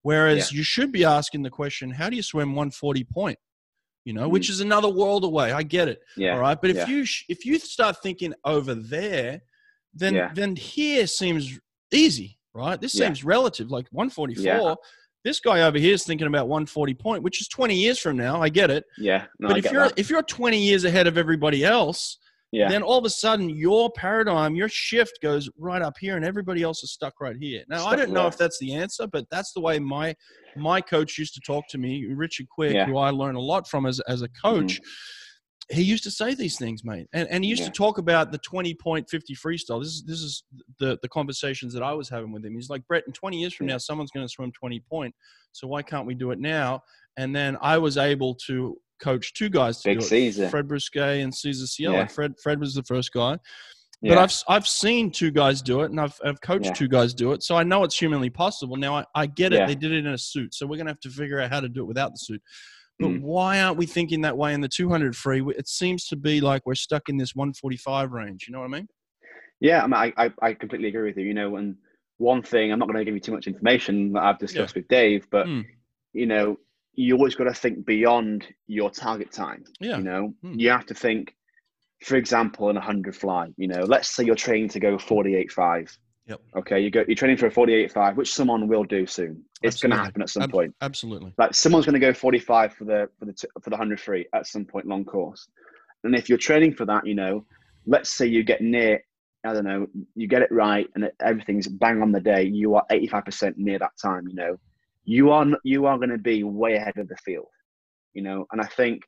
whereas 0.02 0.52
yeah. 0.52 0.58
you 0.58 0.64
should 0.64 0.90
be 0.90 1.04
asking 1.04 1.42
the 1.42 1.50
question 1.50 1.90
how 1.90 2.10
do 2.10 2.16
you 2.16 2.22
swim 2.22 2.50
140 2.50 3.04
point? 3.04 3.38
You 4.04 4.12
know, 4.12 4.28
which 4.28 4.44
mm-hmm. 4.44 4.52
is 4.52 4.60
another 4.60 4.88
world 4.88 5.24
away. 5.24 5.52
I 5.52 5.62
get 5.62 5.88
it. 5.88 6.00
Yeah. 6.16 6.34
All 6.34 6.40
right, 6.40 6.60
but 6.60 6.70
if 6.70 6.88
you 6.88 7.04
if 7.28 7.46
you 7.46 7.58
start 7.58 8.02
thinking 8.02 8.34
over 8.44 8.74
there, 8.74 9.42
then 9.94 10.30
then 10.34 10.56
here 10.56 11.06
seems 11.06 11.58
easy, 11.92 12.36
right? 12.52 12.80
This 12.80 12.92
seems 12.92 13.22
relative, 13.22 13.70
like 13.70 13.86
144 13.92 14.76
this 15.24 15.40
guy 15.40 15.62
over 15.62 15.78
here 15.78 15.94
is 15.94 16.04
thinking 16.04 16.26
about 16.26 16.48
140 16.48 16.94
point, 16.94 17.22
which 17.22 17.40
is 17.40 17.48
20 17.48 17.74
years 17.74 17.98
from 17.98 18.16
now. 18.16 18.40
I 18.40 18.48
get 18.48 18.70
it. 18.70 18.84
Yeah. 18.98 19.24
No, 19.38 19.48
but 19.48 19.58
if 19.58 19.72
you're 19.72 19.88
that. 19.88 19.98
if 19.98 20.10
you're 20.10 20.22
20 20.22 20.58
years 20.58 20.84
ahead 20.84 21.06
of 21.06 21.16
everybody 21.16 21.64
else, 21.64 22.18
yeah. 22.52 22.68
then 22.68 22.82
all 22.82 22.98
of 22.98 23.04
a 23.04 23.10
sudden 23.10 23.48
your 23.48 23.90
paradigm, 23.92 24.54
your 24.54 24.68
shift 24.68 25.18
goes 25.22 25.48
right 25.58 25.82
up 25.82 25.94
here, 25.98 26.16
and 26.16 26.24
everybody 26.24 26.62
else 26.62 26.82
is 26.82 26.92
stuck 26.92 27.20
right 27.20 27.36
here. 27.40 27.64
Now 27.68 27.78
stuck 27.78 27.92
I 27.92 27.96
don't 27.96 28.10
know 28.10 28.20
there. 28.20 28.28
if 28.28 28.36
that's 28.36 28.58
the 28.58 28.74
answer, 28.74 29.06
but 29.06 29.24
that's 29.30 29.52
the 29.52 29.60
way 29.60 29.78
my 29.78 30.14
my 30.56 30.80
coach 30.80 31.18
used 31.18 31.34
to 31.34 31.40
talk 31.40 31.66
to 31.68 31.78
me, 31.78 32.04
Richard 32.04 32.48
Quick, 32.48 32.74
yeah. 32.74 32.86
who 32.86 32.98
I 32.98 33.10
learn 33.10 33.34
a 33.34 33.40
lot 33.40 33.66
from 33.66 33.86
as 33.86 34.00
as 34.00 34.22
a 34.22 34.28
coach. 34.28 34.74
Mm-hmm 34.74 35.20
he 35.70 35.82
used 35.82 36.04
to 36.04 36.10
say 36.10 36.34
these 36.34 36.58
things, 36.58 36.84
mate, 36.84 37.06
and, 37.12 37.28
and 37.28 37.44
he 37.44 37.50
used 37.50 37.62
yeah. 37.62 37.68
to 37.68 37.72
talk 37.72 37.98
about 37.98 38.32
the 38.32 38.38
twenty 38.38 38.74
point 38.74 39.08
fifty 39.08 39.34
freestyle. 39.34 39.80
This 39.80 39.88
is 39.88 40.04
this 40.04 40.20
is 40.20 40.44
the 40.78 40.98
the 41.02 41.08
conversations 41.08 41.72
that 41.74 41.82
I 41.82 41.92
was 41.92 42.08
having 42.08 42.32
with 42.32 42.44
him. 42.44 42.54
He's 42.54 42.68
like, 42.70 42.86
Brett, 42.86 43.04
in 43.06 43.12
twenty 43.12 43.40
years 43.40 43.54
from 43.54 43.68
yeah. 43.68 43.74
now, 43.74 43.78
someone's 43.78 44.10
going 44.10 44.26
to 44.26 44.32
swim 44.32 44.52
twenty 44.52 44.80
point, 44.80 45.14
so 45.52 45.66
why 45.66 45.82
can't 45.82 46.06
we 46.06 46.14
do 46.14 46.30
it 46.30 46.38
now? 46.38 46.82
And 47.16 47.34
then 47.34 47.56
I 47.60 47.78
was 47.78 47.96
able 47.96 48.34
to 48.46 48.76
coach 49.00 49.34
two 49.34 49.48
guys 49.48 49.80
to 49.82 49.90
Big 49.90 50.00
do 50.00 50.04
it, 50.04 50.08
Cesar. 50.08 50.48
Fred 50.48 50.68
Bousquet 50.68 51.22
and 51.22 51.34
Cesar 51.34 51.66
Cielo. 51.66 51.96
Yeah. 51.96 52.06
Fred 52.06 52.34
Fred 52.42 52.60
was 52.60 52.74
the 52.74 52.82
first 52.82 53.12
guy. 53.12 53.38
But 54.02 54.18
I've 54.18 54.34
I've 54.48 54.66
seen 54.66 55.10
two 55.10 55.30
guys 55.30 55.62
do 55.62 55.80
it, 55.80 55.90
and 55.90 55.98
I've 55.98 56.18
I've 56.22 56.38
coached 56.42 56.74
two 56.74 56.88
guys 56.88 57.14
do 57.14 57.32
it, 57.32 57.42
so 57.42 57.56
I 57.56 57.62
know 57.62 57.84
it's 57.84 57.98
humanly 57.98 58.28
possible. 58.28 58.76
Now 58.76 58.96
I, 58.96 59.04
I 59.14 59.24
get 59.24 59.54
it; 59.54 59.66
they 59.66 59.74
did 59.74 59.92
it 59.92 60.04
in 60.04 60.12
a 60.12 60.18
suit, 60.18 60.52
so 60.52 60.66
we're 60.66 60.76
gonna 60.76 60.90
have 60.90 61.00
to 61.00 61.08
figure 61.08 61.40
out 61.40 61.50
how 61.50 61.60
to 61.60 61.70
do 61.70 61.80
it 61.80 61.86
without 61.86 62.12
the 62.12 62.18
suit. 62.18 62.42
But 63.00 63.08
mm. 63.08 63.20
why 63.22 63.60
aren't 63.60 63.76
we 63.76 63.86
thinking 63.86 64.20
that 64.20 64.36
way 64.36 64.54
in 64.54 64.60
the 64.60 64.68
200 64.68 65.16
free? 65.16 65.42
It 65.58 65.68
seems 65.68 66.06
to 66.06 66.16
be 66.16 66.40
like 66.40 66.64
we're 66.64 66.74
stuck 66.74 67.08
in 67.08 67.16
this 67.16 67.34
145 67.34 68.12
range. 68.12 68.46
You 68.46 68.52
know 68.52 68.60
what 68.60 68.66
I 68.66 68.68
mean? 68.68 68.88
Yeah, 69.60 69.82
I, 69.82 69.86
mean, 69.86 70.12
I, 70.16 70.32
I 70.40 70.54
completely 70.54 70.88
agree 70.88 71.08
with 71.08 71.16
you. 71.16 71.24
You 71.24 71.34
know, 71.34 71.56
and 71.56 71.76
one 72.18 72.42
thing, 72.42 72.72
I'm 72.72 72.78
not 72.78 72.86
going 72.86 72.98
to 72.98 73.04
give 73.04 73.14
you 73.14 73.20
too 73.20 73.32
much 73.32 73.46
information 73.46 74.12
that 74.12 74.22
I've 74.22 74.38
discussed 74.38 74.74
yeah. 74.76 74.80
with 74.80 74.88
Dave, 74.88 75.26
but, 75.30 75.46
mm. 75.46 75.64
you 76.12 76.26
know, 76.26 76.56
you 76.92 77.16
always 77.16 77.34
got 77.34 77.44
to 77.44 77.54
think 77.54 77.84
beyond 77.84 78.46
your 78.66 78.90
target 78.90 79.32
time. 79.32 79.64
Yeah. 79.80 79.98
You 79.98 80.04
know, 80.04 80.34
mm. 80.44 80.58
you 80.58 80.70
have 80.70 80.86
to 80.86 80.94
think, 80.94 81.34
for 82.02 82.16
example, 82.16 82.70
in 82.70 82.76
a 82.76 82.80
100 82.80 83.16
fly, 83.16 83.48
you 83.56 83.66
know, 83.66 83.82
let's 83.82 84.14
say 84.14 84.24
you're 84.24 84.36
training 84.36 84.68
to 84.70 84.80
go 84.80 84.96
48.5. 84.96 85.96
Yep. 86.26 86.40
Okay, 86.56 86.80
you 86.80 86.90
go. 86.90 87.04
You're 87.06 87.16
training 87.16 87.36
for 87.36 87.46
a 87.46 87.50
48.5, 87.50 88.16
which 88.16 88.32
someone 88.32 88.66
will 88.66 88.84
do 88.84 89.06
soon. 89.06 89.44
It's 89.62 89.80
going 89.80 89.90
to 89.90 89.96
happen 89.96 90.22
at 90.22 90.30
some 90.30 90.44
Ab- 90.44 90.50
point. 90.50 90.74
Absolutely. 90.80 91.34
Like 91.36 91.54
someone's 91.54 91.84
going 91.84 92.00
to 92.00 92.00
go 92.00 92.14
45 92.14 92.74
for 92.74 92.84
the 92.84 93.08
for 93.18 93.26
the 93.26 93.34
for 93.62 93.70
the 93.70 93.76
100 93.76 94.00
free 94.00 94.26
at 94.34 94.46
some 94.46 94.64
point 94.64 94.86
long 94.86 95.04
course. 95.04 95.46
And 96.02 96.14
if 96.14 96.28
you're 96.28 96.38
training 96.38 96.74
for 96.74 96.86
that, 96.86 97.06
you 97.06 97.14
know, 97.14 97.44
let's 97.86 98.10
say 98.10 98.26
you 98.26 98.42
get 98.42 98.62
near, 98.62 99.02
I 99.44 99.52
don't 99.52 99.64
know, 99.64 99.86
you 100.14 100.26
get 100.26 100.42
it 100.42 100.50
right, 100.50 100.88
and 100.94 101.10
everything's 101.22 101.68
bang 101.68 102.00
on 102.00 102.12
the 102.12 102.20
day. 102.20 102.44
You 102.44 102.74
are 102.74 102.84
85% 102.90 103.54
near 103.56 103.78
that 103.78 103.92
time. 104.00 104.26
You 104.26 104.34
know, 104.34 104.56
you 105.04 105.30
are 105.30 105.46
you 105.62 105.84
are 105.84 105.98
going 105.98 106.10
to 106.10 106.18
be 106.18 106.42
way 106.42 106.76
ahead 106.76 106.96
of 106.96 107.08
the 107.08 107.16
field. 107.16 107.48
You 108.14 108.22
know, 108.22 108.46
and 108.52 108.62
I 108.62 108.66
think 108.66 109.02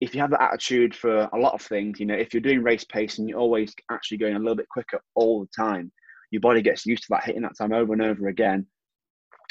if 0.00 0.16
you 0.16 0.20
have 0.20 0.30
that 0.30 0.42
attitude 0.42 0.96
for 0.96 1.28
a 1.32 1.38
lot 1.38 1.54
of 1.54 1.62
things, 1.62 2.00
you 2.00 2.06
know, 2.06 2.14
if 2.14 2.34
you're 2.34 2.40
doing 2.40 2.62
race 2.62 2.84
pace 2.84 3.18
and 3.18 3.28
you're 3.28 3.38
always 3.38 3.72
actually 3.90 4.18
going 4.18 4.34
a 4.34 4.38
little 4.38 4.56
bit 4.56 4.68
quicker 4.68 5.00
all 5.14 5.42
the 5.42 5.48
time 5.56 5.92
your 6.30 6.40
body 6.40 6.62
gets 6.62 6.86
used 6.86 7.04
to 7.04 7.08
that 7.10 7.24
hitting 7.24 7.42
that 7.42 7.56
time 7.56 7.72
over 7.72 7.92
and 7.92 8.02
over 8.02 8.28
again. 8.28 8.66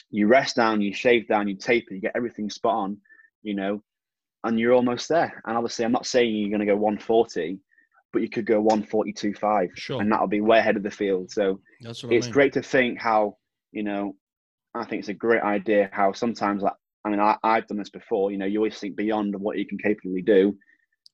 You 0.10 0.28
rest 0.28 0.56
down, 0.56 0.82
you 0.82 0.94
shave 0.94 1.28
down, 1.28 1.48
you 1.48 1.56
taper, 1.56 1.94
you 1.94 2.02
get 2.02 2.16
everything 2.16 2.50
spot 2.50 2.76
on, 2.76 2.98
you 3.42 3.56
know, 3.56 3.82
and 4.44 4.60
you're 4.60 4.74
almost 4.74 5.10
there. 5.10 5.42
And 5.46 5.58
obviously, 5.58 5.86
I'm 5.86 5.92
not 5.92 6.06
saying 6.06 6.36
you're 6.36 6.50
going 6.50 6.60
to 6.60 6.66
go 6.66 6.76
140, 6.76 7.60
but 8.14 8.22
you 8.22 8.30
could 8.30 8.46
go 8.46 8.64
142.5, 8.64 9.70
sure. 9.76 10.02
and 10.02 10.12
that'll 10.12 10.28
be 10.28 10.42
way 10.42 10.60
ahead 10.60 10.78
of 10.78 10.84
the 10.84 10.92
field. 10.92 11.32
So 11.32 11.60
it's 11.82 12.04
I 12.04 12.08
mean. 12.08 12.32
great 12.32 12.54
to 12.54 12.62
think 12.62 13.00
how, 13.00 13.38
you 13.72 13.84
know, 13.84 14.16
I 14.74 14.86
think 14.86 15.00
it's 15.00 15.10
a 15.10 15.14
great 15.14 15.42
idea 15.42 15.90
how 15.92 16.14
sometimes, 16.14 16.62
like, 16.62 16.74
I 17.04 17.10
mean, 17.10 17.20
I, 17.20 17.38
I've 17.44 17.68
done 17.68 17.78
this 17.78 17.90
before, 17.90 18.32
you 18.32 18.38
know, 18.38 18.46
you 18.46 18.60
always 18.60 18.78
think 18.78 18.96
beyond 18.96 19.36
what 19.36 19.58
you 19.58 19.66
can 19.66 19.78
capably 19.78 20.22
do. 20.22 20.58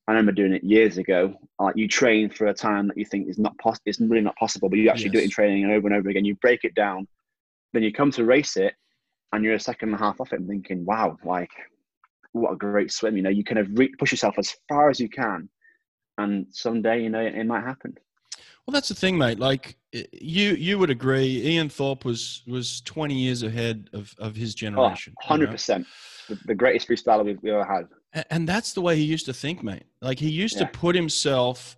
I 0.08 0.12
remember 0.12 0.32
doing 0.32 0.54
it 0.54 0.64
years 0.64 0.98
ago. 0.98 1.36
Like 1.60 1.78
you 1.78 1.88
train 1.88 2.30
for 2.30 2.48
a 2.48 2.54
time 2.54 2.88
that 2.88 2.98
you 2.98 3.06
think 3.06 3.30
is 3.30 3.38
not 3.38 3.58
possible, 3.60 3.84
it's 3.86 4.00
really 4.00 4.22
not 4.22 4.36
possible, 4.36 4.70
but 4.70 4.80
you 4.80 4.90
actually 4.90 5.06
yes. 5.06 5.14
do 5.14 5.20
it 5.20 5.24
in 5.26 5.30
training 5.30 5.64
and 5.64 5.72
over 5.72 5.88
and 5.88 5.96
over 5.96 6.10
again. 6.10 6.26
You 6.26 6.36
break 6.36 6.64
it 6.64 6.76
down, 6.76 7.08
then 7.74 7.84
you 7.84 7.94
come 7.94 8.12
to 8.12 8.26
race 8.26 8.58
it, 8.58 8.74
and 9.32 9.44
you're 9.44 9.56
a 9.56 9.60
second 9.60 9.90
and 9.90 10.00
a 10.00 10.04
half 10.04 10.20
off 10.20 10.34
it, 10.34 10.40
and 10.40 10.48
thinking, 10.48 10.86
"Wow, 10.86 11.18
like 11.24 11.52
what 12.34 12.54
a 12.54 12.56
great 12.56 12.92
swim!" 12.92 13.16
You 13.16 13.24
know, 13.24 13.30
you 13.30 13.44
kind 13.44 13.60
of 13.60 13.68
re- 13.78 13.94
push 14.00 14.12
yourself 14.12 14.36
as 14.38 14.56
far 14.68 14.90
as 14.90 15.00
you 15.00 15.08
can, 15.08 15.50
and 16.18 16.48
someday, 16.50 17.04
you 17.04 17.10
know, 17.10 17.22
it, 17.22 17.36
it 17.36 17.46
might 17.46 17.64
happen. 17.64 17.96
Well, 18.66 18.74
that's 18.74 18.90
the 18.90 18.96
thing, 18.96 19.18
mate. 19.18 19.40
Like 19.40 19.78
you, 19.92 20.52
you 20.52 20.78
would 20.80 20.90
agree. 20.90 21.42
Ian 21.46 21.70
Thorpe 21.70 22.06
was 22.06 22.44
was 22.48 22.82
twenty 22.82 23.16
years 23.16 23.44
ahead 23.44 23.90
of 23.94 24.14
of 24.18 24.36
his 24.36 24.54
oh, 24.56 24.58
generation. 24.58 25.14
Hundred 25.22 25.50
oh, 25.50 25.52
percent, 25.54 25.88
the 26.46 26.56
greatest 26.56 26.88
freestyler 26.88 27.26
we've 27.26 27.44
ever 27.46 27.64
had. 27.64 27.88
And 28.30 28.48
that's 28.48 28.74
the 28.74 28.82
way 28.82 28.96
he 28.96 29.04
used 29.04 29.26
to 29.28 29.34
think, 29.34 29.64
mate. 29.64 29.84
Like 30.02 30.20
he 30.20 30.30
used 30.30 30.60
yeah. 30.60 30.66
to 30.66 30.78
put 30.78 30.96
himself. 30.96 31.78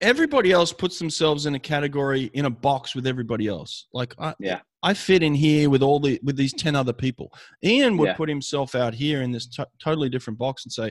Everybody 0.00 0.52
else 0.52 0.72
puts 0.72 0.98
themselves 0.98 1.46
in 1.46 1.54
a 1.54 1.58
category 1.58 2.30
in 2.34 2.44
a 2.44 2.50
box 2.50 2.94
with 2.94 3.06
everybody 3.06 3.48
else. 3.48 3.86
Like 3.92 4.14
I, 4.18 4.34
yeah. 4.38 4.60
I 4.82 4.94
fit 4.94 5.22
in 5.22 5.34
here 5.34 5.70
with 5.70 5.82
all 5.82 5.98
the 6.00 6.20
with 6.22 6.36
these 6.36 6.52
ten 6.52 6.76
other 6.76 6.92
people. 6.92 7.32
Ian 7.62 7.96
would 7.96 8.08
yeah. 8.08 8.14
put 8.14 8.28
himself 8.28 8.74
out 8.74 8.94
here 8.94 9.22
in 9.22 9.32
this 9.32 9.46
t- 9.46 9.64
totally 9.82 10.08
different 10.08 10.38
box 10.38 10.64
and 10.64 10.72
say, 10.72 10.90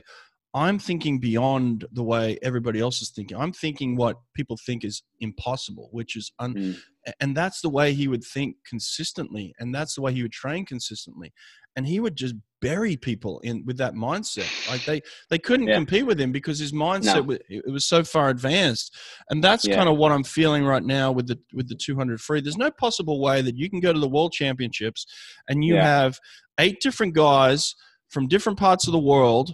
I'm 0.54 0.78
thinking 0.78 1.18
beyond 1.18 1.84
the 1.92 2.04
way 2.04 2.38
everybody 2.40 2.78
else 2.78 3.02
is 3.02 3.10
thinking. 3.10 3.36
I'm 3.36 3.52
thinking 3.52 3.96
what 3.96 4.16
people 4.34 4.56
think 4.64 4.84
is 4.84 5.02
impossible, 5.18 5.88
which 5.90 6.14
is 6.14 6.30
un- 6.38 6.54
mm. 6.54 6.78
and 7.20 7.36
that's 7.36 7.60
the 7.60 7.68
way 7.68 7.92
he 7.92 8.06
would 8.06 8.22
think 8.22 8.56
consistently 8.64 9.52
and 9.58 9.74
that's 9.74 9.96
the 9.96 10.00
way 10.00 10.12
he 10.12 10.22
would 10.22 10.32
train 10.32 10.64
consistently. 10.64 11.32
And 11.76 11.84
he 11.88 11.98
would 11.98 12.14
just 12.14 12.36
bury 12.62 12.96
people 12.96 13.40
in 13.40 13.64
with 13.66 13.78
that 13.78 13.94
mindset. 13.94 14.48
Like 14.70 14.84
they 14.84 15.02
they 15.28 15.40
couldn't 15.40 15.66
yeah. 15.66 15.74
compete 15.74 16.06
with 16.06 16.20
him 16.20 16.30
because 16.30 16.60
his 16.60 16.72
mindset 16.72 17.16
no. 17.16 17.22
was, 17.22 17.38
it 17.48 17.72
was 17.72 17.84
so 17.84 18.04
far 18.04 18.28
advanced. 18.28 18.96
And 19.30 19.42
that's 19.42 19.66
yeah. 19.66 19.74
kind 19.74 19.88
of 19.88 19.96
what 19.96 20.12
I'm 20.12 20.22
feeling 20.22 20.64
right 20.64 20.84
now 20.84 21.10
with 21.10 21.26
the 21.26 21.38
with 21.52 21.68
the 21.68 21.74
200 21.74 22.20
free. 22.20 22.40
There's 22.40 22.56
no 22.56 22.70
possible 22.70 23.20
way 23.20 23.42
that 23.42 23.56
you 23.56 23.68
can 23.68 23.80
go 23.80 23.92
to 23.92 23.98
the 23.98 24.08
world 24.08 24.32
championships 24.32 25.04
and 25.48 25.64
you 25.64 25.74
yeah. 25.74 25.84
have 25.84 26.20
eight 26.60 26.80
different 26.80 27.12
guys 27.12 27.74
from 28.08 28.28
different 28.28 28.56
parts 28.56 28.86
of 28.86 28.92
the 28.92 29.00
world 29.00 29.52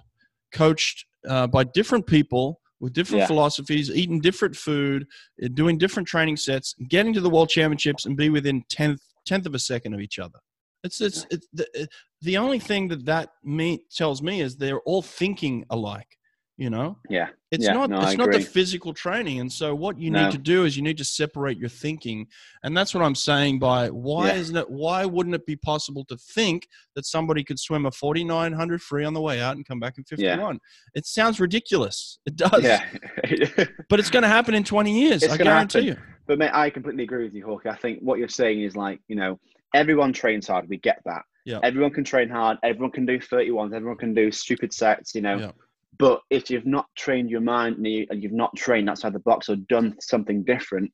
coached 0.53 1.05
uh, 1.29 1.47
by 1.47 1.65
different 1.65 2.07
people 2.07 2.61
with 2.81 2.93
different 2.93 3.21
yeah. 3.21 3.27
philosophies, 3.27 3.91
eating 3.91 4.21
different 4.21 4.57
food, 4.57 5.07
uh, 5.43 5.49
doing 5.55 5.79
different 5.79 6.09
training 6.09 6.37
sets, 6.37 6.75
getting 6.89 7.13
to 7.13 7.21
the 7.21 7.31
world 7.31 7.49
championships 7.49 8.07
and 8.07 8.17
be 8.17 8.31
within 8.31 8.63
tenth 8.71 9.01
tenth 9.27 9.47
of 9.47 9.55
a 9.55 9.59
second 9.59 9.95
of 9.95 10.01
each 10.01 10.19
other. 10.19 10.39
It's 10.83 11.01
it's, 11.01 11.27
it's 11.31 11.47
the, 11.53 11.89
the 12.23 12.39
only 12.39 12.59
thing 12.59 12.89
that 12.89 13.05
that 13.05 13.31
me, 13.45 13.85
tells 13.95 14.23
me 14.23 14.41
is 14.41 14.57
they're 14.57 14.81
all 14.81 15.03
thinking 15.03 15.65
alike 15.71 16.17
you 16.61 16.69
know 16.69 16.95
yeah 17.09 17.29
it's 17.51 17.65
yeah, 17.65 17.73
not 17.73 17.89
no, 17.89 18.03
it's 18.03 18.19
not 18.19 18.31
the 18.31 18.39
physical 18.39 18.93
training 18.93 19.41
and 19.41 19.51
so 19.51 19.75
what 19.75 19.99
you 19.99 20.11
no. 20.11 20.25
need 20.25 20.31
to 20.31 20.37
do 20.37 20.65
is 20.67 20.77
you 20.77 20.83
need 20.83 20.99
to 20.99 21.05
separate 21.05 21.57
your 21.57 21.71
thinking 21.71 22.27
and 22.65 22.77
that's 22.77 22.93
what 22.93 23.03
i'm 23.03 23.15
saying 23.15 23.59
by 23.59 23.89
why 23.89 24.27
yeah. 24.27 24.35
isn't 24.35 24.57
it 24.57 24.69
why 24.71 25.07
wouldn't 25.07 25.35
it 25.35 25.47
be 25.47 25.57
possible 25.57 26.05
to 26.05 26.19
think 26.19 26.69
that 26.95 27.07
somebody 27.07 27.43
could 27.43 27.59
swim 27.59 27.87
a 27.87 27.91
4900 27.91 28.83
free 28.83 29.07
on 29.07 29.15
the 29.15 29.21
way 29.23 29.41
out 29.41 29.57
and 29.57 29.67
come 29.67 29.81
back 29.81 29.97
in 29.97 30.05
51 30.05 30.39
yeah. 30.39 30.59
it 30.95 31.07
sounds 31.07 31.41
ridiculous 31.41 32.19
it 32.27 32.37
does 32.37 32.63
yeah 32.63 32.85
but 33.89 33.99
it's 33.99 34.11
going 34.11 34.23
to 34.23 34.29
happen 34.29 34.55
in 34.55 34.63
20 34.63 35.01
years 35.01 35.23
it's 35.23 35.33
i 35.33 35.37
guarantee 35.39 35.87
happen. 35.87 36.03
you 36.03 36.11
but 36.31 36.39
mate, 36.39 36.53
I 36.55 36.71
completely 36.71 37.03
agree 37.03 37.25
with 37.25 37.35
you, 37.35 37.45
Hawk. 37.45 37.67
I 37.67 37.75
think 37.75 37.99
what 38.03 38.21
you're 38.21 38.29
saying 38.29 38.63
is 38.63 38.77
like, 38.77 39.01
you 39.09 39.17
know, 39.17 39.41
everyone 39.75 40.13
trains 40.13 40.47
hard. 40.47 40.69
We 40.69 40.77
get 40.77 41.01
that. 41.05 41.23
Yeah. 41.45 41.59
Everyone 41.65 41.91
can 41.91 42.05
train 42.05 42.29
hard. 42.29 42.57
Everyone 42.63 42.93
can 42.93 43.05
do 43.05 43.19
31s. 43.19 43.75
Everyone 43.75 43.97
can 43.97 44.15
do 44.15 44.31
stupid 44.31 44.73
sets, 44.73 45.13
you 45.13 45.23
know. 45.23 45.53
But 46.01 46.23
if 46.31 46.49
you've 46.49 46.65
not 46.65 46.87
trained 46.97 47.29
your 47.29 47.43
mind 47.43 47.77
and, 47.77 47.87
you, 47.87 48.07
you've 48.11 48.33
not 48.33 48.57
trained 48.57 48.89
outside 48.89 49.13
the 49.13 49.19
box 49.19 49.51
or 49.51 49.57
done 49.57 49.95
something 50.01 50.43
different, 50.45 50.91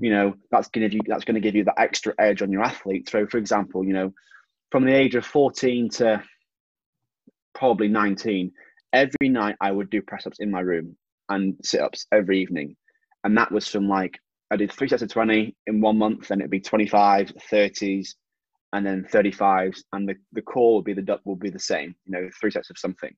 you 0.00 0.10
know, 0.10 0.34
that's 0.52 0.68
gonna 0.68 0.88
give 0.88 0.94
you 0.94 1.00
that's 1.08 1.24
gonna 1.24 1.40
give 1.40 1.56
you 1.56 1.64
that 1.64 1.80
extra 1.80 2.14
edge 2.20 2.42
on 2.42 2.52
your 2.52 2.62
athlete. 2.62 3.10
So 3.10 3.26
for 3.26 3.38
example, 3.38 3.84
you 3.84 3.92
know, 3.92 4.14
from 4.70 4.84
the 4.84 4.94
age 4.94 5.16
of 5.16 5.26
14 5.26 5.90
to 5.94 6.22
probably 7.56 7.88
19, 7.88 8.52
every 8.92 9.28
night 9.28 9.56
I 9.60 9.72
would 9.72 9.90
do 9.90 10.00
press 10.00 10.28
ups 10.28 10.38
in 10.38 10.52
my 10.52 10.60
room 10.60 10.96
and 11.28 11.56
sit 11.64 11.80
ups 11.80 12.06
every 12.12 12.40
evening. 12.40 12.76
And 13.24 13.36
that 13.36 13.50
was 13.50 13.66
from 13.66 13.88
like 13.88 14.16
I 14.52 14.56
did 14.56 14.70
three 14.70 14.88
sets 14.88 15.02
of 15.02 15.08
20 15.08 15.56
in 15.66 15.80
one 15.80 15.98
month, 15.98 16.28
then 16.28 16.38
it'd 16.38 16.52
be 16.52 16.60
25, 16.60 17.32
30s, 17.50 18.10
and 18.72 18.86
then 18.86 19.04
35s. 19.12 19.78
And 19.92 20.08
the, 20.08 20.14
the 20.32 20.42
core 20.42 20.76
would 20.76 20.84
be 20.84 20.92
the 20.92 21.02
duck 21.02 21.20
will 21.24 21.34
be 21.34 21.50
the 21.50 21.58
same, 21.58 21.96
you 22.04 22.12
know, 22.12 22.30
three 22.40 22.52
sets 22.52 22.70
of 22.70 22.78
something. 22.78 23.12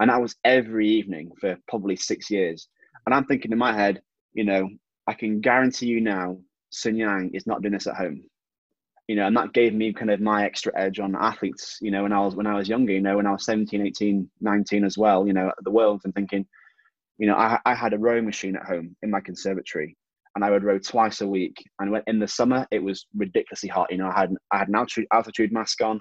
And 0.00 0.10
that 0.10 0.20
was 0.20 0.36
every 0.44 0.88
evening 0.88 1.30
for 1.40 1.56
probably 1.68 1.96
six 1.96 2.30
years. 2.30 2.68
And 3.06 3.14
I'm 3.14 3.24
thinking 3.26 3.52
in 3.52 3.58
my 3.58 3.72
head, 3.72 4.02
you 4.32 4.44
know, 4.44 4.68
I 5.06 5.14
can 5.14 5.40
guarantee 5.40 5.86
you 5.86 6.00
now, 6.00 6.38
Sun 6.70 6.96
Yang 6.96 7.30
is 7.34 7.46
not 7.46 7.62
doing 7.62 7.74
this 7.74 7.86
at 7.86 7.96
home. 7.96 8.22
You 9.06 9.16
know, 9.16 9.26
and 9.26 9.36
that 9.36 9.52
gave 9.52 9.74
me 9.74 9.92
kind 9.92 10.10
of 10.10 10.20
my 10.20 10.44
extra 10.44 10.72
edge 10.76 10.98
on 10.98 11.14
athletes, 11.14 11.78
you 11.82 11.90
know, 11.90 12.04
when 12.04 12.12
I 12.12 12.20
was 12.20 12.34
when 12.34 12.46
I 12.46 12.54
was 12.54 12.70
younger, 12.70 12.92
you 12.92 13.02
know, 13.02 13.16
when 13.16 13.26
I 13.26 13.32
was 13.32 13.44
17, 13.44 13.86
18, 13.86 14.30
19 14.40 14.84
as 14.84 14.96
well, 14.96 15.26
you 15.26 15.34
know, 15.34 15.48
at 15.48 15.62
the 15.62 15.70
worlds 15.70 16.06
and 16.06 16.14
thinking, 16.14 16.46
you 17.18 17.26
know, 17.26 17.34
I, 17.34 17.58
I 17.66 17.74
had 17.74 17.92
a 17.92 17.98
rowing 17.98 18.24
machine 18.24 18.56
at 18.56 18.64
home 18.64 18.96
in 19.02 19.10
my 19.10 19.20
conservatory 19.20 19.94
and 20.34 20.44
I 20.44 20.50
would 20.50 20.64
row 20.64 20.78
twice 20.78 21.20
a 21.20 21.26
week. 21.26 21.62
And 21.78 21.90
when, 21.90 22.02
in 22.06 22.18
the 22.18 22.28
summer, 22.28 22.66
it 22.70 22.82
was 22.82 23.06
ridiculously 23.14 23.68
hot. 23.68 23.90
You 23.90 23.98
know, 23.98 24.08
I 24.08 24.20
had 24.20 24.34
I 24.50 24.58
had 24.58 24.68
an 24.68 24.74
altitude, 24.74 25.06
altitude 25.12 25.52
mask 25.52 25.80
on, 25.82 26.00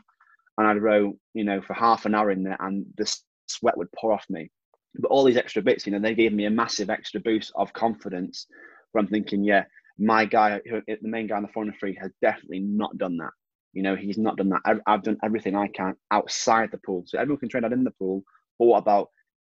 and 0.57 0.67
I'd 0.67 0.81
row, 0.81 1.13
you 1.33 1.43
know, 1.43 1.61
for 1.61 1.73
half 1.73 2.05
an 2.05 2.15
hour 2.15 2.31
in 2.31 2.43
there, 2.43 2.57
and 2.59 2.85
the 2.97 3.15
sweat 3.47 3.77
would 3.77 3.91
pour 3.91 4.13
off 4.13 4.25
me. 4.29 4.49
But 4.95 5.09
all 5.09 5.23
these 5.23 5.37
extra 5.37 5.61
bits, 5.61 5.85
you 5.85 5.91
know, 5.91 5.99
they 5.99 6.15
gave 6.15 6.33
me 6.33 6.45
a 6.45 6.51
massive 6.51 6.89
extra 6.89 7.19
boost 7.19 7.51
of 7.55 7.73
confidence. 7.73 8.47
Where 8.91 9.01
I'm 9.01 9.09
thinking, 9.09 9.43
yeah, 9.43 9.63
my 9.97 10.25
guy, 10.25 10.61
eh, 10.71 10.95
the 11.01 11.07
main 11.07 11.27
guy 11.27 11.37
on 11.37 11.43
the 11.43 11.49
403, 11.49 11.97
has 12.01 12.11
definitely 12.21 12.59
not 12.59 12.97
done 12.97 13.17
that. 13.17 13.31
You 13.73 13.81
know, 13.81 13.95
he's 13.95 14.19
not 14.19 14.37
done 14.37 14.49
that. 14.49 14.61
I've, 14.65 14.81
I've 14.85 15.03
done 15.03 15.17
everything 15.23 15.55
I 15.55 15.67
can 15.67 15.95
outside 16.11 16.69
the 16.71 16.77
pool. 16.77 17.03
So 17.07 17.17
everyone 17.17 17.39
can 17.39 17.49
train 17.49 17.65
out 17.65 17.73
in 17.73 17.83
the 17.83 17.91
pool. 17.91 18.23
But 18.59 18.65
what 18.65 18.77
about 18.77 19.09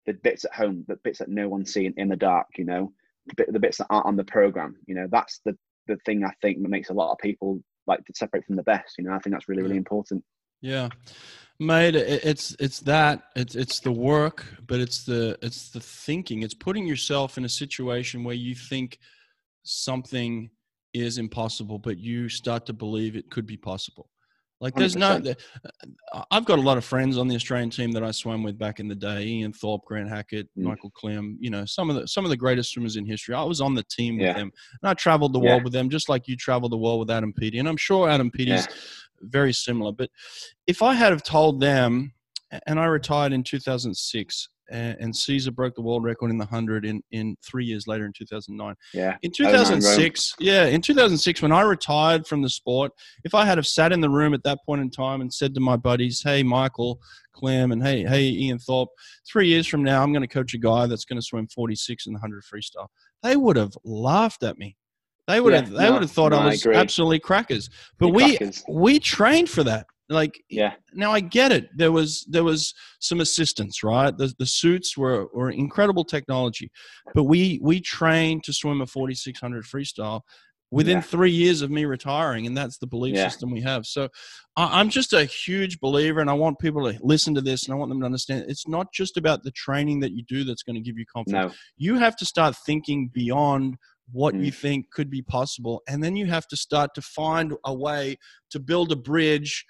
the 0.06 0.12
bits 0.12 0.44
at 0.44 0.52
home, 0.52 0.84
the 0.88 0.96
bits 0.96 1.20
that 1.20 1.28
no 1.28 1.48
one's 1.48 1.72
seeing 1.72 1.94
in 1.96 2.08
the 2.08 2.16
dark? 2.16 2.48
You 2.58 2.66
know, 2.66 2.92
the 3.36 3.58
bits 3.58 3.78
that 3.78 3.86
aren't 3.88 4.06
on 4.06 4.16
the 4.16 4.24
program. 4.24 4.76
You 4.86 4.94
know, 4.94 5.06
that's 5.10 5.40
the 5.44 5.56
the 5.86 5.96
thing 6.04 6.24
I 6.24 6.32
think 6.42 6.62
that 6.62 6.68
makes 6.68 6.90
a 6.90 6.94
lot 6.94 7.12
of 7.12 7.18
people 7.18 7.60
like 7.86 8.04
to 8.04 8.12
separate 8.14 8.44
from 8.44 8.56
the 8.56 8.62
best. 8.62 8.98
You 8.98 9.04
know, 9.04 9.12
I 9.12 9.18
think 9.18 9.34
that's 9.34 9.48
really 9.48 9.62
really 9.62 9.76
important. 9.76 10.22
Yeah, 10.60 10.90
mate, 11.60 11.94
it's 11.94 12.56
it's 12.58 12.80
that 12.80 13.22
it's 13.36 13.54
it's 13.54 13.80
the 13.80 13.92
work, 13.92 14.44
but 14.66 14.80
it's 14.80 15.04
the 15.04 15.38
it's 15.42 15.70
the 15.70 15.80
thinking. 15.80 16.42
It's 16.42 16.54
putting 16.54 16.86
yourself 16.86 17.38
in 17.38 17.44
a 17.44 17.48
situation 17.48 18.24
where 18.24 18.34
you 18.34 18.54
think 18.54 18.98
something 19.62 20.50
is 20.92 21.18
impossible, 21.18 21.78
but 21.78 21.98
you 21.98 22.28
start 22.28 22.66
to 22.66 22.72
believe 22.72 23.14
it 23.14 23.30
could 23.30 23.46
be 23.46 23.56
possible. 23.56 24.08
Like 24.60 24.74
there's 24.74 24.94
100%. 24.94 25.24
no, 25.24 25.34
uh, 26.12 26.22
I've 26.30 26.44
got 26.44 26.58
a 26.58 26.62
lot 26.62 26.76
of 26.76 26.84
friends 26.84 27.16
on 27.16 27.28
the 27.28 27.34
Australian 27.34 27.70
team 27.70 27.92
that 27.92 28.04
I 28.04 28.10
swam 28.10 28.42
with 28.42 28.58
back 28.58 28.78
in 28.78 28.88
the 28.88 28.94
day. 28.94 29.24
Ian 29.24 29.54
Thorpe, 29.54 29.86
Grant 29.86 30.10
Hackett, 30.10 30.48
mm. 30.48 30.64
Michael 30.64 30.90
Klim. 30.90 31.38
You 31.40 31.48
know, 31.48 31.64
some 31.64 31.88
of 31.88 31.96
the 31.96 32.06
some 32.06 32.24
of 32.24 32.30
the 32.30 32.36
greatest 32.36 32.72
swimmers 32.72 32.96
in 32.96 33.06
history. 33.06 33.34
I 33.34 33.42
was 33.42 33.62
on 33.62 33.74
the 33.74 33.84
team 33.84 34.18
with 34.18 34.36
them, 34.36 34.52
and 34.82 34.90
I 34.90 34.92
traveled 34.94 35.32
the 35.32 35.40
yeah. 35.40 35.50
world 35.50 35.64
with 35.64 35.72
them, 35.72 35.88
just 35.88 36.10
like 36.10 36.28
you 36.28 36.36
traveled 36.36 36.72
the 36.72 36.76
world 36.76 37.00
with 37.00 37.10
Adam 37.10 37.32
Peaty. 37.32 37.58
And 37.58 37.68
I'm 37.68 37.78
sure 37.78 38.10
Adam 38.10 38.30
Peaty's 38.30 38.66
yeah. 38.66 38.74
Very 39.20 39.52
similar. 39.52 39.92
But 39.92 40.10
if 40.66 40.82
I 40.82 40.94
had 40.94 41.12
have 41.12 41.22
told 41.22 41.60
them, 41.60 42.12
and 42.66 42.80
I 42.80 42.86
retired 42.86 43.32
in 43.32 43.44
2006, 43.44 44.48
and 44.70 45.14
Cesar 45.14 45.50
broke 45.50 45.74
the 45.74 45.82
world 45.82 46.04
record 46.04 46.30
in 46.30 46.38
the 46.38 46.44
100 46.44 46.84
in, 46.84 47.02
in 47.10 47.36
three 47.44 47.64
years 47.64 47.86
later 47.86 48.06
in 48.06 48.12
2009. 48.12 48.74
Yeah. 48.94 49.16
In 49.22 49.32
2006, 49.32 50.36
yeah, 50.38 50.66
in 50.66 50.80
2006, 50.80 51.42
when 51.42 51.52
I 51.52 51.62
retired 51.62 52.26
from 52.26 52.42
the 52.42 52.48
sport, 52.48 52.92
if 53.24 53.34
I 53.34 53.44
had 53.44 53.58
have 53.58 53.66
sat 53.66 53.92
in 53.92 54.00
the 54.00 54.08
room 54.08 54.32
at 54.32 54.42
that 54.44 54.58
point 54.64 54.80
in 54.80 54.90
time 54.90 55.20
and 55.20 55.32
said 55.32 55.54
to 55.54 55.60
my 55.60 55.76
buddies, 55.76 56.22
hey, 56.22 56.42
Michael, 56.42 57.00
Klim, 57.32 57.72
and 57.72 57.82
hey, 57.82 58.04
hey, 58.04 58.28
Ian 58.28 58.58
Thorpe, 58.58 58.90
three 59.30 59.48
years 59.48 59.66
from 59.66 59.82
now, 59.82 60.02
I'm 60.02 60.12
going 60.12 60.22
to 60.22 60.28
coach 60.28 60.54
a 60.54 60.58
guy 60.58 60.86
that's 60.86 61.04
going 61.04 61.20
to 61.20 61.26
swim 61.26 61.48
46 61.48 62.06
in 62.06 62.12
the 62.12 62.20
100 62.20 62.44
freestyle, 62.44 62.88
they 63.22 63.36
would 63.36 63.56
have 63.56 63.76
laughed 63.84 64.42
at 64.42 64.58
me. 64.58 64.76
They 65.30 65.40
would 65.40 65.52
yeah, 65.52 65.60
have, 65.60 65.70
they 65.70 65.84
no, 65.84 65.92
would 65.92 66.02
have 66.02 66.10
thought 66.10 66.32
no, 66.32 66.38
I 66.38 66.46
was 66.46 66.66
I 66.66 66.72
absolutely 66.72 67.20
crackers. 67.20 67.70
But 67.98 68.06
You're 68.06 68.14
we, 68.14 68.36
crackers. 68.36 68.64
we 68.68 68.98
trained 68.98 69.48
for 69.48 69.64
that. 69.64 69.86
Like, 70.08 70.42
yeah. 70.50 70.72
Now 70.92 71.12
I 71.12 71.20
get 71.20 71.52
it. 71.52 71.68
There 71.76 71.92
was 71.92 72.26
there 72.28 72.42
was 72.42 72.74
some 72.98 73.20
assistance, 73.20 73.84
right? 73.84 74.16
The 74.16 74.34
the 74.38 74.46
suits 74.46 74.96
were 74.96 75.28
were 75.32 75.50
incredible 75.50 76.04
technology, 76.04 76.70
but 77.14 77.24
we 77.24 77.60
we 77.62 77.80
trained 77.80 78.42
to 78.44 78.52
swim 78.52 78.80
a 78.80 78.86
4600 78.86 79.64
freestyle 79.64 80.22
within 80.72 80.98
yeah. 80.98 81.02
three 81.02 81.30
years 81.30 81.62
of 81.62 81.70
me 81.70 81.84
retiring, 81.84 82.46
and 82.46 82.56
that's 82.56 82.78
the 82.78 82.86
belief 82.86 83.14
yeah. 83.14 83.28
system 83.28 83.50
we 83.50 83.60
have. 83.60 83.86
So 83.86 84.08
I'm 84.56 84.90
just 84.90 85.12
a 85.12 85.24
huge 85.24 85.80
believer, 85.80 86.20
and 86.20 86.30
I 86.30 86.34
want 86.34 86.58
people 86.58 86.90
to 86.90 86.98
listen 87.02 87.34
to 87.34 87.40
this, 87.40 87.64
and 87.64 87.74
I 87.74 87.76
want 87.76 87.90
them 87.90 88.00
to 88.00 88.06
understand 88.06 88.46
it's 88.48 88.68
not 88.68 88.92
just 88.92 89.16
about 89.16 89.42
the 89.42 89.50
training 89.52 90.00
that 90.00 90.12
you 90.12 90.24
do 90.24 90.44
that's 90.44 90.62
going 90.62 90.76
to 90.76 90.82
give 90.82 90.98
you 90.98 91.04
confidence. 91.06 91.52
No. 91.52 91.56
You 91.76 91.98
have 91.98 92.16
to 92.16 92.24
start 92.24 92.56
thinking 92.56 93.10
beyond 93.12 93.76
what 94.12 94.34
mm. 94.34 94.44
you 94.44 94.50
think 94.50 94.90
could 94.90 95.10
be 95.10 95.22
possible 95.22 95.82
and 95.88 96.02
then 96.02 96.16
you 96.16 96.26
have 96.26 96.46
to 96.48 96.56
start 96.56 96.94
to 96.94 97.02
find 97.02 97.54
a 97.64 97.74
way 97.74 98.16
to 98.50 98.58
build 98.58 98.92
a 98.92 98.96
bridge 98.96 99.64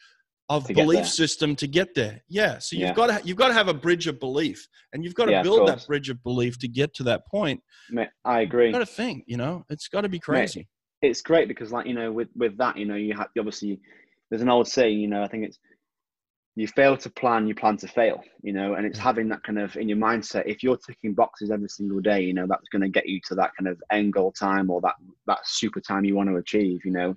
of 0.51 0.67
belief 0.67 1.09
system 1.09 1.55
to 1.55 1.69
get 1.69 1.95
there. 1.95 2.21
Yeah. 2.29 2.59
So 2.59 2.75
you've 2.75 2.89
yeah. 2.89 2.95
got 2.95 3.07
to 3.07 3.27
you've 3.27 3.37
got 3.37 3.49
to 3.49 3.55
have 3.55 3.69
a 3.69 3.75
bridge 3.75 4.09
of 4.09 4.19
belief, 4.19 4.67
and 4.93 5.05
you've 5.05 5.15
got 5.15 5.27
to 5.27 5.33
yeah, 5.33 5.43
build 5.43 5.69
that 5.69 5.87
bridge 5.87 6.11
of 6.11 6.23
belief 6.25 6.59
to 6.59 6.69
get 6.69 6.93
to 6.95 7.05
that 7.05 7.27
point. 7.29 7.63
Mate, 7.89 8.09
I 8.25 8.41
agree. 8.41 8.67
You've 8.67 8.73
got 8.73 8.81
to 8.81 8.87
think. 8.87 9.25
You 9.29 9.37
know, 9.37 9.65
it's 9.71 9.87
got 9.87 10.01
to 10.01 10.09
be 10.09 10.19
crazy. 10.19 10.69
Mate, 11.03 11.11
it's 11.11 11.23
great 11.23 11.47
because, 11.47 11.71
like 11.71 11.87
you 11.87 11.95
know, 11.95 12.11
with 12.11 12.29
with 12.35 12.59
that, 12.59 12.77
you 12.77 12.85
know, 12.85 12.97
you 12.97 13.15
have 13.15 13.29
obviously 13.39 13.81
there's 14.29 14.43
an 14.43 14.51
old 14.51 14.67
saying. 14.67 14.99
You 14.99 15.07
know, 15.07 15.23
I 15.23 15.29
think 15.29 15.45
it's 15.45 15.59
you 16.57 16.67
fail 16.69 16.97
to 16.97 17.11
plan, 17.11 17.47
you 17.47 17.55
plan 17.55 17.77
to 17.79 17.89
fail. 17.89 18.23
You 18.43 18.53
know, 18.53 18.75
and 18.75 18.87
it's 18.87 18.99
having 18.99 19.29
that 19.29 19.43
kind 19.43 19.59
of 19.59 19.77
in 19.77 19.89
your 19.89 19.99
mindset. 19.99 20.45
If 20.47 20.63
you're 20.63 20.77
ticking 20.77 21.15
boxes 21.15 21.51
every 21.51 21.69
single 21.69 22.01
day, 22.01 22.23
you 22.23 22.35
know, 22.35 22.47
that's 22.49 22.69
going 22.69 22.83
to 22.83 22.89
get 22.89 23.09
you 23.09 23.21
to 23.29 23.35
that 23.37 23.53
kind 23.59 23.69
of 23.69 23.83
end 23.91 24.13
goal 24.13 24.33
time 24.33 24.71
or 24.71 24.81
that 24.83 24.95
that 25.27 25.41
super 25.45 25.81
time 25.81 26.05
you 26.05 26.15
want 26.15 26.29
to 26.29 26.37
achieve. 26.37 26.85
You 26.85 26.93
know 26.93 27.17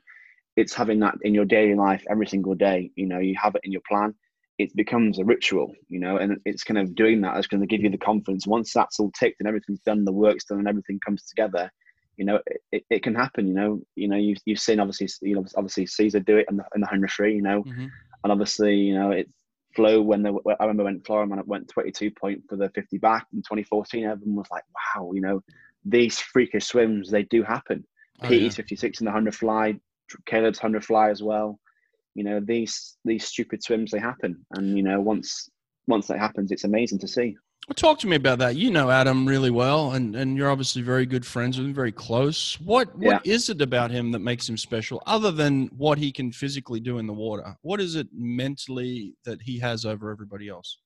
it's 0.55 0.73
having 0.73 0.99
that 0.99 1.15
in 1.21 1.33
your 1.33 1.45
daily 1.45 1.75
life 1.75 2.03
every 2.09 2.27
single 2.27 2.55
day. 2.55 2.91
You 2.95 3.07
know, 3.07 3.19
you 3.19 3.35
have 3.41 3.55
it 3.55 3.61
in 3.63 3.71
your 3.71 3.81
plan. 3.87 4.13
It 4.59 4.75
becomes 4.75 5.17
a 5.17 5.25
ritual, 5.25 5.73
you 5.89 5.99
know, 5.99 6.17
and 6.17 6.37
it's 6.45 6.63
kind 6.63 6.77
of 6.77 6.93
doing 6.93 7.21
that 7.21 7.33
that 7.33 7.39
is 7.39 7.47
going 7.47 7.61
to 7.61 7.67
give 7.67 7.81
you 7.81 7.89
the 7.89 7.97
confidence. 7.97 8.45
Once 8.45 8.71
that's 8.71 8.99
all 8.99 9.11
ticked 9.11 9.39
and 9.39 9.47
everything's 9.47 9.79
done, 9.79 10.05
the 10.05 10.11
work's 10.11 10.45
done, 10.45 10.59
and 10.59 10.67
everything 10.67 10.99
comes 11.03 11.23
together, 11.23 11.71
you 12.17 12.25
know, 12.25 12.39
it, 12.71 12.83
it 12.91 13.01
can 13.01 13.15
happen. 13.15 13.47
You 13.47 13.55
know, 13.55 13.81
you 13.95 14.07
know, 14.07 14.15
you've 14.15 14.37
you've 14.45 14.59
seen 14.59 14.79
obviously, 14.79 15.07
you 15.27 15.35
know, 15.35 15.45
obviously 15.57 15.87
Cesar 15.87 16.19
do 16.19 16.37
it 16.37 16.45
in 16.49 16.57
the 16.57 16.65
in 16.75 16.81
the 16.81 16.87
hundred 16.87 17.11
free, 17.11 17.35
you 17.35 17.41
know, 17.41 17.63
mm-hmm. 17.63 17.87
And 18.23 18.31
obviously, 18.31 18.75
you 18.75 18.95
know, 18.95 19.11
it's 19.11 19.31
flow 19.75 20.01
when 20.01 20.23
the 20.23 20.33
I 20.59 20.63
remember 20.63 20.83
when 20.83 21.01
Florent 21.01 21.47
went 21.47 21.67
22 21.67 22.11
point 22.11 22.43
for 22.47 22.55
the 22.55 22.69
50 22.69 22.97
back 22.99 23.27
in 23.33 23.39
2014. 23.39 24.05
Everyone 24.05 24.35
was 24.35 24.51
like, 24.51 24.63
wow, 24.95 25.11
you 25.13 25.21
know, 25.21 25.41
these 25.85 26.19
freakish 26.19 26.65
swims 26.65 27.09
they 27.09 27.23
do 27.23 27.43
happen. 27.43 27.85
Oh, 28.21 28.27
Peaty's 28.27 28.53
yeah. 28.53 28.63
56 28.63 29.01
in 29.01 29.05
the 29.05 29.11
100 29.11 29.35
fly, 29.35 29.75
Caleb's 30.25 30.59
hundred 30.59 30.85
fly 30.85 31.09
as 31.09 31.21
well. 31.21 31.59
You 32.15 32.23
know 32.23 32.39
these 32.39 32.95
these 33.03 33.25
stupid 33.25 33.63
swims 33.63 33.91
they 33.91 33.99
happen, 33.99 34.45
and 34.51 34.77
you 34.77 34.83
know 34.83 35.01
once 35.01 35.49
once 35.87 36.07
that 36.07 36.19
happens, 36.19 36.51
it's 36.51 36.63
amazing 36.63 36.99
to 36.99 37.07
see. 37.07 37.35
Well, 37.67 37.75
talk 37.75 37.99
to 37.99 38.07
me 38.07 38.17
about 38.17 38.39
that. 38.39 38.55
You 38.55 38.71
know 38.71 38.89
Adam 38.89 39.25
really 39.25 39.49
well, 39.49 39.93
and, 39.93 40.15
and 40.15 40.35
you're 40.35 40.49
obviously 40.49 40.81
very 40.81 41.05
good 41.05 41.25
friends 41.25 41.57
with 41.57 41.67
him, 41.67 41.73
very 41.73 41.91
close. 41.91 42.59
What 42.59 42.93
what 42.97 43.25
yeah. 43.25 43.33
is 43.33 43.49
it 43.49 43.61
about 43.61 43.89
him 43.89 44.11
that 44.11 44.19
makes 44.19 44.47
him 44.49 44.57
special, 44.57 45.01
other 45.05 45.31
than 45.31 45.67
what 45.77 45.97
he 45.97 46.11
can 46.11 46.31
physically 46.31 46.79
do 46.79 46.97
in 46.97 47.07
the 47.07 47.13
water? 47.13 47.55
What 47.61 47.79
is 47.79 47.95
it 47.95 48.07
mentally 48.11 49.15
that 49.23 49.41
he 49.41 49.59
has 49.59 49.85
over 49.85 50.11
everybody 50.11 50.49
else? 50.49 50.77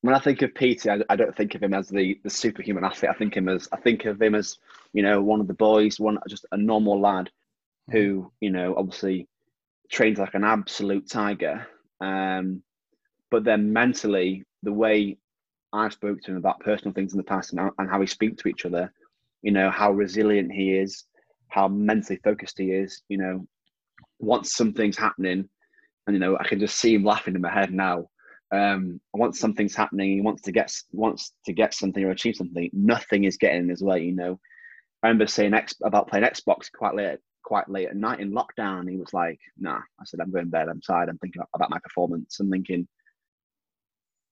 When 0.00 0.14
I 0.14 0.18
think 0.18 0.40
of 0.42 0.54
Peaty, 0.54 0.88
I, 0.88 1.00
I, 1.08 1.16
don't 1.16 1.36
think 1.36 1.54
of 1.54 1.62
him 1.62 1.74
as 1.74 1.88
the, 1.88 2.20
the 2.22 2.30
superhuman 2.30 2.84
athlete. 2.84 3.10
I 3.10 3.14
think 3.14 3.36
him 3.36 3.48
as 3.48 3.68
I 3.72 3.76
think 3.76 4.04
of 4.04 4.22
him 4.22 4.34
as 4.34 4.56
you 4.92 5.02
know 5.02 5.20
one 5.20 5.40
of 5.40 5.46
the 5.46 5.54
boys, 5.54 6.00
one 6.00 6.18
just 6.28 6.46
a 6.52 6.56
normal 6.56 7.00
lad 7.00 7.30
who 7.90 8.32
you 8.40 8.50
know 8.50 8.74
obviously 8.76 9.28
trains 9.90 10.18
like 10.18 10.34
an 10.34 10.44
absolute 10.44 11.08
tiger 11.08 11.66
um, 12.00 12.62
but 13.30 13.44
then 13.44 13.72
mentally 13.72 14.44
the 14.62 14.72
way 14.72 15.16
i've 15.72 15.92
spoke 15.92 16.20
to 16.20 16.30
him 16.30 16.36
about 16.36 16.60
personal 16.60 16.92
things 16.92 17.12
in 17.12 17.18
the 17.18 17.24
past 17.24 17.52
and, 17.52 17.70
and 17.78 17.90
how 17.90 17.98
we 17.98 18.06
speak 18.06 18.36
to 18.36 18.48
each 18.48 18.64
other 18.64 18.92
you 19.42 19.52
know 19.52 19.70
how 19.70 19.90
resilient 19.90 20.50
he 20.52 20.76
is 20.76 21.04
how 21.48 21.68
mentally 21.68 22.18
focused 22.24 22.58
he 22.58 22.72
is 22.72 23.02
you 23.08 23.18
know 23.18 23.46
once 24.18 24.54
something's 24.54 24.98
happening 24.98 25.48
and 26.06 26.14
you 26.14 26.20
know 26.20 26.36
i 26.38 26.44
can 26.46 26.58
just 26.58 26.78
see 26.78 26.94
him 26.94 27.04
laughing 27.04 27.34
in 27.34 27.40
my 27.40 27.52
head 27.52 27.72
now 27.72 28.06
um 28.52 29.00
once 29.12 29.38
something's 29.38 29.74
happening 29.74 30.12
he 30.12 30.20
wants 30.20 30.42
to 30.42 30.52
get 30.52 30.72
wants 30.92 31.32
to 31.44 31.52
get 31.52 31.74
something 31.74 32.04
or 32.04 32.10
achieve 32.10 32.36
something 32.36 32.70
nothing 32.72 33.24
is 33.24 33.36
getting 33.36 33.62
in 33.62 33.68
his 33.68 33.82
way 33.82 34.02
you 34.02 34.14
know 34.14 34.38
I 35.02 35.08
remember 35.08 35.26
saying 35.26 35.54
X 35.54 35.74
about 35.84 36.08
playing 36.08 36.24
Xbox 36.24 36.70
quite 36.72 36.94
late, 36.94 37.18
quite 37.44 37.68
late 37.68 37.88
at 37.88 37.96
night 37.96 38.20
in 38.20 38.32
lockdown. 38.32 38.90
He 38.90 38.96
was 38.96 39.12
like, 39.12 39.38
"Nah," 39.58 39.78
I 40.00 40.04
said, 40.04 40.20
"I'm 40.20 40.30
going 40.30 40.46
to 40.46 40.50
bed. 40.50 40.68
I'm 40.68 40.80
tired. 40.80 41.08
I'm 41.08 41.18
thinking 41.18 41.42
about 41.54 41.70
my 41.70 41.78
performance. 41.78 42.40
I'm 42.40 42.50
thinking, 42.50 42.88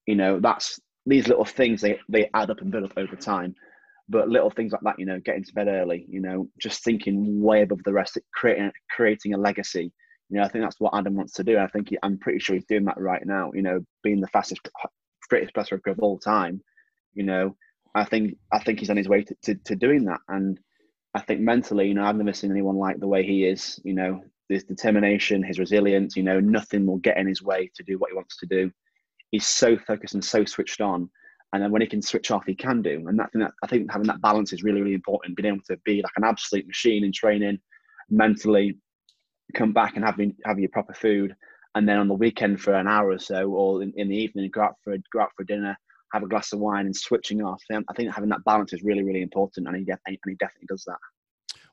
you 0.06 0.16
know, 0.16 0.40
that's 0.40 0.80
these 1.06 1.28
little 1.28 1.44
things. 1.44 1.80
They 1.80 1.98
they 2.08 2.30
add 2.34 2.50
up 2.50 2.60
and 2.60 2.70
build 2.70 2.84
up 2.84 2.96
over 2.96 3.16
time." 3.16 3.54
But 4.08 4.28
little 4.28 4.50
things 4.50 4.72
like 4.72 4.82
that, 4.82 4.98
you 4.98 5.06
know, 5.06 5.18
getting 5.20 5.44
to 5.44 5.54
bed 5.54 5.66
early, 5.66 6.04
you 6.08 6.20
know, 6.20 6.48
just 6.60 6.84
thinking 6.84 7.40
way 7.40 7.62
above 7.62 7.82
the 7.84 7.92
rest, 7.92 8.18
creating 8.34 8.70
creating 8.90 9.32
a 9.34 9.38
legacy. 9.38 9.92
You 10.28 10.38
know, 10.38 10.42
I 10.42 10.48
think 10.48 10.64
that's 10.64 10.80
what 10.80 10.94
Adam 10.94 11.16
wants 11.16 11.34
to 11.34 11.44
do. 11.44 11.58
I 11.58 11.68
think 11.68 11.90
he, 11.90 11.98
I'm 12.02 12.18
pretty 12.18 12.38
sure 12.38 12.54
he's 12.54 12.66
doing 12.66 12.84
that 12.86 12.98
right 12.98 13.24
now. 13.24 13.50
You 13.54 13.62
know, 13.62 13.80
being 14.02 14.20
the 14.20 14.28
fastest, 14.28 14.60
greatest 15.28 15.54
press 15.54 15.70
of 15.72 15.98
all 16.00 16.18
time. 16.18 16.62
You 17.14 17.24
know, 17.24 17.56
I 17.94 18.04
think 18.04 18.36
I 18.52 18.58
think 18.58 18.80
he's 18.80 18.90
on 18.90 18.96
his 18.96 19.08
way 19.08 19.22
to, 19.24 19.34
to, 19.42 19.54
to 19.54 19.76
doing 19.76 20.04
that. 20.04 20.20
And 20.28 20.58
I 21.14 21.20
think 21.20 21.40
mentally, 21.40 21.88
you 21.88 21.94
know, 21.94 22.04
I've 22.04 22.16
never 22.16 22.32
seen 22.32 22.50
anyone 22.50 22.76
like 22.76 22.98
the 22.98 23.08
way 23.08 23.24
he 23.24 23.46
is. 23.46 23.80
You 23.84 23.94
know, 23.94 24.22
his 24.48 24.64
determination, 24.64 25.42
his 25.42 25.58
resilience. 25.58 26.16
You 26.16 26.24
know, 26.24 26.40
nothing 26.40 26.86
will 26.86 26.98
get 26.98 27.16
in 27.16 27.26
his 27.26 27.42
way 27.42 27.70
to 27.74 27.82
do 27.82 27.98
what 27.98 28.10
he 28.10 28.16
wants 28.16 28.36
to 28.38 28.46
do. 28.46 28.70
He's 29.34 29.48
so 29.48 29.76
focused 29.76 30.14
and 30.14 30.24
so 30.24 30.44
switched 30.44 30.80
on. 30.80 31.10
And 31.52 31.60
then 31.60 31.72
when 31.72 31.82
he 31.82 31.88
can 31.88 32.00
switch 32.00 32.30
off, 32.30 32.46
he 32.46 32.54
can 32.54 32.82
do. 32.82 33.04
And 33.08 33.18
that, 33.18 33.32
thing 33.32 33.40
that 33.40 33.50
I 33.64 33.66
think 33.66 33.90
having 33.90 34.06
that 34.06 34.22
balance 34.22 34.52
is 34.52 34.62
really, 34.62 34.80
really 34.80 34.94
important. 34.94 35.36
Being 35.36 35.54
able 35.54 35.64
to 35.70 35.76
be 35.84 36.02
like 36.02 36.12
an 36.16 36.22
absolute 36.22 36.68
machine 36.68 37.02
in 37.02 37.10
training, 37.10 37.58
mentally, 38.08 38.78
come 39.52 39.72
back 39.72 39.96
and 39.96 40.04
having 40.04 40.36
have 40.44 40.60
your 40.60 40.68
proper 40.68 40.94
food, 40.94 41.34
and 41.74 41.88
then 41.88 41.98
on 41.98 42.06
the 42.06 42.14
weekend 42.14 42.60
for 42.60 42.74
an 42.74 42.86
hour 42.86 43.08
or 43.10 43.18
so, 43.18 43.50
or 43.50 43.82
in, 43.82 43.92
in 43.96 44.08
the 44.08 44.16
evening, 44.16 44.48
go 44.52 44.62
out 44.62 44.76
for 44.84 44.96
go 45.12 45.20
out 45.22 45.32
for 45.36 45.42
dinner, 45.42 45.76
have 46.12 46.22
a 46.22 46.28
glass 46.28 46.52
of 46.52 46.60
wine 46.60 46.86
and 46.86 46.94
switching 46.94 47.42
off. 47.42 47.60
I 47.72 47.92
think 47.94 48.14
having 48.14 48.30
that 48.30 48.44
balance 48.44 48.72
is 48.72 48.84
really, 48.84 49.02
really 49.02 49.22
important, 49.22 49.66
and 49.66 49.76
he, 49.76 49.82
and 50.06 50.18
he 50.24 50.34
definitely 50.36 50.68
does 50.68 50.84
that. 50.86 50.98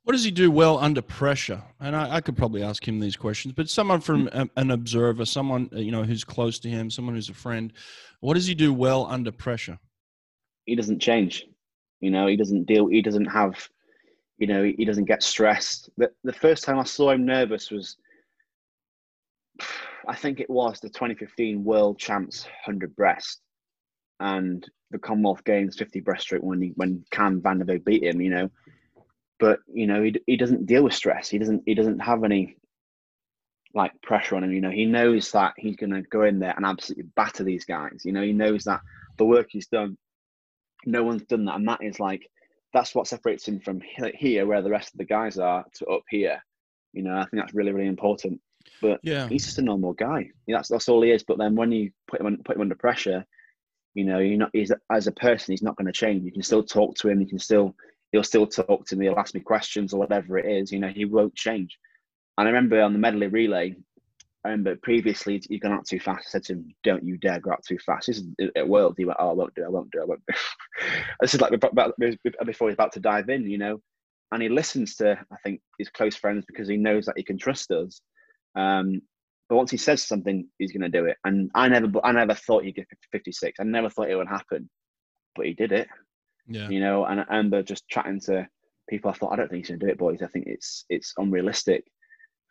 What 0.03 0.13
does 0.13 0.23
he 0.23 0.31
do 0.31 0.49
well 0.49 0.79
under 0.79 1.01
pressure? 1.01 1.61
And 1.79 1.95
I, 1.95 2.15
I 2.15 2.21
could 2.21 2.35
probably 2.35 2.63
ask 2.63 2.87
him 2.87 2.99
these 2.99 3.15
questions, 3.15 3.53
but 3.53 3.69
someone 3.69 4.01
from 4.01 4.27
hmm. 4.27 4.39
a, 4.39 4.49
an 4.57 4.71
observer, 4.71 5.25
someone 5.25 5.69
uh, 5.73 5.79
you 5.79 5.91
know 5.91 6.03
who's 6.03 6.23
close 6.23 6.59
to 6.59 6.69
him, 6.69 6.89
someone 6.89 7.15
who's 7.15 7.29
a 7.29 7.33
friend, 7.33 7.73
what 8.19 8.33
does 8.33 8.47
he 8.47 8.55
do 8.55 8.73
well 8.73 9.05
under 9.07 9.31
pressure? 9.31 9.77
He 10.65 10.75
doesn't 10.75 10.99
change. 10.99 11.45
You 11.99 12.09
know, 12.09 12.27
he 12.27 12.35
doesn't 12.35 12.65
deal. 12.65 12.87
He 12.87 13.01
doesn't 13.01 13.25
have. 13.25 13.69
You 14.37 14.47
know, 14.47 14.63
he 14.63 14.85
doesn't 14.85 15.05
get 15.05 15.21
stressed. 15.21 15.91
The, 15.97 16.11
the 16.23 16.33
first 16.33 16.63
time 16.63 16.79
I 16.79 16.83
saw 16.83 17.11
him 17.11 17.27
nervous 17.27 17.69
was, 17.69 17.97
I 20.07 20.15
think 20.15 20.39
it 20.39 20.49
was 20.49 20.79
the 20.79 20.89
2015 20.89 21.63
World 21.63 21.99
Champs 21.99 22.45
100 22.65 22.95
breast 22.95 23.39
and 24.19 24.67
the 24.89 24.97
Commonwealth 24.97 25.43
Games 25.43 25.77
50 25.77 26.01
breaststroke 26.01 26.41
when 26.41 26.59
he 26.59 26.71
when 26.75 27.03
Cam 27.11 27.39
van 27.39 27.59
der 27.59 27.65
Burgh 27.65 27.85
beat 27.85 28.03
him, 28.03 28.19
you 28.19 28.31
know. 28.31 28.49
But 29.41 29.59
you 29.67 29.87
know 29.87 30.03
he, 30.03 30.15
he 30.27 30.37
doesn't 30.37 30.67
deal 30.67 30.83
with 30.83 30.93
stress. 30.93 31.27
He 31.27 31.39
doesn't 31.39 31.63
he 31.65 31.73
doesn't 31.73 31.99
have 31.99 32.23
any 32.23 32.55
like 33.73 33.91
pressure 34.01 34.35
on 34.35 34.43
him. 34.43 34.53
You 34.53 34.61
know 34.61 34.69
he 34.69 34.85
knows 34.85 35.31
that 35.31 35.53
he's 35.57 35.75
going 35.75 35.89
to 35.89 36.03
go 36.03 36.21
in 36.23 36.39
there 36.39 36.53
and 36.55 36.65
absolutely 36.65 37.09
batter 37.15 37.43
these 37.43 37.65
guys. 37.65 38.03
You 38.05 38.13
know 38.13 38.21
he 38.21 38.33
knows 38.33 38.65
that 38.65 38.81
the 39.17 39.25
work 39.25 39.47
he's 39.49 39.67
done, 39.67 39.97
no 40.85 41.03
one's 41.03 41.23
done 41.23 41.45
that, 41.45 41.55
and 41.55 41.67
that 41.67 41.83
is 41.83 41.99
like 41.99 42.29
that's 42.71 42.95
what 42.95 43.07
separates 43.07 43.47
him 43.47 43.59
from 43.59 43.81
here, 43.81 44.45
where 44.45 44.61
the 44.61 44.69
rest 44.69 44.93
of 44.93 44.99
the 44.99 45.05
guys 45.05 45.37
are, 45.39 45.65
to 45.73 45.87
up 45.87 46.03
here. 46.07 46.41
You 46.93 47.01
know 47.01 47.15
I 47.15 47.25
think 47.25 47.41
that's 47.41 47.55
really 47.55 47.73
really 47.73 47.87
important. 47.87 48.39
But 48.79 48.99
yeah, 49.01 49.27
he's 49.27 49.45
just 49.45 49.57
a 49.57 49.63
normal 49.63 49.93
guy. 49.93 50.29
That's 50.47 50.69
that's 50.69 50.87
all 50.87 51.01
he 51.01 51.09
is. 51.09 51.23
But 51.23 51.39
then 51.39 51.55
when 51.55 51.71
you 51.71 51.91
put 52.07 52.21
him 52.21 52.37
put 52.45 52.57
him 52.57 52.61
under 52.61 52.75
pressure, 52.75 53.25
you 53.93 54.05
know, 54.05 54.19
you're 54.19 54.37
not. 54.37 54.51
He's 54.53 54.71
as 54.91 55.07
a 55.07 55.11
person, 55.11 55.51
he's 55.51 55.63
not 55.63 55.75
going 55.75 55.87
to 55.87 55.91
change. 55.91 56.23
You 56.23 56.31
can 56.31 56.43
still 56.43 56.63
talk 56.63 56.95
to 56.97 57.09
him. 57.09 57.19
You 57.19 57.27
can 57.27 57.39
still. 57.39 57.75
He'll 58.11 58.23
still 58.23 58.47
talk 58.47 58.85
to 58.87 58.95
me. 58.95 59.05
He'll 59.05 59.19
ask 59.19 59.33
me 59.33 59.41
questions 59.41 59.93
or 59.93 59.99
whatever 59.99 60.37
it 60.37 60.45
is. 60.45 60.71
You 60.71 60.79
know, 60.79 60.89
he 60.89 61.05
won't 61.05 61.35
change. 61.35 61.77
And 62.37 62.47
I 62.47 62.51
remember 62.51 62.81
on 62.81 62.93
the 62.93 62.99
medley 62.99 63.27
relay, 63.27 63.75
I 64.43 64.49
remember 64.49 64.75
previously 64.81 65.41
he'd 65.47 65.59
gone 65.59 65.73
out 65.73 65.85
too 65.85 65.99
fast. 65.99 66.27
I 66.27 66.31
said 66.31 66.43
to 66.45 66.53
him, 66.53 66.73
"Don't 66.83 67.03
you 67.03 67.17
dare 67.17 67.39
go 67.39 67.51
out 67.51 67.63
too 67.63 67.77
fast." 67.85 68.07
This 68.07 68.17
is 68.17 68.49
at 68.55 68.67
World. 68.67 68.95
He 68.97 69.05
went, 69.05 69.17
"Oh, 69.19 69.29
I 69.29 69.33
won't 69.33 69.53
do. 69.53 69.61
it, 69.61 69.65
I 69.65 69.69
won't 69.69 69.91
do. 69.91 70.01
I 70.01 70.05
won't 70.05 70.23
do." 70.27 70.33
this 71.21 71.35
is 71.35 71.41
like 71.41 71.51
before 72.45 72.69
he's 72.69 72.73
about 72.73 72.93
to 72.93 72.99
dive 72.99 73.29
in, 73.29 73.49
you 73.49 73.57
know. 73.57 73.79
And 74.31 74.41
he 74.41 74.49
listens 74.49 74.95
to, 74.95 75.19
I 75.31 75.35
think, 75.43 75.61
his 75.77 75.89
close 75.89 76.15
friends 76.15 76.45
because 76.47 76.67
he 76.67 76.77
knows 76.77 77.05
that 77.05 77.17
he 77.17 77.23
can 77.23 77.37
trust 77.37 77.69
us. 77.71 78.01
Um, 78.55 79.01
but 79.49 79.57
once 79.57 79.69
he 79.69 79.77
says 79.77 80.01
something, 80.01 80.47
he's 80.57 80.71
going 80.71 80.89
to 80.89 80.89
do 80.89 81.05
it. 81.05 81.17
And 81.25 81.51
I 81.53 81.67
never, 81.67 81.89
I 82.05 82.13
never 82.13 82.33
thought 82.33 82.63
he'd 82.63 82.75
get 82.75 82.87
56. 83.11 83.59
I 83.59 83.63
never 83.63 83.89
thought 83.89 84.09
it 84.09 84.15
would 84.15 84.29
happen, 84.29 84.69
but 85.35 85.45
he 85.45 85.53
did 85.53 85.73
it. 85.73 85.89
Yeah. 86.53 86.69
You 86.69 86.79
know, 86.79 87.05
and 87.05 87.21
I 87.21 87.23
remember 87.29 87.63
just 87.63 87.87
chatting 87.87 88.19
to 88.21 88.47
people. 88.89 89.11
I 89.11 89.13
thought, 89.13 89.33
I 89.33 89.35
don't 89.35 89.49
think 89.49 89.65
he's 89.65 89.69
going 89.69 89.79
to 89.79 89.85
do 89.85 89.91
it, 89.91 89.97
boys. 89.97 90.21
I 90.21 90.27
think 90.27 90.47
it's 90.47 90.85
it's 90.89 91.13
unrealistic. 91.17 91.85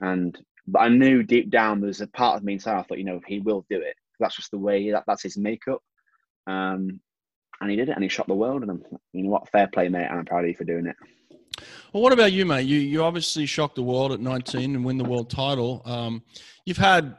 And 0.00 0.38
but 0.66 0.80
I 0.80 0.88
knew 0.88 1.22
deep 1.22 1.50
down 1.50 1.80
there's 1.80 2.00
a 2.00 2.06
part 2.06 2.36
of 2.36 2.44
me 2.44 2.54
inside. 2.54 2.78
I 2.78 2.82
thought, 2.82 2.98
you 2.98 3.04
know, 3.04 3.20
he 3.26 3.40
will 3.40 3.64
do 3.68 3.80
it. 3.80 3.94
That's 4.18 4.36
just 4.36 4.50
the 4.50 4.58
way 4.58 4.90
that 4.90 5.04
that's 5.06 5.22
his 5.22 5.36
makeup. 5.36 5.82
Um, 6.46 7.00
and 7.60 7.70
he 7.70 7.76
did 7.76 7.88
it, 7.88 7.94
and 7.94 8.02
he 8.02 8.08
shot 8.08 8.26
the 8.26 8.34
world. 8.34 8.62
And 8.62 8.70
I'm, 8.70 8.82
you 9.12 9.24
know 9.24 9.30
what, 9.30 9.48
fair 9.50 9.68
play, 9.68 9.88
mate. 9.88 10.06
And 10.08 10.18
I'm 10.18 10.24
proud 10.24 10.44
of 10.44 10.48
you 10.48 10.56
for 10.56 10.64
doing 10.64 10.86
it. 10.86 10.96
Well, 11.92 12.02
what 12.02 12.12
about 12.12 12.32
you, 12.32 12.46
mate? 12.46 12.62
You 12.62 12.78
you 12.78 13.02
obviously 13.02 13.46
shocked 13.46 13.74
the 13.74 13.82
world 13.82 14.12
at 14.12 14.20
19 14.20 14.74
and 14.74 14.84
win 14.84 14.96
the 14.96 15.04
world 15.04 15.30
title. 15.30 15.82
Um, 15.84 16.22
you've 16.64 16.78
had 16.78 17.16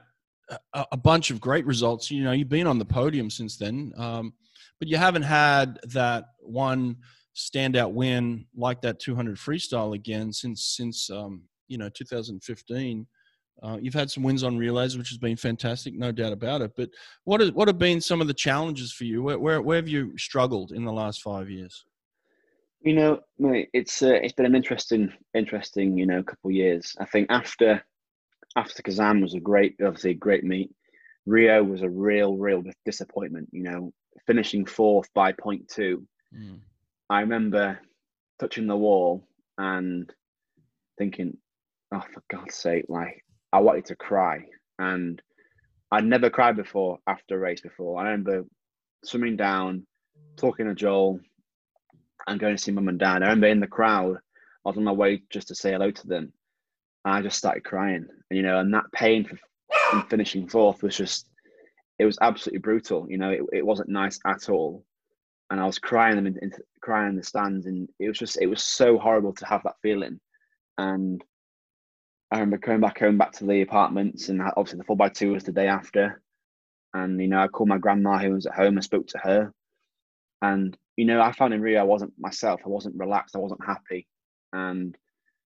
a, 0.74 0.86
a, 0.94 0.98
bunch 0.98 1.32
of 1.32 1.40
great 1.40 1.66
results. 1.66 2.10
You 2.12 2.24
know, 2.24 2.32
you've 2.32 2.50
been 2.50 2.68
on 2.68 2.80
the 2.80 2.86
podium 2.86 3.30
since 3.30 3.58
then, 3.58 3.94
um, 3.98 4.34
but 4.82 4.88
you 4.88 4.98
haven't 4.98 5.22
had 5.22 5.80
that 5.94 6.26
one 6.40 6.98
standout 7.36 7.94
win 7.94 8.48
like 8.56 8.82
that 8.82 9.00
200 9.00 9.38
freestyle 9.38 9.94
again 9.94 10.34
since 10.34 10.66
since 10.76 11.10
um, 11.12 11.44
you 11.68 11.78
know 11.78 11.88
2015. 11.88 13.08
Uh, 13.62 13.78
you've 13.80 13.94
had 13.94 14.10
some 14.10 14.24
wins 14.24 14.44
on 14.44 14.58
relays, 14.58 14.98
which 14.98 15.10
has 15.10 15.20
been 15.20 15.38
fantastic, 15.38 15.94
no 15.94 16.12
doubt 16.12 16.34
about 16.34 16.62
it. 16.62 16.72
But 16.76 16.90
what 17.26 17.44
is, 17.44 17.52
what 17.52 17.68
have 17.68 17.78
been 17.78 18.02
some 18.02 18.20
of 18.20 18.28
the 18.28 18.34
challenges 18.34 18.92
for 18.92 19.04
you? 19.04 19.22
Where, 19.22 19.38
where, 19.38 19.62
where 19.62 19.76
have 19.76 19.88
you 19.88 20.18
struggled 20.18 20.72
in 20.72 20.84
the 20.84 20.92
last 20.92 21.22
five 21.22 21.48
years? 21.48 21.86
You 22.82 22.96
know, 22.96 23.20
mate, 23.38 23.70
it's 23.74 24.02
uh, 24.02 24.20
it's 24.24 24.34
been 24.34 24.48
an 24.48 24.56
interesting, 24.56 25.14
interesting, 25.36 25.96
you 25.96 26.08
know, 26.08 26.24
couple 26.24 26.50
of 26.50 26.56
years. 26.56 26.96
I 27.00 27.06
think 27.06 27.28
after 27.30 27.84
after 28.56 28.82
Kazan 28.82 29.22
was 29.22 29.36
a 29.36 29.40
great, 29.40 29.76
obviously 29.86 30.12
a 30.12 30.16
great 30.16 30.44
meet. 30.44 30.72
Rio 31.28 31.64
was 31.64 31.84
a 31.84 31.90
real, 31.90 32.36
real 32.36 32.64
disappointment. 32.84 33.48
You 33.52 33.62
know, 33.62 33.94
finishing 34.28 34.66
fourth 34.66 35.10
by 35.14 35.32
point 35.32 35.68
two. 35.68 36.06
Mm. 36.36 36.60
I 37.10 37.22
remember 37.22 37.80
touching 38.40 38.68
the 38.68 38.78
wall 38.78 39.28
and 39.58 40.12
thinking, 40.98 41.38
"Oh, 41.94 42.04
for 42.14 42.24
God's 42.30 42.56
sake!" 42.56 42.86
Like 42.88 43.24
I 43.52 43.60
wanted 43.60 43.86
to 43.86 43.96
cry, 43.96 44.46
and 44.80 45.22
I'd 45.92 46.06
never 46.06 46.30
cried 46.30 46.56
before 46.56 47.00
after 47.08 47.36
a 47.36 47.40
race 47.40 47.62
before. 47.62 48.00
I 48.00 48.04
remember 48.04 48.46
swimming 49.04 49.36
down, 49.36 49.86
talking 50.38 50.68
to 50.68 50.76
Joel, 50.76 51.20
and 52.28 52.40
going 52.40 52.56
to 52.56 52.62
see 52.62 52.72
mum 52.72 52.88
and 52.88 53.00
dad. 53.00 53.24
I 53.24 53.28
remember 53.28 53.48
in 53.48 53.60
the 53.60 53.68
crowd, 53.68 54.16
I 54.16 54.70
was 54.70 54.78
on 54.78 54.84
my 54.84 54.92
way 54.92 55.24
just 55.30 55.48
to 55.50 55.56
say 55.56 55.72
hello 55.72 55.92
to 55.92 56.08
them. 56.08 56.32
And 57.04 57.16
I 57.16 57.22
just 57.22 57.38
started 57.38 57.64
crying, 57.64 58.08
and, 58.30 58.38
you 58.38 58.44
know, 58.44 58.60
and 58.60 58.74
that 58.74 58.92
pain 58.94 59.26
for 59.26 59.38
finishing 60.10 60.48
fourth 60.48 60.84
was 60.84 60.96
just, 60.96 61.28
it 62.02 62.06
was 62.06 62.18
absolutely 62.20 62.62
brutal. 62.62 63.06
You 63.08 63.20
know, 63.20 63.30
it, 63.30 63.42
it 63.54 63.66
wasn't 63.66 63.90
nice 63.90 64.20
at 64.26 64.50
all. 64.50 64.84
And 65.52 65.60
I 65.60 65.68
was 65.68 65.78
crying 65.78 66.18
in, 66.18 66.26
in, 66.26 66.52
crying 66.82 67.10
in 67.10 67.16
the 67.16 67.22
stands, 67.22 67.68
and 67.68 67.88
it 68.00 68.08
was 68.08 68.18
just, 68.18 68.42
it 68.42 68.48
was 68.48 68.64
so 68.64 68.98
horrible 68.98 69.34
to 69.34 69.46
have 69.46 69.62
that 69.66 69.76
feeling. 69.84 70.20
And 70.80 71.24
I 72.32 72.40
remember 72.40 72.58
coming 72.58 72.82
back 72.82 72.98
home, 72.98 73.20
back 73.20 73.34
to 73.34 73.46
the 73.46 73.62
apartments, 73.62 74.30
and 74.30 74.42
obviously 74.42 74.80
the 74.80 74.84
four 74.84 74.98
by 74.98 75.10
two 75.10 75.34
was 75.34 75.44
the 75.44 75.52
day 75.52 75.68
after. 75.68 76.24
And 76.96 77.22
you 77.22 77.28
know, 77.28 77.40
I 77.40 77.48
called 77.48 77.70
my 77.70 77.78
grandma 77.78 78.18
who 78.18 78.32
was 78.32 78.48
at 78.48 78.56
home. 78.56 78.80
I 78.80 78.82
spoke 78.82 79.06
to 79.10 79.20
her, 79.20 79.54
and 80.42 80.76
you 80.98 81.06
know, 81.06 81.22
I 81.22 81.34
found 81.34 81.54
in 81.54 81.62
Rio 81.62 81.82
I 81.82 81.84
wasn't 81.84 82.14
myself. 82.18 82.62
I 82.66 82.70
wasn't 82.70 82.98
relaxed. 82.98 83.36
I 83.36 83.40
wasn't 83.40 83.64
happy, 83.64 84.08
and 84.54 84.98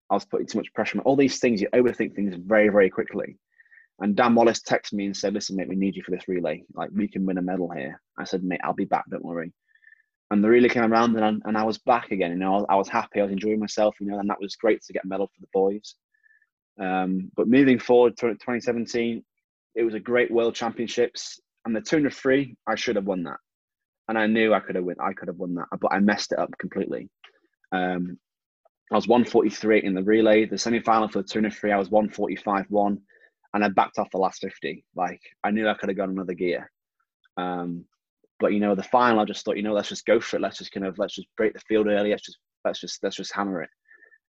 I 0.08 0.14
was 0.14 0.24
putting 0.24 0.46
too 0.46 0.58
much 0.58 0.72
pressure 0.72 0.96
on 0.96 1.04
all 1.04 1.16
these 1.16 1.38
things. 1.38 1.60
You 1.60 1.68
overthink 1.74 2.14
things 2.14 2.34
very, 2.34 2.70
very 2.70 2.88
quickly. 2.88 3.36
And 4.00 4.14
Dan 4.14 4.34
Wallace 4.34 4.60
texted 4.60 4.94
me 4.94 5.06
and 5.06 5.16
said, 5.16 5.32
"Listen, 5.32 5.56
mate, 5.56 5.68
we 5.68 5.76
need 5.76 5.96
you 5.96 6.02
for 6.02 6.10
this 6.10 6.28
relay. 6.28 6.62
Like, 6.74 6.90
we 6.94 7.08
can 7.08 7.24
win 7.24 7.38
a 7.38 7.42
medal 7.42 7.70
here." 7.70 8.00
I 8.18 8.24
said, 8.24 8.44
"Mate, 8.44 8.60
I'll 8.62 8.74
be 8.74 8.84
back. 8.84 9.04
Don't 9.10 9.24
worry." 9.24 9.52
And 10.30 10.42
the 10.42 10.48
relay 10.48 10.68
came 10.68 10.92
around, 10.92 11.16
and 11.16 11.24
I, 11.24 11.48
and 11.48 11.56
I 11.56 11.62
was 11.62 11.78
back 11.78 12.10
again. 12.10 12.32
You 12.32 12.38
know, 12.38 12.66
I 12.68 12.74
was, 12.74 12.88
happy. 12.88 13.20
I 13.20 13.24
was 13.24 13.32
enjoying 13.32 13.60
myself. 13.60 13.96
You 14.00 14.08
know, 14.08 14.18
and 14.18 14.28
that 14.28 14.40
was 14.40 14.56
great 14.56 14.82
to 14.82 14.92
get 14.92 15.04
a 15.04 15.08
medal 15.08 15.28
for 15.28 15.40
the 15.40 15.48
boys. 15.52 15.94
Um, 16.78 17.30
but 17.36 17.48
moving 17.48 17.78
forward 17.78 18.16
to 18.18 18.28
2017, 18.28 19.24
it 19.74 19.82
was 19.82 19.94
a 19.94 20.00
great 20.00 20.30
World 20.30 20.54
Championships, 20.54 21.40
and 21.64 21.74
the 21.74 21.80
200 21.80 22.12
free, 22.12 22.56
I 22.66 22.74
should 22.74 22.96
have 22.96 23.06
won 23.06 23.22
that 23.24 23.38
and 24.08 24.18
I 24.18 24.26
knew 24.26 24.54
I 24.54 24.60
could 24.60 24.76
have 24.76 24.84
won. 24.84 24.96
I 25.00 25.12
could 25.12 25.28
have 25.28 25.38
won 25.38 25.54
that, 25.54 25.66
but 25.80 25.92
I 25.92 25.98
messed 25.98 26.32
it 26.32 26.38
up 26.38 26.56
completely. 26.58 27.08
Um, 27.72 28.18
I 28.92 28.94
was 28.94 29.08
143 29.08 29.82
in 29.82 29.94
the 29.94 30.02
relay. 30.02 30.46
The 30.46 30.58
semi-final 30.58 31.08
for 31.08 31.22
the 31.22 31.28
200 31.28 31.54
free, 31.54 31.72
I 31.72 31.78
was 31.78 31.90
145 31.90 32.66
one, 32.68 33.00
and 33.56 33.64
I 33.64 33.68
backed 33.68 33.98
off 33.98 34.10
the 34.10 34.18
last 34.18 34.40
50. 34.40 34.84
Like 34.94 35.20
I 35.42 35.50
knew 35.50 35.66
I 35.66 35.74
could 35.74 35.88
have 35.88 35.96
gone 35.96 36.10
another 36.10 36.34
gear. 36.34 36.70
Um, 37.38 37.86
but 38.38 38.52
you 38.52 38.60
know, 38.60 38.74
the 38.74 38.82
final, 38.82 39.18
I 39.18 39.24
just 39.24 39.44
thought, 39.44 39.56
you 39.56 39.62
know, 39.62 39.72
let's 39.72 39.88
just 39.88 40.04
go 40.04 40.20
for 40.20 40.36
it. 40.36 40.42
Let's 40.42 40.58
just 40.58 40.72
kind 40.72 40.84
of 40.84 40.98
let's 40.98 41.14
just 41.14 41.28
break 41.38 41.54
the 41.54 41.60
field 41.60 41.86
early. 41.86 42.10
Let's 42.10 42.26
just 42.26 42.38
let's 42.66 42.80
just 42.80 43.02
let's 43.02 43.16
just 43.16 43.34
hammer 43.34 43.62
it, 43.62 43.70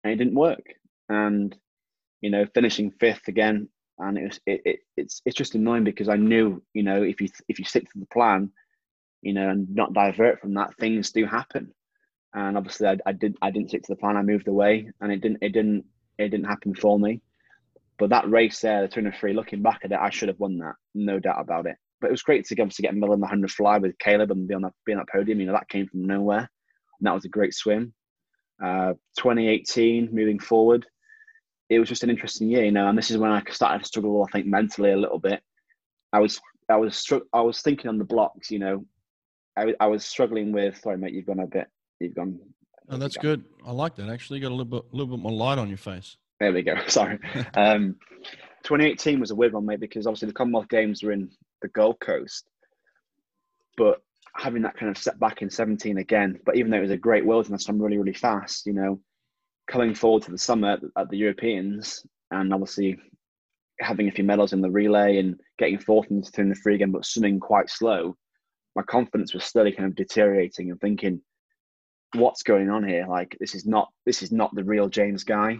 and 0.02 0.12
it 0.12 0.16
didn't 0.16 0.34
work. 0.34 0.64
And 1.08 1.56
you 2.20 2.30
know, 2.30 2.46
finishing 2.52 2.90
fifth 2.98 3.28
again, 3.28 3.68
and 3.98 4.18
it 4.18 4.24
was 4.24 4.40
it, 4.44 4.60
it 4.64 4.80
it's 4.96 5.22
it's 5.24 5.36
just 5.36 5.54
annoying 5.54 5.84
because 5.84 6.08
I 6.08 6.16
knew 6.16 6.60
you 6.74 6.82
know 6.82 7.02
if 7.02 7.20
you 7.20 7.28
if 7.48 7.60
you 7.60 7.64
stick 7.64 7.84
to 7.84 7.98
the 8.00 8.06
plan, 8.06 8.50
you 9.22 9.34
know, 9.34 9.50
and 9.50 9.72
not 9.72 9.92
divert 9.92 10.40
from 10.40 10.54
that, 10.54 10.76
things 10.78 11.12
do 11.12 11.24
happen. 11.26 11.72
And 12.34 12.56
obviously, 12.56 12.88
I, 12.88 12.96
I 13.06 13.12
did 13.12 13.36
I 13.40 13.52
didn't 13.52 13.68
stick 13.68 13.84
to 13.84 13.92
the 13.92 14.00
plan. 14.00 14.16
I 14.16 14.22
moved 14.22 14.48
away, 14.48 14.90
and 15.00 15.12
it 15.12 15.20
didn't 15.20 15.38
it 15.42 15.52
didn't 15.52 15.84
it 16.18 16.30
didn't 16.30 16.46
happen 16.46 16.74
for 16.74 16.98
me. 16.98 17.22
But 18.02 18.10
that 18.10 18.28
race 18.28 18.58
there, 18.58 18.82
the 18.82 18.88
203, 18.88 19.32
looking 19.32 19.62
back 19.62 19.82
at 19.84 19.92
it, 19.92 19.98
I 20.00 20.10
should 20.10 20.26
have 20.26 20.40
won 20.40 20.58
that, 20.58 20.74
no 20.92 21.20
doubt 21.20 21.40
about 21.40 21.66
it. 21.66 21.76
But 22.00 22.08
it 22.08 22.10
was 22.10 22.24
great 22.24 22.44
to, 22.46 22.56
to 22.56 22.82
get 22.82 22.90
a 22.90 22.94
in 22.94 23.00
the 23.00 23.06
100 23.06 23.48
fly 23.48 23.78
with 23.78 23.96
Caleb 24.00 24.32
and 24.32 24.48
be 24.48 24.54
on 24.54 24.62
that, 24.62 24.72
be 24.84 24.90
on 24.90 24.98
that 24.98 25.08
podium. 25.08 25.38
You 25.38 25.46
know, 25.46 25.52
that 25.52 25.68
came 25.68 25.86
from 25.86 26.04
nowhere. 26.04 26.40
And 26.40 27.06
that 27.06 27.14
was 27.14 27.24
a 27.26 27.28
great 27.28 27.54
swim. 27.54 27.94
Uh, 28.60 28.94
2018, 29.18 30.08
moving 30.12 30.40
forward, 30.40 30.84
it 31.70 31.78
was 31.78 31.88
just 31.88 32.02
an 32.02 32.10
interesting 32.10 32.50
year, 32.50 32.64
you 32.64 32.72
know. 32.72 32.88
And 32.88 32.98
this 32.98 33.12
is 33.12 33.18
when 33.18 33.30
I 33.30 33.40
started 33.52 33.84
to 33.84 33.84
struggle, 33.84 34.26
I 34.28 34.32
think, 34.32 34.48
mentally 34.48 34.90
a 34.90 34.96
little 34.96 35.20
bit. 35.20 35.40
I 36.12 36.18
was, 36.18 36.40
I 36.68 36.78
was, 36.78 37.08
I 37.32 37.40
was 37.40 37.62
thinking 37.62 37.88
on 37.88 37.98
the 37.98 38.04
blocks, 38.04 38.50
you 38.50 38.58
know. 38.58 38.84
I, 39.56 39.74
I 39.78 39.86
was 39.86 40.04
struggling 40.04 40.50
with. 40.50 40.76
Sorry, 40.80 40.98
mate, 40.98 41.14
you've 41.14 41.26
gone 41.26 41.38
a 41.38 41.46
bit. 41.46 41.68
You've 42.00 42.16
gone. 42.16 42.40
Oh, 42.88 42.96
that's 42.96 43.16
good. 43.16 43.44
I 43.64 43.70
like 43.70 43.94
that. 43.94 44.08
Actually, 44.08 44.40
you 44.40 44.42
got 44.42 44.48
a 44.48 44.56
little 44.56 44.64
bit, 44.64 44.82
a 44.92 44.96
little 44.96 45.16
bit 45.16 45.22
more 45.22 45.30
light 45.30 45.58
on 45.58 45.68
your 45.68 45.78
face. 45.78 46.16
There 46.42 46.52
we 46.52 46.62
go. 46.62 46.74
Sorry. 46.88 47.20
Um, 47.54 47.96
2018 48.64 49.20
was 49.20 49.30
a 49.30 49.34
weird 49.34 49.52
one, 49.52 49.66
mate, 49.66 49.78
because 49.78 50.06
obviously 50.06 50.26
the 50.26 50.34
Commonwealth 50.34 50.68
Games 50.68 51.02
were 51.02 51.12
in 51.12 51.30
the 51.62 51.68
Gold 51.68 52.00
Coast, 52.00 52.44
but 53.76 54.00
having 54.36 54.62
that 54.62 54.76
kind 54.76 54.90
of 54.90 55.00
setback 55.00 55.42
in 55.42 55.50
17 55.50 55.98
again. 55.98 56.40
But 56.44 56.56
even 56.56 56.70
though 56.70 56.78
it 56.78 56.82
was 56.82 56.90
a 56.90 56.96
great 56.96 57.24
wilderness, 57.24 57.68
I'm 57.68 57.80
really, 57.80 57.98
really 57.98 58.12
fast. 58.12 58.66
You 58.66 58.72
know, 58.72 59.00
coming 59.68 59.94
forward 59.94 60.24
to 60.24 60.32
the 60.32 60.38
summer 60.38 60.78
at 60.96 61.10
the 61.10 61.16
Europeans, 61.16 62.04
and 62.32 62.52
obviously 62.52 62.98
having 63.80 64.08
a 64.08 64.12
few 64.12 64.24
medals 64.24 64.52
in 64.52 64.60
the 64.60 64.70
relay 64.70 65.18
and 65.18 65.38
getting 65.58 65.78
fourth 65.78 66.08
in 66.10 66.48
the 66.48 66.54
free 66.56 66.74
again, 66.74 66.90
but 66.90 67.04
swimming 67.04 67.38
quite 67.38 67.70
slow. 67.70 68.16
My 68.74 68.82
confidence 68.82 69.32
was 69.32 69.44
slowly 69.44 69.72
kind 69.72 69.88
of 69.88 69.96
deteriorating 69.96 70.70
and 70.70 70.80
thinking, 70.80 71.20
what's 72.14 72.42
going 72.42 72.68
on 72.70 72.86
here? 72.86 73.06
Like 73.08 73.36
this 73.38 73.54
is 73.54 73.64
not 73.64 73.90
this 74.06 74.22
is 74.22 74.32
not 74.32 74.52
the 74.54 74.64
real 74.64 74.88
James 74.88 75.22
Guy. 75.22 75.58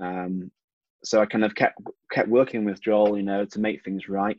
Um, 0.00 0.50
so 1.04 1.20
I 1.20 1.26
kind 1.26 1.44
of 1.44 1.54
kept 1.54 1.78
kept 2.10 2.28
working 2.28 2.64
with 2.64 2.82
Joel, 2.82 3.16
you 3.16 3.22
know, 3.22 3.44
to 3.44 3.60
make 3.60 3.84
things 3.84 4.08
right. 4.08 4.38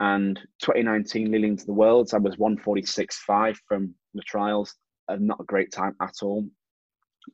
And 0.00 0.38
2019, 0.62 1.32
leading 1.32 1.56
to 1.56 1.66
the 1.66 1.72
Worlds, 1.72 2.14
I 2.14 2.18
was 2.18 2.36
146.5 2.36 3.56
from 3.66 3.94
the 4.14 4.22
trials. 4.22 4.74
Uh, 5.08 5.16
not 5.18 5.40
a 5.40 5.44
great 5.44 5.72
time 5.72 5.96
at 6.00 6.14
all. 6.22 6.46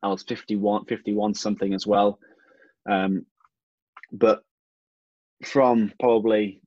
I 0.03 0.09
was 0.09 0.23
51, 0.23 0.87
51 0.87 1.35
something 1.35 1.75
as 1.75 1.87
well. 1.87 2.19
Um, 2.89 3.27
but 4.13 4.43
from 5.45 5.93
probably 6.01 6.61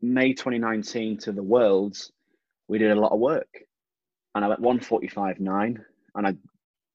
May 0.00 0.32
2019 0.32 1.18
to 1.18 1.32
the 1.32 1.42
Worlds, 1.42 2.10
we 2.68 2.78
did 2.78 2.92
a 2.92 3.00
lot 3.00 3.12
of 3.12 3.20
work. 3.20 3.48
And 4.34 4.44
I 4.44 4.48
went 4.48 4.62
145.9 4.62 5.76
and 6.14 6.26
I, 6.26 6.34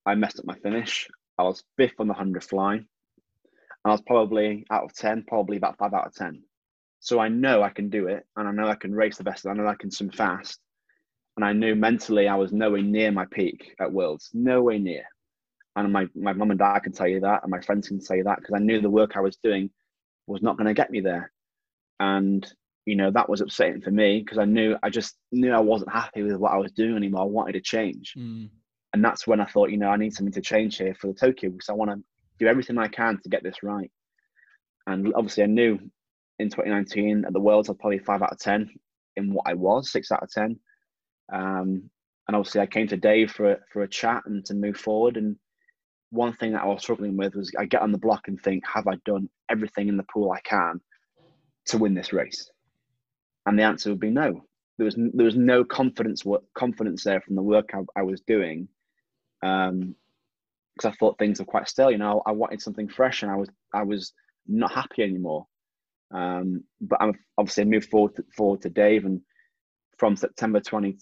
I 0.06 0.16
messed 0.16 0.40
up 0.40 0.46
my 0.46 0.56
finish. 0.56 1.08
I 1.38 1.44
was 1.44 1.64
fifth 1.78 2.00
on 2.00 2.08
the 2.08 2.14
100 2.14 2.44
fly. 2.44 2.82
I 3.86 3.92
was 3.92 4.02
probably 4.02 4.66
out 4.72 4.84
of 4.84 4.94
10, 4.94 5.26
probably 5.28 5.58
about 5.58 5.78
five 5.78 5.94
out 5.94 6.08
of 6.08 6.16
10. 6.16 6.44
So 7.00 7.20
I 7.20 7.30
know 7.30 7.64
I 7.64 7.70
can 7.70 7.90
do 7.90 8.08
it 8.08 8.26
and 8.36 8.48
I 8.48 8.52
know 8.52 8.68
I 8.68 8.76
can 8.76 8.94
race 8.94 9.18
the 9.18 9.24
best. 9.24 9.46
And 9.46 9.54
I 9.60 9.64
know 9.64 9.70
I 9.70 9.76
can 9.76 9.92
swim 9.92 10.12
fast. 10.12 10.60
And 11.38 11.46
I 11.46 11.54
knew 11.54 11.76
mentally 11.76 12.28
I 12.28 12.36
was 12.36 12.52
nowhere 12.52 12.82
near 12.82 13.12
my 13.12 13.26
peak 13.26 13.74
at 13.80 13.92
Worlds, 13.92 14.30
nowhere 14.34 14.80
near. 14.80 15.06
And 15.76 15.94
my, 15.94 16.08
my 16.14 16.34
mum 16.34 16.52
and 16.52 16.60
dad 16.60 16.80
can 16.80 16.92
tell 16.92 17.08
you 17.08 17.22
that, 17.22 17.44
and 17.44 17.52
my 17.52 17.62
friends 17.62 17.88
can 17.88 18.04
tell 18.04 18.18
you 18.18 18.26
that 18.26 18.40
because 18.40 18.54
I 18.54 18.60
knew 18.60 18.82
the 18.82 18.90
work 18.90 19.16
I 19.16 19.22
was 19.22 19.38
doing 19.38 19.70
was 20.28 20.42
not 20.42 20.58
going 20.58 20.68
to 20.68 20.74
get 20.74 20.92
me 20.92 21.00
there. 21.00 21.32
And, 22.02 22.46
you 22.86 22.98
know, 22.98 23.12
that 23.12 23.30
was 23.30 23.40
upsetting 23.40 23.82
for 23.82 23.92
me 23.92 24.20
because 24.20 24.38
I 24.38 24.44
knew, 24.44 24.76
I 24.84 24.90
just 24.90 25.16
knew 25.32 25.54
I 25.54 25.60
wasn't 25.60 25.94
happy 25.94 26.24
with 26.24 26.36
what 26.36 26.52
I 26.52 26.58
was 26.58 26.74
doing 26.74 26.98
anymore. 26.98 27.22
I 27.22 27.26
wanted 27.26 27.54
to 27.54 27.62
change. 27.62 28.16
Mm. 28.18 28.50
And 28.94 29.06
that's 29.06 29.26
when 29.26 29.40
I 29.40 29.46
thought, 29.46 29.70
you 29.70 29.78
know, 29.78 29.90
I 29.90 29.96
need 29.96 30.14
something 30.14 30.34
to 30.34 30.42
change 30.42 30.78
here 30.78 30.96
for 30.96 31.08
the 31.08 31.14
Tokyo 31.14 31.52
because 31.52 31.70
I 31.70 31.74
want 31.74 31.92
to 31.92 32.04
do 32.40 32.48
everything 32.48 32.78
I 32.78 32.88
can 32.88 33.20
to 33.22 33.30
get 33.30 33.44
this 33.44 33.64
right. 33.64 33.92
And 34.88 35.14
obviously, 35.16 35.44
I 35.44 35.48
knew 35.48 35.80
in 36.40 36.50
2019 36.50 37.26
at 37.26 37.34
the 37.34 37.40
Worlds, 37.40 37.70
I 37.70 37.74
was 37.74 37.80
probably 37.80 38.00
five 38.00 38.22
out 38.22 38.32
of 38.32 38.40
10 38.40 38.70
in 39.18 39.34
what 39.34 39.46
I 39.48 39.54
was, 39.54 39.92
six 39.92 40.12
out 40.12 40.24
of 40.24 40.32
10. 40.32 40.60
Um, 41.32 41.90
and 42.28 42.36
obviously, 42.36 42.62
I 42.62 42.66
came 42.66 42.88
to 42.88 42.98
Dave 42.98 43.32
for 43.32 43.52
a, 43.52 43.58
for 43.72 43.84
a 43.84 43.88
chat 43.88 44.24
and 44.26 44.44
to 44.46 44.54
move 44.54 44.78
forward. 44.78 45.18
And 45.18 45.36
one 46.12 46.34
thing 46.34 46.54
that 46.54 46.64
I 46.64 46.66
was 46.66 46.82
struggling 46.82 47.18
with 47.18 47.36
was 47.36 47.52
I 47.58 47.66
get 47.66 47.82
on 47.82 47.92
the 47.92 47.98
block 47.98 48.28
and 48.28 48.42
think, 48.42 48.64
have 48.74 48.88
I 48.88 48.96
done 49.06 49.30
everything 49.50 49.90
in 49.90 49.98
the 49.98 50.06
pool 50.12 50.32
I 50.32 50.40
can 50.42 50.82
to 51.68 51.78
win 51.78 51.94
this 51.94 52.14
race? 52.14 52.50
And 53.46 53.58
the 53.58 53.64
answer 53.64 53.90
would 53.90 54.00
be 54.00 54.12
no. 54.12 54.44
There 54.78 54.86
was 54.86 54.96
there 54.96 55.26
was 55.26 55.36
no 55.36 55.66
confidence 55.66 56.24
confidence 56.54 57.04
there 57.04 57.20
from 57.20 57.36
the 57.36 57.42
work 57.42 57.72
I, 57.74 58.00
I 58.00 58.04
was 58.04 58.22
doing. 58.22 58.70
Um, 59.44 59.96
because 60.80 60.94
I 60.94 60.98
thought 60.98 61.18
things 61.18 61.40
were 61.40 61.46
quite 61.46 61.68
stale. 61.68 61.92
You 61.92 61.98
know, 61.98 62.22
I 62.26 62.32
wanted 62.32 62.62
something 62.62 62.88
fresh, 62.88 63.22
and 63.24 63.32
I 63.32 63.36
was 63.36 63.50
I 63.74 63.84
was 63.84 64.14
not 64.48 64.72
happy 64.72 65.04
anymore. 65.04 65.46
Um, 66.12 66.64
but 66.82 67.02
I'm 67.02 67.14
obviously 67.38 67.64
I 67.64 67.66
moved 67.66 67.90
forward 67.90 68.16
to, 68.16 68.24
forward 68.36 68.62
to 68.62 68.70
Dave, 68.70 69.06
and 69.06 69.22
from 69.98 70.16
September 70.16 70.60
twenty 70.60 70.98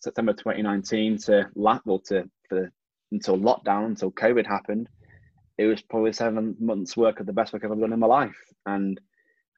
September 0.00 0.32
twenty 0.32 0.62
nineteen 0.62 1.16
to 1.18 1.48
well 1.54 2.00
to 2.06 2.28
for 2.48 2.70
until 3.12 3.38
lockdown 3.38 3.86
until 3.86 4.10
COVID 4.10 4.46
happened, 4.46 4.88
it 5.58 5.66
was 5.66 5.80
probably 5.82 6.12
seven 6.12 6.56
months 6.58 6.96
work 6.96 7.20
of 7.20 7.26
the 7.26 7.32
best 7.32 7.52
work 7.52 7.64
I've 7.64 7.70
ever 7.70 7.80
done 7.80 7.92
in 7.92 8.00
my 8.00 8.08
life, 8.08 8.36
and 8.66 9.00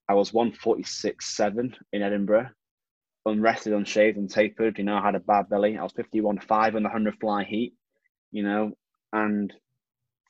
I 0.08 0.14
was 0.14 0.32
one 0.32 0.52
forty 0.52 0.82
six 0.82 1.34
seven 1.34 1.74
in 1.94 2.02
Edinburgh, 2.02 2.50
unrested, 3.24 3.72
unshaved, 3.72 4.18
and 4.18 4.30
tapered. 4.30 4.76
You 4.76 4.84
know, 4.84 4.96
I 4.96 5.02
had 5.02 5.14
a 5.14 5.20
bad 5.20 5.48
belly. 5.48 5.78
I 5.78 5.82
was 5.82 5.92
fifty 5.92 6.20
one 6.20 6.38
five 6.38 6.76
on 6.76 6.82
the 6.82 6.90
hundred 6.90 7.18
fly 7.18 7.44
heat. 7.44 7.72
You 8.32 8.42
know, 8.42 8.72
and 9.12 9.52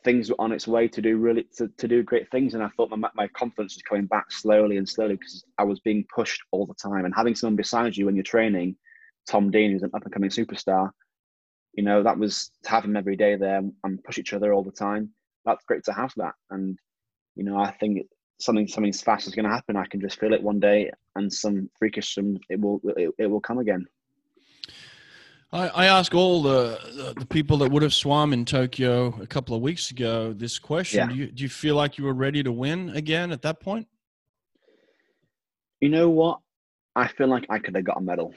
things 0.05 0.31
were 0.31 0.41
on 0.41 0.53
its 0.53 0.68
way 0.68 0.87
to 0.87 1.03
do 1.03 1.16
really 1.16 1.45
to, 1.57 1.68
to 1.79 1.89
do 1.89 2.03
great 2.03 2.31
things. 2.31 2.55
And 2.55 2.62
i 2.62 2.68
thought 2.77 2.91
my, 2.91 3.09
my 3.14 3.29
confidence 3.29 3.74
was 3.74 3.83
coming 3.83 4.07
back 4.07 4.31
slowly 4.31 4.77
and 4.77 4.89
slowly 4.89 5.14
because 5.14 5.45
i 5.59 5.64
was 5.64 5.81
being 5.81 6.05
pushed 6.14 6.43
all 6.53 6.66
the 6.66 6.74
time. 6.74 7.05
And 7.05 7.14
having 7.14 7.35
someone 7.35 7.57
beside 7.57 7.97
you 7.97 8.07
when 8.07 8.16
you're 8.16 8.22
training 8.22 8.77
tom 9.29 9.51
dean 9.51 9.72
who's 9.72 9.83
an 9.83 9.91
up 9.95 10.05
and 10.05 10.12
coming 10.12 10.31
superstar 10.31 10.91
you 11.74 11.83
know 11.83 12.03
that 12.03 12.16
was 12.16 12.51
to 12.62 12.70
have 12.70 12.85
him 12.85 12.97
every 12.97 13.16
day 13.16 13.35
there 13.37 13.62
and 13.85 14.05
push 14.05 14.18
each 14.18 14.33
other 14.33 14.53
all 14.53 14.62
the 14.62 14.70
time. 14.70 15.11
That's 15.45 15.64
great 15.64 15.85
to 15.85 15.93
have 15.93 16.12
that. 16.16 16.35
And 16.51 16.79
you 17.37 17.45
know 17.45 17.59
i 17.59 17.70
think 17.70 18.07
something 18.41 18.66
something 18.66 18.93
fast 18.93 19.27
is 19.27 19.35
going 19.35 19.45
to 19.45 19.51
happen 19.51 19.77
i 19.77 19.87
can 19.87 20.01
just 20.01 20.18
feel 20.18 20.33
it 20.33 20.43
one 20.43 20.59
day 20.59 20.91
and 21.14 21.33
some 21.33 21.70
freakish 21.79 22.14
some 22.14 22.39
it 22.51 22.61
will 22.61 22.81
it, 22.97 23.11
it 23.18 23.27
will 23.27 23.41
come 23.41 23.59
again 23.59 23.87
I, 25.57 25.68
I 25.68 25.86
ask 25.86 26.14
all 26.14 26.42
the, 26.42 27.14
the 27.18 27.26
people 27.26 27.57
that 27.59 27.70
would 27.70 27.82
have 27.82 27.94
swum 27.94 28.34
in 28.34 28.44
Tokyo 28.44 29.18
a 29.22 29.26
couple 29.26 29.57
of 29.57 29.62
weeks 29.62 29.90
ago 29.90 30.34
this 30.34 30.59
question. 30.59 30.98
Yeah. 30.98 31.07
Do, 31.09 31.14
you, 31.14 31.26
do 31.32 31.42
you 31.42 31.48
feel 31.48 31.74
like 31.76 31.96
you 31.96 32.04
were 32.04 32.12
ready 32.12 32.42
to 32.42 32.52
win 32.52 32.90
again 32.90 33.32
at 33.32 33.40
that 33.42 33.61
point? 33.61 33.88
You 35.80 35.88
know 35.88 36.11
what? 36.11 36.40
I 36.94 37.09
feel 37.09 37.28
like 37.28 37.46
I 37.48 37.59
could 37.59 37.74
have 37.74 37.84
got 37.84 37.96
a 37.96 38.00
medal. 38.00 38.34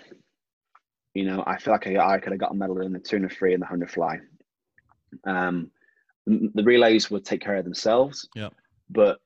You 1.13 1.25
know, 1.25 1.43
I 1.45 1.57
feel 1.57 1.73
like 1.73 1.87
I, 1.87 1.97
I 1.97 2.19
could 2.19 2.31
have 2.31 2.39
got 2.39 2.51
a 2.51 2.55
medal 2.55 2.81
in 2.81 2.93
the 2.93 2.99
200 2.99 3.33
free 3.33 3.53
and 3.53 3.61
the 3.61 3.65
100 3.65 3.91
fly. 3.91 4.19
Um, 5.25 5.71
the 6.25 6.63
relays 6.63 7.11
would 7.11 7.25
take 7.25 7.41
care 7.41 7.55
of 7.55 7.65
themselves. 7.65 8.29
Yeah. 8.33 8.49
But 8.89 9.19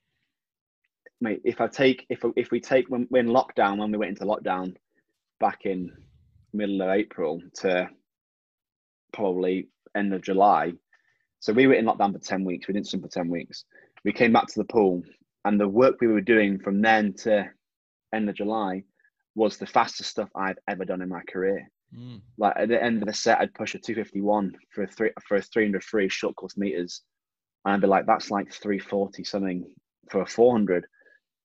mate, 1.21 1.41
if 1.43 1.61
I 1.61 1.67
take 1.67 2.05
if 2.09 2.23
if 2.35 2.51
we 2.51 2.59
take 2.59 2.87
when 2.89 3.07
we're 3.09 3.19
in 3.19 3.27
lockdown 3.27 3.77
when 3.79 3.91
we 3.91 3.97
went 3.97 4.09
into 4.09 4.25
lockdown 4.25 4.75
back 5.39 5.65
in 5.65 5.91
middle 6.53 6.81
of 6.81 6.89
April 6.89 7.41
to 7.61 7.89
probably 9.11 9.67
end 9.95 10.13
of 10.13 10.21
July. 10.21 10.73
So 11.39 11.53
we 11.53 11.67
were 11.67 11.73
in 11.73 11.85
lockdown 11.85 12.13
for 12.13 12.19
10 12.19 12.43
weeks. 12.43 12.67
We 12.67 12.73
didn't 12.73 12.87
swim 12.87 13.01
for 13.01 13.07
10 13.07 13.29
weeks. 13.29 13.65
We 14.05 14.13
came 14.13 14.33
back 14.33 14.47
to 14.47 14.59
the 14.59 14.65
pool, 14.65 15.03
and 15.45 15.59
the 15.59 15.67
work 15.67 15.95
we 15.99 16.07
were 16.07 16.21
doing 16.21 16.59
from 16.59 16.81
then 16.81 17.13
to 17.23 17.49
end 18.13 18.29
of 18.29 18.35
July 18.35 18.83
was 19.35 19.57
the 19.57 19.65
fastest 19.65 20.09
stuff 20.09 20.29
I've 20.35 20.57
ever 20.67 20.85
done 20.85 21.01
in 21.01 21.09
my 21.09 21.21
career. 21.27 21.69
Mm. 21.97 22.21
Like 22.37 22.53
at 22.57 22.69
the 22.69 22.81
end 22.81 23.01
of 23.01 23.07
the 23.07 23.13
set, 23.13 23.39
I'd 23.39 23.53
push 23.53 23.75
a 23.75 23.79
251 23.79 24.53
for 24.69 24.83
a 24.83 24.87
three 24.87 25.11
for 25.27 25.37
a 25.37 25.41
300 25.41 25.83
free 25.83 26.09
short 26.09 26.35
course 26.35 26.57
meters, 26.57 27.01
and 27.65 27.73
I'd 27.73 27.81
be 27.81 27.87
like, 27.87 28.05
that's 28.05 28.31
like 28.31 28.51
340 28.51 29.23
something 29.23 29.65
for 30.09 30.21
a 30.21 30.25
400, 30.25 30.85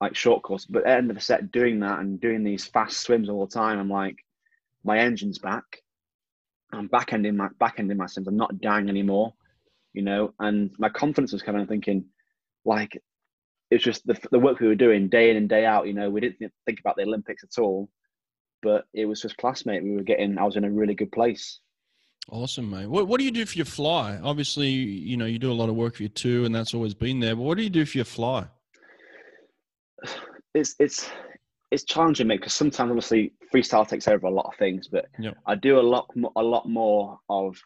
like 0.00 0.16
short 0.16 0.42
course. 0.42 0.64
But 0.64 0.80
at 0.80 0.84
the 0.84 0.92
end 0.92 1.10
of 1.10 1.16
the 1.16 1.22
set, 1.22 1.52
doing 1.52 1.80
that 1.80 2.00
and 2.00 2.20
doing 2.20 2.44
these 2.44 2.66
fast 2.66 3.00
swims 3.00 3.28
all 3.28 3.46
the 3.46 3.52
time, 3.52 3.78
I'm 3.78 3.90
like, 3.90 4.16
my 4.88 4.98
engine's 4.98 5.38
back. 5.38 5.64
I'm 6.72 6.88
back 6.88 7.12
ending 7.12 7.36
my 7.36 7.48
back 7.60 7.76
ending 7.78 7.96
my 7.96 8.06
sims. 8.06 8.26
I'm 8.26 8.36
not 8.36 8.60
dying 8.60 8.88
anymore, 8.88 9.34
you 9.92 10.02
know. 10.02 10.34
And 10.40 10.70
my 10.78 10.88
confidence 10.88 11.32
was 11.32 11.42
coming. 11.42 11.60
I'm 11.60 11.68
thinking, 11.68 12.06
like, 12.64 13.00
it's 13.70 13.84
just 13.84 14.06
the 14.06 14.18
the 14.32 14.38
work 14.38 14.58
we 14.58 14.66
were 14.66 14.74
doing 14.74 15.08
day 15.08 15.30
in 15.30 15.36
and 15.36 15.48
day 15.48 15.64
out. 15.64 15.86
You 15.86 15.94
know, 15.94 16.10
we 16.10 16.20
didn't 16.20 16.52
think 16.66 16.80
about 16.80 16.96
the 16.96 17.04
Olympics 17.04 17.44
at 17.44 17.60
all, 17.62 17.88
but 18.62 18.84
it 18.92 19.04
was 19.04 19.20
just 19.20 19.36
classmate. 19.36 19.84
We 19.84 19.94
were 19.94 20.02
getting. 20.02 20.38
I 20.38 20.44
was 20.44 20.56
in 20.56 20.64
a 20.64 20.70
really 20.70 20.94
good 20.94 21.12
place. 21.12 21.60
Awesome, 22.30 22.68
mate. 22.70 22.86
What 22.86 23.08
What 23.08 23.18
do 23.18 23.24
you 23.24 23.30
do 23.30 23.46
for 23.46 23.56
your 23.56 23.66
fly? 23.66 24.18
Obviously, 24.22 24.68
you 24.68 25.16
know 25.16 25.26
you 25.26 25.38
do 25.38 25.52
a 25.52 25.60
lot 25.60 25.68
of 25.68 25.76
work 25.76 25.96
for 25.96 26.02
your 26.02 26.10
two, 26.10 26.44
and 26.44 26.54
that's 26.54 26.74
always 26.74 26.94
been 26.94 27.20
there. 27.20 27.36
But 27.36 27.42
what 27.42 27.56
do 27.56 27.62
you 27.62 27.70
do 27.70 27.84
for 27.84 27.98
your 27.98 28.04
fly? 28.04 28.46
It's 30.54 30.74
it's 30.78 31.10
it's 31.70 31.84
challenging 31.84 32.26
me 32.26 32.36
because 32.36 32.54
sometimes 32.54 32.90
obviously 32.90 33.32
freestyle 33.52 33.88
takes 33.88 34.08
over 34.08 34.26
a 34.26 34.30
lot 34.30 34.46
of 34.46 34.56
things, 34.56 34.88
but 34.88 35.06
yep. 35.18 35.36
I 35.46 35.54
do 35.54 35.78
a 35.78 35.80
lot 35.80 36.10
a 36.36 36.42
lot 36.42 36.68
more 36.68 37.18
of 37.28 37.56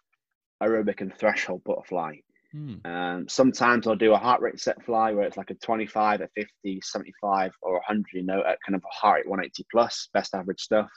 aerobic 0.63 1.01
and 1.01 1.15
threshold 1.15 1.63
butterfly. 1.65 2.17
Hmm. 2.53 2.75
Um, 2.85 3.29
sometimes 3.29 3.87
I'll 3.87 3.97
do 3.97 4.13
a 4.13 4.19
heart 4.19 4.43
rate 4.43 4.61
set 4.61 4.83
fly 4.85 5.13
where 5.13 5.25
it's 5.25 5.39
like 5.39 5.51
a 5.51 5.55
25, 5.55 6.21
a 6.21 6.29
50, 6.37 6.81
75, 6.83 7.51
or 7.63 7.73
100, 7.75 8.05
you 8.13 8.23
know, 8.23 8.41
at 8.41 8.59
kind 8.67 8.77
of 8.77 8.83
a 8.85 8.95
heart 8.95 9.21
rate 9.21 9.29
180 9.29 9.67
plus, 9.71 10.09
best 10.13 10.35
average 10.35 10.61
stuff. 10.61 10.91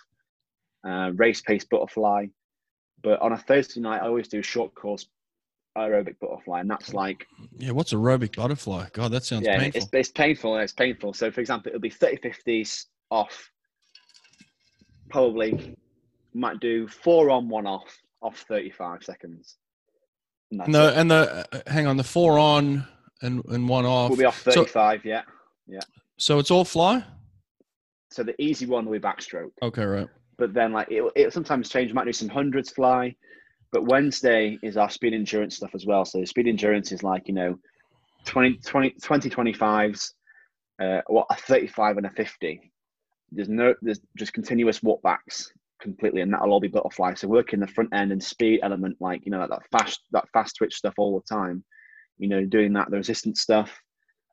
Uh, 0.85 1.11
race 1.15 1.41
pace 1.41 1.65
butterfly. 1.65 2.25
But 3.01 3.21
on 3.21 3.31
a 3.31 3.37
Thursday 3.37 3.79
night, 3.79 4.01
I 4.01 4.07
always 4.07 4.27
do 4.27 4.39
a 4.39 4.43
short 4.43 4.75
course 4.75 5.07
aerobic 5.77 6.19
butterfly, 6.19 6.61
and 6.61 6.69
that's 6.69 6.93
like 6.93 7.25
yeah. 7.57 7.71
What's 7.71 7.93
aerobic 7.93 8.35
butterfly? 8.35 8.87
God, 8.93 9.11
that 9.11 9.23
sounds 9.23 9.45
yeah, 9.45 9.59
painful. 9.59 9.81
It's, 9.81 9.89
it's 9.93 10.11
painful. 10.11 10.57
It's 10.57 10.73
painful. 10.73 11.13
So, 11.13 11.31
for 11.31 11.41
example, 11.41 11.69
it'll 11.69 11.81
be 11.81 11.89
30 11.89 12.17
50s 12.17 12.85
off. 13.11 13.51
Probably 15.09 15.75
might 16.33 16.59
do 16.59 16.87
four 16.87 17.29
on, 17.29 17.47
one 17.47 17.67
off, 17.67 17.97
off 18.21 18.43
35 18.47 19.03
seconds. 19.03 19.57
And, 20.51 20.73
the 20.73 20.99
and 20.99 21.11
the 21.11 21.47
uh, 21.51 21.61
hang 21.67 21.87
on 21.87 21.97
the 21.97 22.03
four 22.03 22.37
on 22.37 22.85
and 23.21 23.43
and 23.45 23.67
one 23.67 23.85
off. 23.85 24.09
We'll 24.09 24.19
be 24.19 24.25
off 24.25 24.39
35. 24.41 25.01
So, 25.01 25.09
yeah, 25.09 25.21
yeah. 25.67 25.79
So 26.17 26.39
it's 26.39 26.51
all 26.51 26.63
fly. 26.63 27.03
So 28.11 28.23
the 28.23 28.39
easy 28.41 28.65
one 28.65 28.85
will 28.85 28.93
be 28.93 28.99
backstroke. 28.99 29.51
Okay, 29.61 29.83
right. 29.83 30.07
But 30.37 30.53
then 30.53 30.71
like 30.71 30.89
it 30.91 31.03
it 31.15 31.33
sometimes 31.33 31.69
change. 31.69 31.93
Might 31.93 32.05
do 32.05 32.13
some 32.13 32.29
hundreds 32.29 32.69
fly. 32.69 33.15
But 33.71 33.87
Wednesday 33.87 34.57
is 34.63 34.77
our 34.77 34.89
speed 34.89 35.13
endurance 35.13 35.57
stuff 35.57 35.71
as 35.75 35.85
well. 35.85 36.05
So 36.05 36.21
the 36.21 36.25
speed 36.25 36.47
endurance 36.47 36.93
is 36.93 37.03
like, 37.03 37.27
you 37.27 37.33
know, 37.33 37.59
20, 38.25 38.59
20, 38.65 38.91
20 39.01 39.29
25s, 39.29 40.13
uh, 40.81 41.01
what, 41.07 41.27
a 41.29 41.35
35 41.35 41.97
and 41.97 42.05
a 42.05 42.09
50. 42.11 42.71
There's 43.35 43.49
no, 43.49 43.75
there's 43.81 43.99
just 44.17 44.33
continuous 44.33 44.79
walkbacks 44.79 45.47
completely, 45.81 46.21
and 46.21 46.33
that'll 46.33 46.51
all 46.51 46.59
be 46.59 46.67
butterfly. 46.67 47.13
So 47.15 47.27
working 47.27 47.59
the 47.59 47.67
front 47.67 47.93
end 47.93 48.11
and 48.11 48.23
speed 48.23 48.61
element, 48.63 48.97
like, 48.99 49.25
you 49.25 49.31
know, 49.31 49.45
that 49.47 49.69
fast, 49.71 50.01
that 50.11 50.29
fast 50.33 50.55
twitch 50.57 50.75
stuff 50.75 50.93
all 50.97 51.19
the 51.19 51.35
time, 51.35 51.63
you 52.17 52.29
know, 52.29 52.45
doing 52.45 52.73
that, 52.73 52.89
the 52.89 52.97
resistance 52.97 53.41
stuff. 53.41 53.77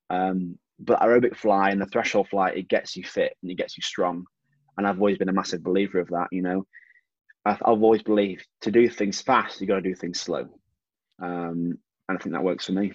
Um, 0.08 0.58
but 0.78 1.00
aerobic 1.00 1.36
fly 1.36 1.70
and 1.70 1.80
the 1.80 1.86
threshold 1.86 2.28
fly, 2.28 2.50
it 2.50 2.68
gets 2.68 2.96
you 2.96 3.04
fit 3.04 3.36
and 3.42 3.50
it 3.50 3.56
gets 3.56 3.76
you 3.76 3.82
strong. 3.82 4.24
And 4.76 4.86
I've 4.86 4.98
always 4.98 5.18
been 5.18 5.28
a 5.28 5.32
massive 5.32 5.62
believer 5.62 5.98
of 5.98 6.08
that, 6.08 6.28
you 6.32 6.42
know. 6.42 6.66
I've, 7.44 7.62
I've 7.64 7.82
always 7.82 8.02
believed 8.02 8.46
to 8.62 8.70
do 8.70 8.88
things 8.88 9.20
fast, 9.20 9.60
you 9.60 9.66
got 9.66 9.76
to 9.76 9.82
do 9.82 9.94
things 9.94 10.20
slow, 10.20 10.48
um, 11.20 11.78
and 12.08 12.16
I 12.16 12.16
think 12.18 12.34
that 12.34 12.44
works 12.44 12.66
for 12.66 12.72
me. 12.72 12.92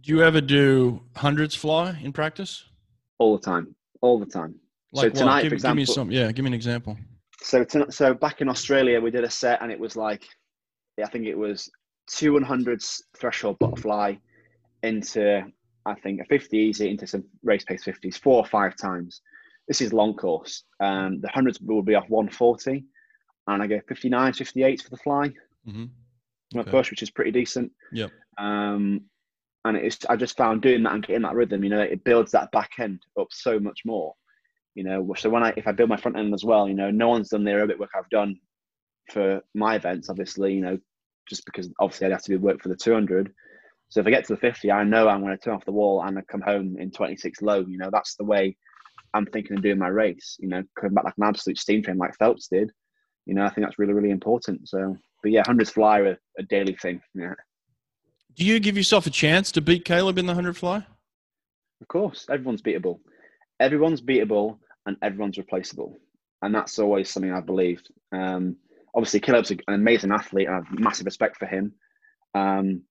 Do 0.00 0.12
you 0.12 0.22
ever 0.22 0.40
do 0.40 1.02
hundreds 1.16 1.54
fly 1.54 1.98
in 2.02 2.12
practice? 2.12 2.64
All 3.18 3.36
the 3.36 3.42
time, 3.42 3.74
all 4.00 4.18
the 4.18 4.26
time. 4.26 4.54
Like 4.94 5.14
so 5.14 5.20
tonight, 5.20 5.42
give, 5.42 5.50
for 5.50 5.54
example, 5.56 5.80
give 5.80 5.88
me 5.88 5.94
some. 5.94 6.10
Yeah, 6.10 6.32
give 6.32 6.44
me 6.44 6.50
an 6.50 6.54
example. 6.54 6.96
So 7.42 7.64
tonight, 7.64 7.92
so 7.92 8.14
back 8.14 8.40
in 8.40 8.48
Australia, 8.48 9.00
we 9.00 9.10
did 9.10 9.24
a 9.24 9.30
set, 9.30 9.60
and 9.60 9.70
it 9.70 9.78
was 9.78 9.96
like, 9.96 10.24
I 11.02 11.08
think 11.08 11.26
it 11.26 11.36
was 11.36 11.70
two 12.06 12.38
hundreds 12.40 13.02
threshold 13.16 13.58
butterfly 13.58 14.14
into 14.82 15.42
I 15.86 15.94
think 15.94 16.20
a 16.20 16.24
50 16.24 16.56
easy 16.56 16.90
into 16.90 17.06
some 17.06 17.24
race 17.42 17.64
pace 17.64 17.84
50s 17.84 18.18
four 18.18 18.36
or 18.36 18.46
five 18.46 18.76
times. 18.76 19.20
This 19.68 19.80
is 19.80 19.92
long 19.92 20.14
course. 20.14 20.64
Um, 20.80 21.20
the 21.20 21.28
hundreds 21.28 21.60
will 21.60 21.82
be 21.82 21.94
off 21.94 22.08
140 22.08 22.84
and 23.46 23.62
I 23.62 23.66
go 23.66 23.80
59, 23.88 24.32
58 24.32 24.82
for 24.82 24.90
the 24.90 24.96
fly. 24.98 25.28
Mm-hmm. 25.66 25.84
My 26.54 26.60
okay. 26.60 26.70
push, 26.70 26.90
which 26.90 27.02
is 27.02 27.10
pretty 27.10 27.30
decent. 27.30 27.72
Yeah. 27.92 28.08
Um, 28.38 29.02
and 29.64 29.76
it's 29.76 29.98
I 30.08 30.16
just 30.16 30.36
found 30.36 30.62
doing 30.62 30.82
that 30.82 30.92
and 30.92 31.06
getting 31.06 31.22
that 31.22 31.34
rhythm, 31.34 31.64
you 31.64 31.70
know, 31.70 31.80
it 31.80 32.04
builds 32.04 32.32
that 32.32 32.50
back 32.52 32.72
end 32.78 33.00
up 33.18 33.28
so 33.30 33.58
much 33.58 33.80
more. 33.84 34.14
You 34.74 34.84
know, 34.84 35.14
so 35.16 35.30
when 35.30 35.42
I 35.42 35.52
if 35.56 35.66
I 35.66 35.72
build 35.72 35.88
my 35.88 35.96
front 35.96 36.18
end 36.18 36.34
as 36.34 36.44
well, 36.44 36.68
you 36.68 36.74
know, 36.74 36.90
no 36.90 37.08
one's 37.08 37.28
done 37.28 37.44
the 37.44 37.50
aerobic 37.52 37.78
work 37.78 37.90
I've 37.96 38.08
done 38.10 38.36
for 39.12 39.40
my 39.54 39.76
events, 39.76 40.08
obviously, 40.08 40.54
you 40.54 40.62
know, 40.62 40.78
just 41.28 41.44
because 41.44 41.68
obviously 41.78 42.06
I'd 42.06 42.12
have 42.12 42.22
to 42.22 42.32
do 42.32 42.38
work 42.38 42.62
for 42.62 42.68
the 42.68 42.76
200. 42.76 43.32
So 43.90 44.00
if 44.00 44.06
I 44.06 44.10
get 44.10 44.24
to 44.26 44.34
the 44.34 44.40
50, 44.40 44.72
I 44.72 44.82
know 44.82 45.08
I'm 45.08 45.20
going 45.20 45.36
to 45.36 45.42
turn 45.42 45.54
off 45.54 45.64
the 45.64 45.72
wall 45.72 46.02
and 46.02 46.18
I 46.18 46.22
come 46.22 46.40
home 46.40 46.76
in 46.78 46.90
26 46.90 47.42
low. 47.42 47.60
You 47.60 47.78
know, 47.78 47.90
that's 47.92 48.16
the 48.16 48.24
way 48.24 48.56
I'm 49.12 49.26
thinking 49.26 49.56
of 49.56 49.62
doing 49.62 49.78
my 49.78 49.88
race. 49.88 50.36
You 50.40 50.48
know, 50.48 50.62
coming 50.78 50.94
back 50.94 51.04
like 51.04 51.14
an 51.18 51.24
absolute 51.24 51.58
steam 51.58 51.82
train 51.82 51.98
like 51.98 52.16
Phelps 52.16 52.48
did 52.48 52.70
you 53.26 53.34
know, 53.34 53.44
I 53.44 53.50
think 53.50 53.66
that's 53.66 53.78
really, 53.78 53.92
really 53.92 54.10
important. 54.10 54.68
So, 54.68 54.96
but 55.22 55.32
yeah, 55.32 55.42
hundreds 55.46 55.70
fly 55.70 56.00
are 56.00 56.18
a 56.38 56.42
daily 56.42 56.74
thing. 56.74 57.00
Yeah. 57.14 57.34
Do 58.36 58.44
you 58.44 58.60
give 58.60 58.76
yourself 58.76 59.06
a 59.06 59.10
chance 59.10 59.52
to 59.52 59.60
beat 59.60 59.84
Caleb 59.84 60.18
in 60.18 60.26
the 60.26 60.34
hundred 60.34 60.56
fly? 60.56 60.86
Of 61.80 61.88
course, 61.88 62.26
everyone's 62.30 62.62
beatable. 62.62 62.98
Everyone's 63.60 64.00
beatable, 64.00 64.58
and 64.86 64.96
everyone's 65.02 65.38
replaceable, 65.38 65.96
and 66.42 66.54
that's 66.54 66.78
always 66.78 67.10
something 67.10 67.32
I've 67.32 67.46
believed. 67.46 67.90
Um, 68.12 68.56
obviously, 68.94 69.20
Caleb's 69.20 69.50
an 69.50 69.60
amazing 69.68 70.12
athlete, 70.12 70.46
and 70.46 70.56
I 70.56 70.58
have 70.58 70.78
massive 70.78 71.06
respect 71.06 71.36
for 71.38 71.46
him. 71.46 71.72
Um, 72.34 72.82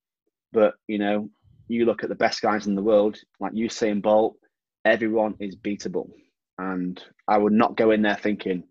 but 0.52 0.76
you 0.88 1.00
know, 1.00 1.30
you 1.68 1.86
look 1.86 2.04
at 2.04 2.10
the 2.10 2.16
best 2.16 2.42
guys 2.42 2.68
in 2.68 2.76
the 2.76 2.84
world, 2.84 3.18
like 3.40 3.54
Usain 3.54 4.02
Bolt. 4.02 4.36
Everyone 4.86 5.36
is 5.40 5.56
beatable, 5.56 6.10
and 6.58 7.02
I 7.28 7.38
would 7.38 7.54
not 7.54 7.78
go 7.78 7.92
in 7.92 8.02
there 8.02 8.18
thinking 8.22 8.64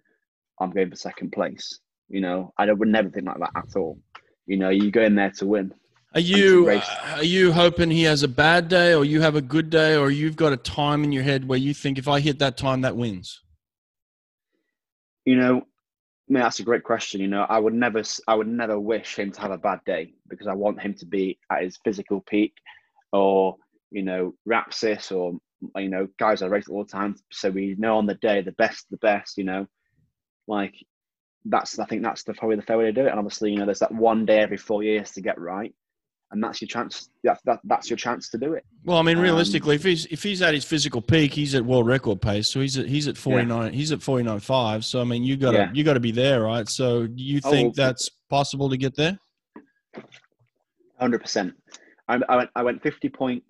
I'm 0.61 0.71
going 0.71 0.91
for 0.91 0.97
second 0.97 1.33
place. 1.33 1.79
You 2.09 2.21
know, 2.21 2.53
I 2.59 2.71
would 2.71 2.89
never 2.89 3.09
think 3.09 3.27
like 3.27 3.39
that 3.39 3.57
at 3.57 3.77
all. 3.77 3.99
You 4.47 4.59
know, 4.59 4.69
you 4.69 4.91
go 4.91 5.03
in 5.03 5.15
there 5.15 5.31
to 5.39 5.47
win. 5.47 5.73
Are 6.15 6.21
you 6.21 6.69
uh, 6.69 6.83
are 7.17 7.25
you 7.25 7.53
hoping 7.53 7.91
he 7.91 8.03
has 8.03 8.23
a 8.23 8.29
bad 8.29 8.69
day, 8.69 8.95
or 8.95 9.05
you 9.05 9.23
have 9.23 9.35
a 9.35 9.41
good 9.41 9.71
day, 9.71 9.97
or 9.97 10.11
you've 10.11 10.37
got 10.37 10.53
a 10.53 10.59
time 10.59 11.05
in 11.05 11.13
your 11.13 11.23
head 11.23 11.49
where 11.49 11.59
you 11.59 11.73
think 11.73 11.99
if 11.99 12.07
I 12.07 12.21
hit 12.21 12.39
that 12.41 12.59
time, 12.59 12.83
that 12.83 12.97
wins? 12.97 13.41
You 15.25 15.37
know, 15.37 15.57
I 15.59 16.33
mean, 16.33 16.43
that's 16.43 16.61
a 16.61 16.65
great 16.65 16.85
question. 16.85 17.21
You 17.21 17.29
know, 17.29 17.47
I 17.49 17.59
would 17.59 17.73
never, 17.73 18.03
I 18.29 18.35
would 18.35 18.49
never 18.49 18.79
wish 18.79 19.19
him 19.19 19.33
to 19.33 19.41
have 19.41 19.53
a 19.53 19.59
bad 19.59 19.81
day 19.87 20.13
because 20.29 20.47
I 20.47 20.53
want 20.53 20.83
him 20.83 20.95
to 20.95 21.07
be 21.07 21.39
at 21.51 21.63
his 21.63 21.79
physical 21.83 22.21
peak, 22.21 22.55
or 23.13 23.57
you 23.91 24.03
know, 24.03 24.35
Rapsys, 24.47 25.13
or 25.13 25.39
you 25.81 25.89
know, 25.89 26.09
guys 26.19 26.43
I 26.43 26.47
race 26.47 26.69
all 26.69 26.85
the 26.85 26.91
time, 26.91 27.17
so 27.31 27.49
we 27.49 27.75
know 27.79 27.97
on 27.97 28.07
the 28.07 28.17
day 28.17 28.43
the 28.43 28.53
best, 28.53 28.87
the 28.91 28.99
best. 28.99 29.39
You 29.39 29.45
know, 29.45 29.67
like 30.47 30.75
that's 31.47 31.79
I 31.79 31.87
think 31.87 32.03
that's 32.03 32.25
the 32.25 32.35
probably 32.35 32.57
the 32.57 32.63
fair 32.63 32.77
way 32.77 32.85
to 32.85 32.93
do 32.93 33.07
it. 33.07 33.11
And 33.11 33.19
obviously, 33.19 33.53
you 33.53 33.59
know, 33.59 33.65
there's 33.65 33.79
that 33.79 33.95
one 33.95 34.27
day 34.27 34.41
every 34.41 34.59
four 34.59 34.83
years 34.83 35.13
to 35.13 35.23
get 35.23 35.41
right, 35.41 35.75
and 36.33 36.43
that's 36.43 36.61
your 36.61 36.69
chance. 36.69 37.11
That, 37.25 37.39
that 37.45 37.61
that's 37.65 37.89
your 37.89 37.97
chance 37.97 38.29
to 38.31 38.39
do 38.39 38.55
it. 38.55 38.65
Well, 38.85 38.99
I 38.99 39.03
mean, 39.03 39.19
um, 39.19 39.23
realistically, 39.23 39.77
um, 39.77 39.81
if 39.81 39.85
he's 39.85 40.07
if 40.07 40.23
he's 40.23 40.43
at 40.43 40.55
his 40.55 40.65
physical 40.65 41.01
peak, 41.01 41.33
he's 41.33 41.55
at 41.55 41.65
world 41.65 41.87
record 41.87 42.21
pace. 42.21 42.49
So 42.49 42.61
he's 42.61 42.77
at 42.79 42.87
he's 42.87 43.07
at 43.09 43.17
forty 43.17 43.45
nine. 43.45 43.73
Yeah. 43.73 43.79
He's 43.79 43.93
at 43.93 44.03
forty 44.03 44.25
nine 44.25 44.41
five. 44.41 44.85
So 44.85 45.01
I 45.01 45.05
mean, 45.05 45.23
you 45.23 45.37
got 45.37 45.53
to 45.53 45.59
yeah. 45.59 45.71
you 45.73 45.85
got 45.85 45.95
to 45.95 46.01
be 46.01 46.11
there, 46.11 46.43
right? 46.43 46.69
So 46.69 47.07
do 47.07 47.23
you 47.23 47.41
oh, 47.45 47.51
think 47.51 47.69
oh, 47.71 47.83
that's 47.83 48.09
possible 48.29 48.69
to 48.71 48.77
get 48.77 48.97
there? 48.97 49.19
Hundred 50.99 51.21
percent. 51.21 51.55
I, 52.09 52.21
I 52.29 52.37
went 52.37 52.51
I 52.57 52.63
went 52.63 52.83
fifty 52.83 53.09
point 53.09 53.45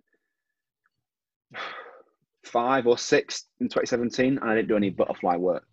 five 2.45 2.87
or 2.87 2.99
six 2.99 3.47
in 3.61 3.69
2017, 3.69 4.39
and 4.39 4.51
I 4.51 4.55
didn't 4.55 4.69
do 4.69 4.77
any 4.77 4.91
butterfly 4.91 5.37
work 5.37 5.65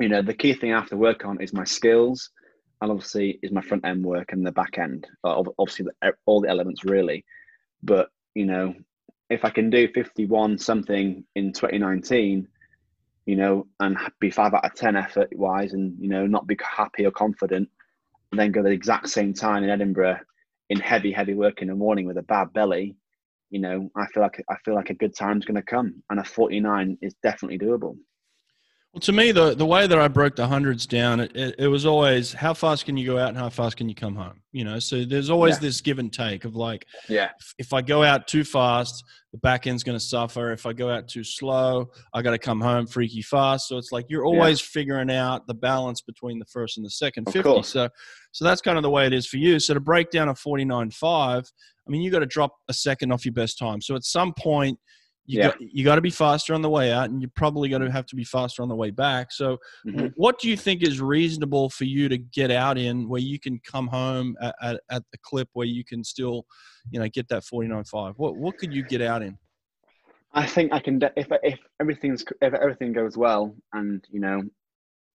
you 0.00 0.08
know, 0.08 0.22
the 0.22 0.34
key 0.34 0.54
thing 0.54 0.72
I 0.72 0.80
have 0.80 0.88
to 0.88 0.96
work 0.96 1.24
on 1.24 1.40
is 1.40 1.52
my 1.52 1.64
skills, 1.64 2.30
and 2.80 2.90
obviously 2.90 3.38
is 3.42 3.52
my 3.52 3.60
front 3.60 3.84
end 3.84 4.04
work 4.04 4.32
and 4.32 4.46
the 4.46 4.52
back 4.52 4.78
end. 4.78 5.06
Obviously, 5.24 5.86
all 6.26 6.40
the 6.40 6.48
elements 6.48 6.84
really. 6.84 7.24
But 7.82 8.10
you 8.34 8.46
know, 8.46 8.74
if 9.28 9.44
I 9.44 9.50
can 9.50 9.70
do 9.70 9.88
fifty-one 9.92 10.58
something 10.58 11.24
in 11.34 11.52
2019, 11.52 12.48
you 13.26 13.36
know, 13.36 13.66
and 13.80 13.96
be 14.20 14.30
five 14.30 14.54
out 14.54 14.64
of 14.64 14.74
ten 14.74 14.96
effort 14.96 15.28
wise, 15.36 15.72
and 15.72 15.96
you 16.00 16.08
know, 16.08 16.26
not 16.26 16.46
be 16.46 16.56
happy 16.62 17.04
or 17.06 17.10
confident, 17.10 17.68
and 18.30 18.40
then 18.40 18.52
go 18.52 18.62
the 18.62 18.70
exact 18.70 19.08
same 19.08 19.34
time 19.34 19.64
in 19.64 19.70
Edinburgh 19.70 20.20
in 20.70 20.78
heavy, 20.78 21.12
heavy 21.12 21.34
work 21.34 21.62
in 21.62 21.68
the 21.68 21.74
morning 21.74 22.06
with 22.06 22.16
a 22.16 22.22
bad 22.22 22.52
belly, 22.52 22.94
you 23.50 23.58
know, 23.58 23.90
I 23.96 24.06
feel 24.06 24.22
like 24.22 24.42
I 24.48 24.54
feel 24.64 24.74
like 24.74 24.90
a 24.90 24.94
good 24.94 25.14
time's 25.14 25.44
going 25.44 25.56
to 25.56 25.62
come, 25.62 26.02
and 26.08 26.20
a 26.20 26.24
49 26.24 26.96
is 27.02 27.14
definitely 27.22 27.58
doable. 27.58 27.96
Well, 28.92 29.00
to 29.02 29.12
me, 29.12 29.30
the 29.30 29.54
the 29.54 29.66
way 29.66 29.86
that 29.86 29.98
I 29.98 30.08
broke 30.08 30.34
the 30.34 30.48
hundreds 30.48 30.84
down, 30.84 31.20
it, 31.20 31.30
it, 31.36 31.54
it, 31.58 31.68
was 31.68 31.86
always 31.86 32.32
how 32.32 32.52
fast 32.52 32.86
can 32.86 32.96
you 32.96 33.06
go 33.06 33.18
out 33.18 33.28
and 33.28 33.38
how 33.38 33.48
fast 33.48 33.76
can 33.76 33.88
you 33.88 33.94
come 33.94 34.16
home. 34.16 34.42
You 34.50 34.64
know, 34.64 34.80
so 34.80 35.04
there's 35.04 35.30
always 35.30 35.54
yeah. 35.56 35.60
this 35.60 35.80
give 35.80 36.00
and 36.00 36.12
take 36.12 36.44
of 36.44 36.56
like, 36.56 36.84
yeah, 37.08 37.30
if, 37.38 37.54
if 37.58 37.72
I 37.72 37.82
go 37.82 38.02
out 38.02 38.26
too 38.26 38.42
fast, 38.42 39.04
the 39.30 39.38
back 39.38 39.68
end's 39.68 39.84
going 39.84 39.96
to 39.96 40.04
suffer. 40.04 40.50
If 40.50 40.66
I 40.66 40.72
go 40.72 40.90
out 40.90 41.06
too 41.06 41.22
slow, 41.22 41.88
I 42.12 42.22
got 42.22 42.32
to 42.32 42.38
come 42.38 42.60
home 42.60 42.88
freaky 42.88 43.22
fast. 43.22 43.68
So 43.68 43.78
it's 43.78 43.92
like 43.92 44.06
you're 44.08 44.24
always 44.24 44.60
yeah. 44.60 44.66
figuring 44.72 45.10
out 45.12 45.46
the 45.46 45.54
balance 45.54 46.00
between 46.00 46.40
the 46.40 46.46
first 46.46 46.76
and 46.76 46.84
the 46.84 46.90
second 46.90 47.28
of 47.28 47.34
50. 47.34 47.48
Course. 47.48 47.68
So, 47.68 47.88
so 48.32 48.44
that's 48.44 48.60
kind 48.60 48.76
of 48.76 48.82
the 48.82 48.90
way 48.90 49.06
it 49.06 49.12
is 49.12 49.24
for 49.24 49.36
you. 49.36 49.60
So 49.60 49.72
to 49.74 49.80
break 49.80 50.10
down 50.10 50.28
a 50.28 50.34
49.5, 50.34 50.98
I 51.04 51.90
mean, 51.90 52.02
you 52.02 52.10
got 52.10 52.20
to 52.20 52.26
drop 52.26 52.56
a 52.68 52.74
second 52.74 53.12
off 53.12 53.24
your 53.24 53.34
best 53.34 53.56
time. 53.56 53.80
So 53.80 53.94
at 53.94 54.02
some 54.02 54.34
point 54.34 54.80
you 55.26 55.38
yeah. 55.38 55.48
got 55.48 55.60
you 55.60 55.84
got 55.84 55.94
to 55.94 56.00
be 56.00 56.10
faster 56.10 56.54
on 56.54 56.62
the 56.62 56.68
way 56.68 56.92
out, 56.92 57.10
and 57.10 57.20
you're 57.20 57.30
probably 57.34 57.68
going 57.68 57.82
to 57.82 57.90
have 57.90 58.06
to 58.06 58.16
be 58.16 58.24
faster 58.24 58.62
on 58.62 58.68
the 58.68 58.74
way 58.74 58.90
back. 58.90 59.30
So, 59.32 59.58
mm-hmm. 59.86 60.08
what 60.16 60.38
do 60.38 60.48
you 60.48 60.56
think 60.56 60.82
is 60.82 61.00
reasonable 61.00 61.70
for 61.70 61.84
you 61.84 62.08
to 62.08 62.18
get 62.18 62.50
out 62.50 62.78
in 62.78 63.08
where 63.08 63.20
you 63.20 63.38
can 63.38 63.60
come 63.64 63.86
home 63.86 64.36
at, 64.40 64.54
at, 64.60 64.80
at 64.90 65.02
the 65.12 65.18
clip 65.22 65.48
where 65.52 65.66
you 65.66 65.84
can 65.84 66.02
still, 66.02 66.44
you 66.90 66.98
know, 66.98 67.08
get 67.08 67.28
that 67.28 67.44
forty 67.44 67.68
nine 67.68 67.84
five? 67.84 68.14
What 68.16 68.36
what 68.36 68.58
could 68.58 68.72
you 68.72 68.82
get 68.82 69.02
out 69.02 69.22
in? 69.22 69.38
I 70.32 70.46
think 70.46 70.72
I 70.72 70.80
can 70.80 71.00
if 71.16 71.28
if 71.42 71.58
everything's 71.80 72.24
if 72.40 72.54
everything 72.54 72.92
goes 72.92 73.16
well, 73.16 73.54
and 73.72 74.04
you 74.10 74.20
know, 74.20 74.42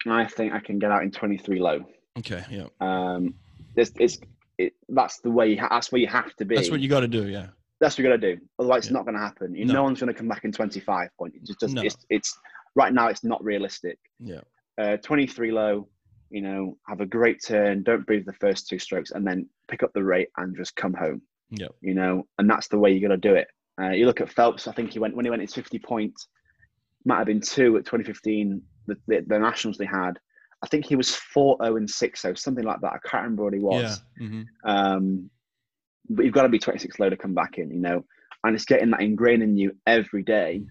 I 0.08 0.26
think 0.26 0.54
I 0.54 0.60
can 0.60 0.80
get 0.80 0.92
out 0.92 1.04
in 1.04 1.12
twenty 1.12 1.38
three 1.38 1.60
low. 1.60 1.86
Okay. 2.20 2.44
Yeah. 2.50 2.68
Um, 2.80 3.36
this 3.76 3.92
it's 4.00 4.20
it, 4.58 4.74
that's 4.90 5.20
the 5.20 5.30
way. 5.30 5.56
Ha- 5.56 5.68
that's 5.70 5.92
where 5.92 6.00
you 6.00 6.08
have 6.08 6.36
to 6.38 6.46
be. 6.46 6.56
That's 6.56 6.72
what 6.72 6.80
you 6.80 6.90
got 6.90 7.02
to 7.02 7.08
do. 7.08 7.28
Yeah. 7.28 7.48
That's 7.80 7.96
what 7.96 8.04
you 8.04 8.10
got 8.10 8.22
to 8.22 8.36
do. 8.36 8.42
Otherwise, 8.60 8.86
yeah. 8.86 8.90
it's 8.90 8.94
not 8.94 9.06
going 9.06 9.16
to 9.16 9.22
happen. 9.22 9.56
You, 9.56 9.66
no. 9.66 9.74
no 9.74 9.84
one's 9.84 10.00
going 10.00 10.14
to 10.14 10.18
come 10.18 10.28
back 10.28 10.46
in 10.46 10.52
25 10.52 11.10
point. 11.18 11.34
It's 11.36 11.56
just, 11.60 11.76
no. 11.76 11.82
it's, 11.82 11.98
it's 12.10 12.38
right 12.76 12.94
now. 12.94 13.08
It's 13.08 13.24
not 13.24 13.44
realistic. 13.44 13.98
Yeah. 14.20 14.42
Uh, 14.78 14.98
23 14.98 15.52
low. 15.52 15.88
You 16.30 16.42
know, 16.42 16.78
have 16.88 17.02
a 17.02 17.06
great 17.06 17.42
turn. 17.46 17.84
Don't 17.84 18.06
breathe 18.06 18.26
the 18.26 18.34
first 18.34 18.68
two 18.68 18.80
strokes, 18.80 19.12
and 19.12 19.26
then 19.26 19.48
pick 19.70 19.84
up 19.84 19.92
the 19.94 20.04
rate 20.04 20.30
and 20.38 20.56
just 20.58 20.76
come 20.76 20.94
home. 20.94 21.22
Yeah. 21.50 21.68
You 21.82 21.94
know, 21.94 22.24
and 22.40 22.50
that's 22.50 22.68
the 22.68 22.80
way 22.80 22.92
you 22.92 23.00
got 23.00 23.14
to 23.14 23.18
do 23.18 23.36
it. 23.36 23.48
Uh, 23.80 23.92
you 23.92 24.06
look 24.06 24.22
at 24.22 24.32
Phelps. 24.32 24.68
I 24.68 24.72
think 24.74 24.92
he 24.92 25.00
went 25.00 25.16
when 25.16 25.26
he 25.26 25.30
went 25.30 25.42
his 25.42 25.54
50 25.54 25.80
points. 25.80 26.28
Might 27.06 27.18
have 27.18 27.28
been 27.28 27.42
two 27.42 27.78
at 27.78 27.86
2015. 27.86 28.62
The, 28.88 28.96
the, 29.08 29.24
the 29.28 29.40
nationals 29.40 29.78
they 29.78 29.86
had. 29.86 30.14
I 30.64 30.68
think 30.68 30.86
he 30.86 30.96
was 30.96 31.16
4 31.16 31.58
0 31.62 31.78
and 31.78 31.90
6 31.90 32.22
0, 32.22 32.34
something 32.34 32.64
like 32.64 32.82
that. 32.82 32.94
I 32.94 33.08
can't 33.08 33.24
remember 33.24 33.44
what 33.44 33.54
he 33.54 33.60
was. 33.60 34.02
Yeah. 34.20 34.28
Mm-hmm. 34.28 34.70
Um, 34.70 35.30
but 36.10 36.26
you've 36.26 36.34
got 36.34 36.44
to 36.44 36.50
be 36.50 36.60
26 36.60 37.00
low 37.00 37.10
to 37.10 37.18
come 37.18 37.34
back 37.34 37.58
in, 37.58 37.72
you 37.72 37.80
know, 37.80 38.04
and 38.44 38.56
it's 38.56 38.66
getting 38.66 38.92
that 38.92 39.02
ingrained 39.02 39.44
in 39.44 39.58
you 39.58 39.72
every 39.88 40.24
day, 40.24 40.62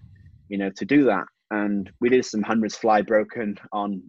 you 0.49 0.57
know, 0.57 0.69
to 0.77 0.85
do 0.85 1.05
that. 1.05 1.25
And 1.51 1.91
we 1.99 2.09
did 2.09 2.25
some 2.25 2.41
hundreds 2.41 2.75
fly 2.75 3.01
broken 3.01 3.57
on 3.71 4.03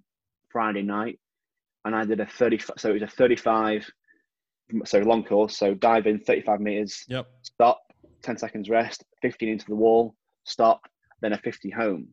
Friday 0.50 0.82
night, 0.82 1.18
and 1.84 1.94
I 1.94 2.04
did 2.04 2.20
a 2.20 2.26
30, 2.26 2.58
so 2.78 2.90
it 2.90 2.94
was 2.94 3.02
a 3.02 3.06
35, 3.06 3.88
so 4.84 4.98
long 5.00 5.24
course, 5.24 5.56
so 5.56 5.74
dive 5.74 6.06
in 6.06 6.18
35 6.20 6.60
meters, 6.60 7.04
yep. 7.08 7.26
stop, 7.42 7.80
10 8.22 8.38
seconds 8.38 8.68
rest, 8.68 9.04
15 9.22 9.48
into 9.48 9.66
the 9.68 9.76
wall, 9.76 10.14
stop, 10.44 10.80
then 11.20 11.32
a 11.32 11.38
50 11.38 11.70
home. 11.70 12.08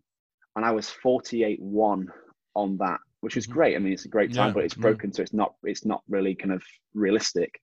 And 0.55 0.66
I 0.66 0.72
was 0.72 0.89
48 0.89 1.59
1 1.61 2.07
on 2.55 2.78
that, 2.78 2.99
which 3.22 3.38
is 3.38 3.45
mm-hmm. 3.45 3.53
great. 3.53 3.76
I 3.76 3.80
mean, 3.80 3.93
it's 3.93 4.05
a 4.05 4.09
great 4.09 4.34
time, 4.34 4.49
yeah. 4.49 4.53
but 4.53 4.64
it's 4.66 4.76
broken, 4.76 5.09
yeah. 5.09 5.16
so 5.16 5.22
it's 5.24 5.34
not 5.34 5.55
it's 5.64 5.86
not 5.86 6.03
really 6.07 6.36
kind 6.36 6.53
of 6.53 6.61
realistic. 6.93 7.59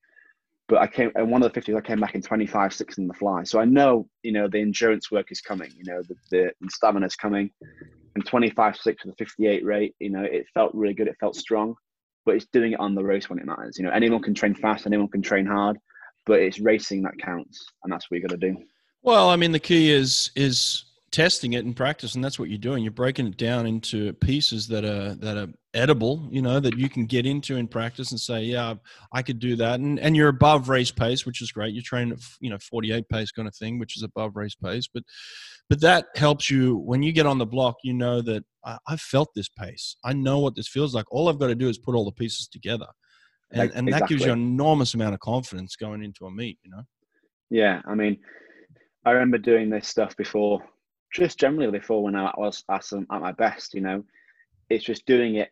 But 0.70 0.78
I 0.78 0.86
came, 0.86 1.10
and 1.16 1.28
one 1.28 1.42
of 1.42 1.52
the 1.52 1.60
50s, 1.60 1.76
I 1.76 1.80
came 1.80 1.98
back 1.98 2.14
in 2.14 2.22
25, 2.22 2.72
6 2.72 2.98
in 2.98 3.08
the 3.08 3.14
fly. 3.14 3.42
So 3.42 3.58
I 3.58 3.64
know, 3.64 4.08
you 4.22 4.30
know, 4.30 4.46
the 4.46 4.60
endurance 4.60 5.10
work 5.10 5.32
is 5.32 5.40
coming, 5.40 5.72
you 5.76 5.82
know, 5.84 6.00
the, 6.02 6.14
the, 6.30 6.52
the 6.60 6.70
stamina 6.70 7.06
is 7.06 7.16
coming. 7.16 7.50
And 8.14 8.24
25, 8.24 8.76
6 8.76 9.04
with 9.04 9.14
a 9.14 9.16
58 9.16 9.64
rate, 9.64 9.96
you 9.98 10.10
know, 10.10 10.22
it 10.22 10.46
felt 10.54 10.72
really 10.72 10.94
good. 10.94 11.08
It 11.08 11.16
felt 11.18 11.34
strong. 11.34 11.74
But 12.24 12.36
it's 12.36 12.46
doing 12.52 12.72
it 12.72 12.78
on 12.80 12.94
the 12.94 13.02
race 13.02 13.28
when 13.28 13.40
it 13.40 13.46
matters. 13.46 13.78
You 13.78 13.84
know, 13.84 13.90
anyone 13.90 14.22
can 14.22 14.32
train 14.32 14.54
fast, 14.54 14.86
anyone 14.86 15.08
can 15.08 15.22
train 15.22 15.44
hard, 15.44 15.76
but 16.24 16.38
it's 16.38 16.60
racing 16.60 17.02
that 17.02 17.18
counts. 17.18 17.66
And 17.82 17.92
that's 17.92 18.08
what 18.08 18.20
you 18.20 18.28
got 18.28 18.40
to 18.40 18.52
do. 18.52 18.56
Well, 19.02 19.28
I 19.28 19.34
mean, 19.34 19.50
the 19.50 19.58
key 19.58 19.90
is, 19.90 20.30
is, 20.36 20.84
testing 21.10 21.54
it 21.54 21.64
in 21.64 21.74
practice 21.74 22.14
and 22.14 22.22
that's 22.22 22.38
what 22.38 22.48
you're 22.48 22.56
doing 22.56 22.84
you're 22.84 22.92
breaking 22.92 23.26
it 23.26 23.36
down 23.36 23.66
into 23.66 24.12
pieces 24.12 24.68
that 24.68 24.84
are 24.84 25.16
that 25.16 25.36
are 25.36 25.48
edible 25.74 26.28
you 26.32 26.42
know 26.42 26.58
that 26.58 26.76
you 26.76 26.88
can 26.88 27.06
get 27.06 27.26
into 27.26 27.56
in 27.56 27.68
practice 27.68 28.10
and 28.10 28.18
say 28.20 28.42
yeah 28.42 28.74
i 29.12 29.22
could 29.22 29.38
do 29.38 29.56
that. 29.56 29.80
And 29.80 29.98
and 30.00 30.16
you're 30.16 30.28
above 30.28 30.68
race 30.68 30.90
pace 30.90 31.24
which 31.24 31.40
is 31.40 31.52
great. 31.52 31.74
You're 31.74 31.82
training 31.82 32.12
at 32.12 32.18
you 32.40 32.50
know 32.50 32.58
48 32.58 33.08
pace 33.08 33.30
kind 33.30 33.46
of 33.46 33.54
thing 33.54 33.78
which 33.78 33.96
is 33.96 34.02
above 34.02 34.36
race 34.36 34.54
pace. 34.54 34.88
But 34.92 35.04
but 35.68 35.80
that 35.80 36.06
helps 36.16 36.50
you 36.50 36.76
when 36.78 37.02
you 37.02 37.12
get 37.12 37.26
on 37.26 37.38
the 37.38 37.46
block 37.46 37.76
you 37.84 37.94
know 37.94 38.20
that 38.22 38.44
I, 38.64 38.78
have 38.88 39.00
felt 39.00 39.30
this 39.34 39.48
pace. 39.48 39.96
I 40.04 40.12
know 40.12 40.38
what 40.38 40.54
this 40.54 40.68
feels 40.68 40.94
like. 40.94 41.06
All 41.10 41.28
i've 41.28 41.38
got 41.38 41.48
to 41.48 41.54
do 41.54 41.68
is 41.68 41.78
put 41.78 41.94
all 41.94 42.04
the 42.04 42.12
pieces 42.12 42.48
together. 42.48 42.86
And, 43.52 43.58
like, 43.58 43.72
and 43.74 43.92
that 43.92 44.06
gives 44.06 44.24
you 44.24 44.32
an 44.32 44.38
enormous 44.38 44.94
amount 44.94 45.14
of 45.14 45.20
confidence 45.20 45.74
going 45.74 46.04
into 46.04 46.26
a 46.26 46.30
meet 46.30 46.58
you 46.64 46.70
know? 46.70 46.82
Yeah 47.50 47.82
i 47.86 47.94
mean 47.94 48.18
i 49.04 49.10
remember 49.10 49.38
doing 49.38 49.70
this 49.70 49.88
stuff 49.88 50.16
before 50.16 50.62
just 51.12 51.38
generally 51.38 51.70
before 51.70 52.02
when 52.02 52.16
I 52.16 52.32
was 52.36 52.62
at 52.70 52.92
my 53.08 53.32
best, 53.32 53.74
you 53.74 53.80
know, 53.80 54.04
it's 54.68 54.84
just 54.84 55.06
doing 55.06 55.36
it. 55.36 55.50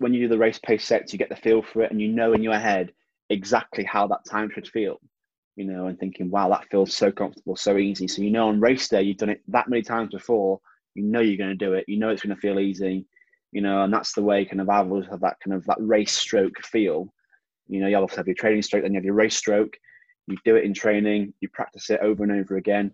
When 0.00 0.12
you 0.12 0.20
do 0.20 0.28
the 0.28 0.38
race 0.38 0.58
pace 0.58 0.84
sets, 0.84 1.12
you 1.12 1.18
get 1.18 1.28
the 1.28 1.36
feel 1.36 1.62
for 1.62 1.82
it, 1.82 1.90
and 1.90 2.00
you 2.00 2.08
know 2.08 2.32
in 2.32 2.42
your 2.42 2.58
head 2.58 2.92
exactly 3.28 3.84
how 3.84 4.06
that 4.08 4.24
time 4.28 4.50
should 4.52 4.66
feel, 4.66 5.00
you 5.56 5.64
know, 5.64 5.86
and 5.86 5.98
thinking, 5.98 6.30
wow, 6.30 6.48
that 6.48 6.68
feels 6.70 6.94
so 6.94 7.12
comfortable, 7.12 7.56
so 7.56 7.76
easy. 7.76 8.08
So 8.08 8.22
you 8.22 8.30
know, 8.30 8.48
on 8.48 8.60
race 8.60 8.88
day, 8.88 9.02
you've 9.02 9.18
done 9.18 9.30
it 9.30 9.42
that 9.48 9.68
many 9.68 9.82
times 9.82 10.12
before. 10.12 10.60
You 10.94 11.04
know 11.04 11.20
you're 11.20 11.36
going 11.36 11.56
to 11.56 11.64
do 11.64 11.74
it. 11.74 11.84
You 11.86 11.98
know 11.98 12.08
it's 12.08 12.22
going 12.22 12.34
to 12.34 12.40
feel 12.40 12.58
easy, 12.58 13.06
you 13.52 13.60
know, 13.60 13.84
and 13.84 13.92
that's 13.92 14.12
the 14.12 14.22
way 14.22 14.44
kind 14.44 14.60
of 14.60 14.68
I 14.68 14.78
always 14.78 15.06
have 15.06 15.20
that 15.20 15.36
kind 15.44 15.54
of 15.54 15.64
that 15.66 15.78
race 15.78 16.12
stroke 16.12 16.58
feel. 16.64 17.12
You 17.68 17.80
know, 17.80 17.86
you 17.86 17.96
also 17.96 18.16
have 18.16 18.26
your 18.26 18.34
training 18.34 18.62
stroke, 18.62 18.82
then 18.82 18.92
you 18.92 18.98
have 18.98 19.04
your 19.04 19.14
race 19.14 19.36
stroke. 19.36 19.76
You 20.26 20.36
do 20.44 20.56
it 20.56 20.64
in 20.64 20.74
training. 20.74 21.32
You 21.40 21.48
practice 21.48 21.90
it 21.90 22.00
over 22.02 22.24
and 22.24 22.32
over 22.32 22.56
again 22.56 22.92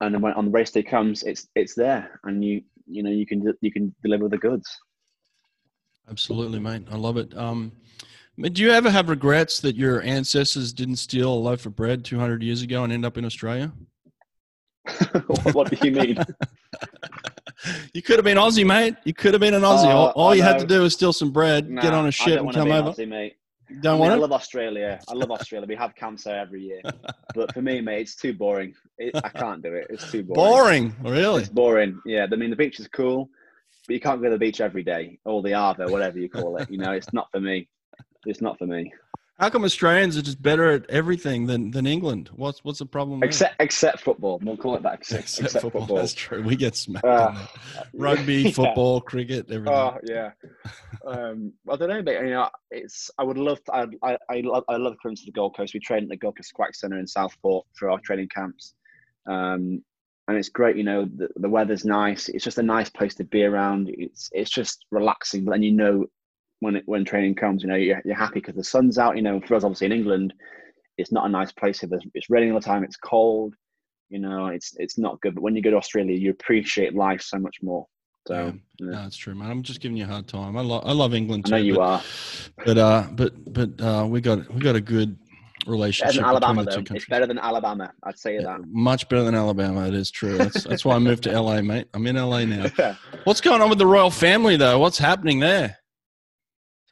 and 0.00 0.14
then 0.14 0.22
when 0.22 0.32
on 0.34 0.46
the 0.46 0.50
race 0.50 0.70
day 0.70 0.82
comes, 0.82 1.22
it's 1.22 1.48
it's 1.54 1.74
there, 1.74 2.20
and 2.24 2.44
you 2.44 2.62
you 2.86 3.02
know 3.02 3.10
you 3.10 3.26
can 3.26 3.52
you 3.60 3.72
can 3.72 3.94
deliver 4.02 4.28
the 4.28 4.38
goods. 4.38 4.78
Absolutely, 6.10 6.58
mate. 6.58 6.84
I 6.90 6.96
love 6.96 7.16
it. 7.16 7.36
Um, 7.36 7.72
do 8.40 8.62
you 8.62 8.70
ever 8.70 8.90
have 8.90 9.08
regrets 9.08 9.60
that 9.60 9.76
your 9.76 10.00
ancestors 10.02 10.72
didn't 10.72 10.96
steal 10.96 11.32
a 11.32 11.34
loaf 11.34 11.66
of 11.66 11.74
bread 11.74 12.04
200 12.04 12.42
years 12.42 12.62
ago 12.62 12.84
and 12.84 12.92
end 12.92 13.04
up 13.04 13.18
in 13.18 13.24
Australia? 13.24 13.72
what 15.52 15.70
do 15.70 15.76
you 15.86 15.92
mean? 15.92 16.18
you 17.92 18.00
could 18.00 18.16
have 18.16 18.24
been 18.24 18.38
Aussie, 18.38 18.66
mate. 18.66 18.94
You 19.04 19.12
could 19.12 19.34
have 19.34 19.40
been 19.40 19.54
an 19.54 19.62
Aussie. 19.62 19.86
Uh, 19.86 19.96
all, 19.96 20.08
all 20.10 20.34
you 20.34 20.42
had 20.42 20.58
to 20.60 20.66
do 20.66 20.82
was 20.82 20.94
steal 20.94 21.12
some 21.12 21.30
bread, 21.30 21.68
nah, 21.68 21.82
get 21.82 21.92
on 21.92 22.06
a 22.06 22.12
ship, 22.12 22.40
and 22.40 22.52
come 22.52 22.70
over. 22.70 22.90
Aussie, 22.90 23.08
mate. 23.08 23.34
Don't 23.80 24.00
I, 24.00 24.04
mean, 24.04 24.12
I 24.12 24.14
love 24.14 24.32
Australia. 24.32 24.98
I 25.08 25.12
love 25.12 25.30
Australia. 25.30 25.66
We 25.68 25.74
have 25.76 25.94
camps 25.94 26.24
there 26.24 26.38
every 26.38 26.62
year. 26.62 26.80
But 27.34 27.52
for 27.52 27.60
me, 27.60 27.80
mate, 27.82 28.00
it's 28.00 28.16
too 28.16 28.32
boring. 28.32 28.74
It, 28.96 29.14
I 29.22 29.28
can't 29.28 29.62
do 29.62 29.74
it. 29.74 29.86
It's 29.90 30.10
too 30.10 30.24
boring. 30.24 30.88
Boring, 30.94 31.14
really? 31.14 31.42
It's 31.42 31.50
boring. 31.50 32.00
Yeah. 32.06 32.26
I 32.32 32.36
mean, 32.36 32.48
the 32.50 32.56
beach 32.56 32.80
is 32.80 32.88
cool, 32.88 33.28
but 33.88 33.94
you 33.94 34.00
can't 34.00 34.20
go 34.20 34.26
to 34.26 34.34
the 34.34 34.38
beach 34.38 34.60
every 34.60 34.82
day 34.84 35.18
or 35.24 35.42
the 35.42 35.52
Arvo, 35.52 35.90
whatever 35.90 36.18
you 36.18 36.28
call 36.28 36.58
it. 36.58 36.70
You 36.70 36.76
know, 36.78 36.92
it's 36.92 37.12
not 37.12 37.28
for 37.32 37.40
me. 37.40 37.68
It's 38.26 38.42
not 38.42 38.58
for 38.58 38.66
me. 38.66 38.92
How 39.38 39.48
come 39.48 39.64
Australians 39.64 40.16
are 40.18 40.22
just 40.22 40.42
better 40.42 40.72
at 40.72 40.90
everything 40.90 41.46
than, 41.46 41.70
than 41.70 41.86
England? 41.86 42.28
What's 42.34 42.62
what's 42.64 42.80
the 42.80 42.86
problem? 42.86 43.20
There? 43.20 43.28
Except 43.28 43.54
except 43.60 44.00
football. 44.00 44.40
We'll 44.42 44.56
call 44.56 44.74
it 44.74 44.82
that. 44.82 44.94
Except, 44.94 45.22
except, 45.22 45.44
except 45.44 45.62
football. 45.62 45.82
football. 45.82 45.96
That's 45.98 46.12
true. 46.12 46.42
We 46.42 46.56
get 46.56 46.74
smacked. 46.74 47.06
Uh, 47.06 47.46
Rugby, 47.94 48.34
yeah. 48.42 48.50
football, 48.50 49.00
cricket, 49.00 49.46
everything. 49.48 49.72
Oh 49.72 49.96
yeah. 50.02 50.32
um, 51.06 51.52
I 51.70 51.76
don't 51.76 51.88
know, 51.88 52.02
but 52.02 52.14
you 52.14 52.30
know, 52.30 52.48
it's. 52.72 53.12
I 53.16 53.22
would 53.22 53.38
love. 53.38 53.62
To, 53.64 53.74
I, 53.74 53.86
I 54.02 54.18
I 54.28 54.40
love. 54.40 54.64
I 54.68 54.76
love 54.76 54.96
coming 55.00 55.16
to 55.16 55.24
the 55.24 55.32
Gold 55.32 55.56
Coast. 55.56 55.72
We 55.72 55.80
train 55.80 56.02
at 56.02 56.08
the 56.08 56.16
Gold 56.16 56.36
Coast 56.36 56.50
Aquatic 56.50 56.74
Centre 56.74 56.98
in 56.98 57.06
Southport 57.06 57.64
for 57.74 57.90
our 57.90 58.00
training 58.00 58.28
camps. 58.34 58.74
Um, 59.30 59.84
and 60.28 60.36
it's 60.36 60.50
great. 60.50 60.76
You 60.76 60.84
know, 60.84 61.06
the, 61.16 61.28
the 61.36 61.48
weather's 61.48 61.84
nice. 61.84 62.28
It's 62.28 62.44
just 62.44 62.58
a 62.58 62.62
nice 62.62 62.90
place 62.90 63.14
to 63.16 63.24
be 63.24 63.44
around. 63.44 63.88
It's 63.90 64.28
it's 64.32 64.50
just 64.50 64.84
relaxing. 64.90 65.44
But 65.44 65.52
then 65.52 65.62
you 65.62 65.72
know 65.72 66.06
when 66.60 66.76
it, 66.76 66.82
when 66.86 67.04
training 67.04 67.34
comes. 67.34 67.62
You 67.62 67.70
know, 67.70 67.76
you're, 67.76 68.02
you're 68.04 68.14
happy 68.14 68.40
because 68.40 68.54
the 68.54 68.62
sun's 68.64 68.98
out. 68.98 69.16
You 69.16 69.22
know, 69.22 69.40
for 69.40 69.54
us, 69.54 69.64
obviously 69.64 69.86
in 69.86 69.92
England, 69.92 70.34
it's 70.98 71.12
not 71.12 71.26
a 71.26 71.30
nice 71.30 71.50
place. 71.50 71.82
If 71.82 71.90
it's 72.14 72.30
raining 72.30 72.52
all 72.52 72.60
the 72.60 72.64
time, 72.64 72.84
it's 72.84 72.96
cold. 72.96 73.54
You 74.10 74.18
know, 74.18 74.48
it's 74.48 74.74
it's 74.76 74.98
not 74.98 75.20
good. 75.22 75.34
But 75.34 75.42
when 75.42 75.56
you 75.56 75.62
go 75.62 75.70
to 75.70 75.76
Australia, 75.76 76.14
you 76.14 76.30
appreciate 76.30 76.94
life 76.94 77.22
so 77.22 77.38
much 77.38 77.56
more. 77.62 77.86
So 78.26 78.34
yeah, 78.34 78.44
yeah. 78.44 78.52
No, 78.80 79.02
that's 79.02 79.16
true, 79.16 79.34
man. 79.34 79.50
I'm 79.50 79.62
just 79.62 79.80
giving 79.80 79.96
you 79.96 80.04
a 80.04 80.08
hard 80.08 80.28
time. 80.28 80.58
I 80.58 80.60
love 80.60 80.82
I 80.84 80.92
love 80.92 81.14
England 81.14 81.46
too. 81.46 81.54
I 81.54 81.58
know 81.58 81.64
you 81.64 81.74
but, 81.76 81.80
are. 81.80 82.02
But 82.66 82.78
uh, 82.78 83.06
but 83.12 83.52
but 83.52 83.80
uh, 83.80 84.06
we 84.06 84.20
got 84.20 84.52
we 84.52 84.60
got 84.60 84.76
a 84.76 84.80
good 84.80 85.18
relationship. 85.68 86.16
Better 86.16 86.26
Alabama, 86.26 86.64
though. 86.64 86.82
It's 86.94 87.06
better 87.06 87.26
than 87.26 87.38
Alabama. 87.38 87.92
I'd 88.02 88.18
say 88.18 88.34
yeah, 88.36 88.42
that. 88.42 88.60
Much 88.68 89.08
better 89.08 89.22
than 89.22 89.34
Alabama. 89.34 89.86
It 89.86 89.94
is 89.94 90.10
true. 90.10 90.36
That's 90.36 90.64
that's 90.64 90.84
why 90.84 90.96
I 90.96 90.98
moved 90.98 91.24
to 91.24 91.40
LA, 91.40 91.62
mate. 91.62 91.88
I'm 91.94 92.06
in 92.06 92.16
LA 92.16 92.44
now. 92.44 92.66
What's 93.24 93.40
going 93.40 93.60
on 93.60 93.68
with 93.68 93.78
the 93.78 93.86
royal 93.86 94.10
family, 94.10 94.56
though? 94.56 94.78
What's 94.78 94.98
happening 94.98 95.40
there? 95.40 95.78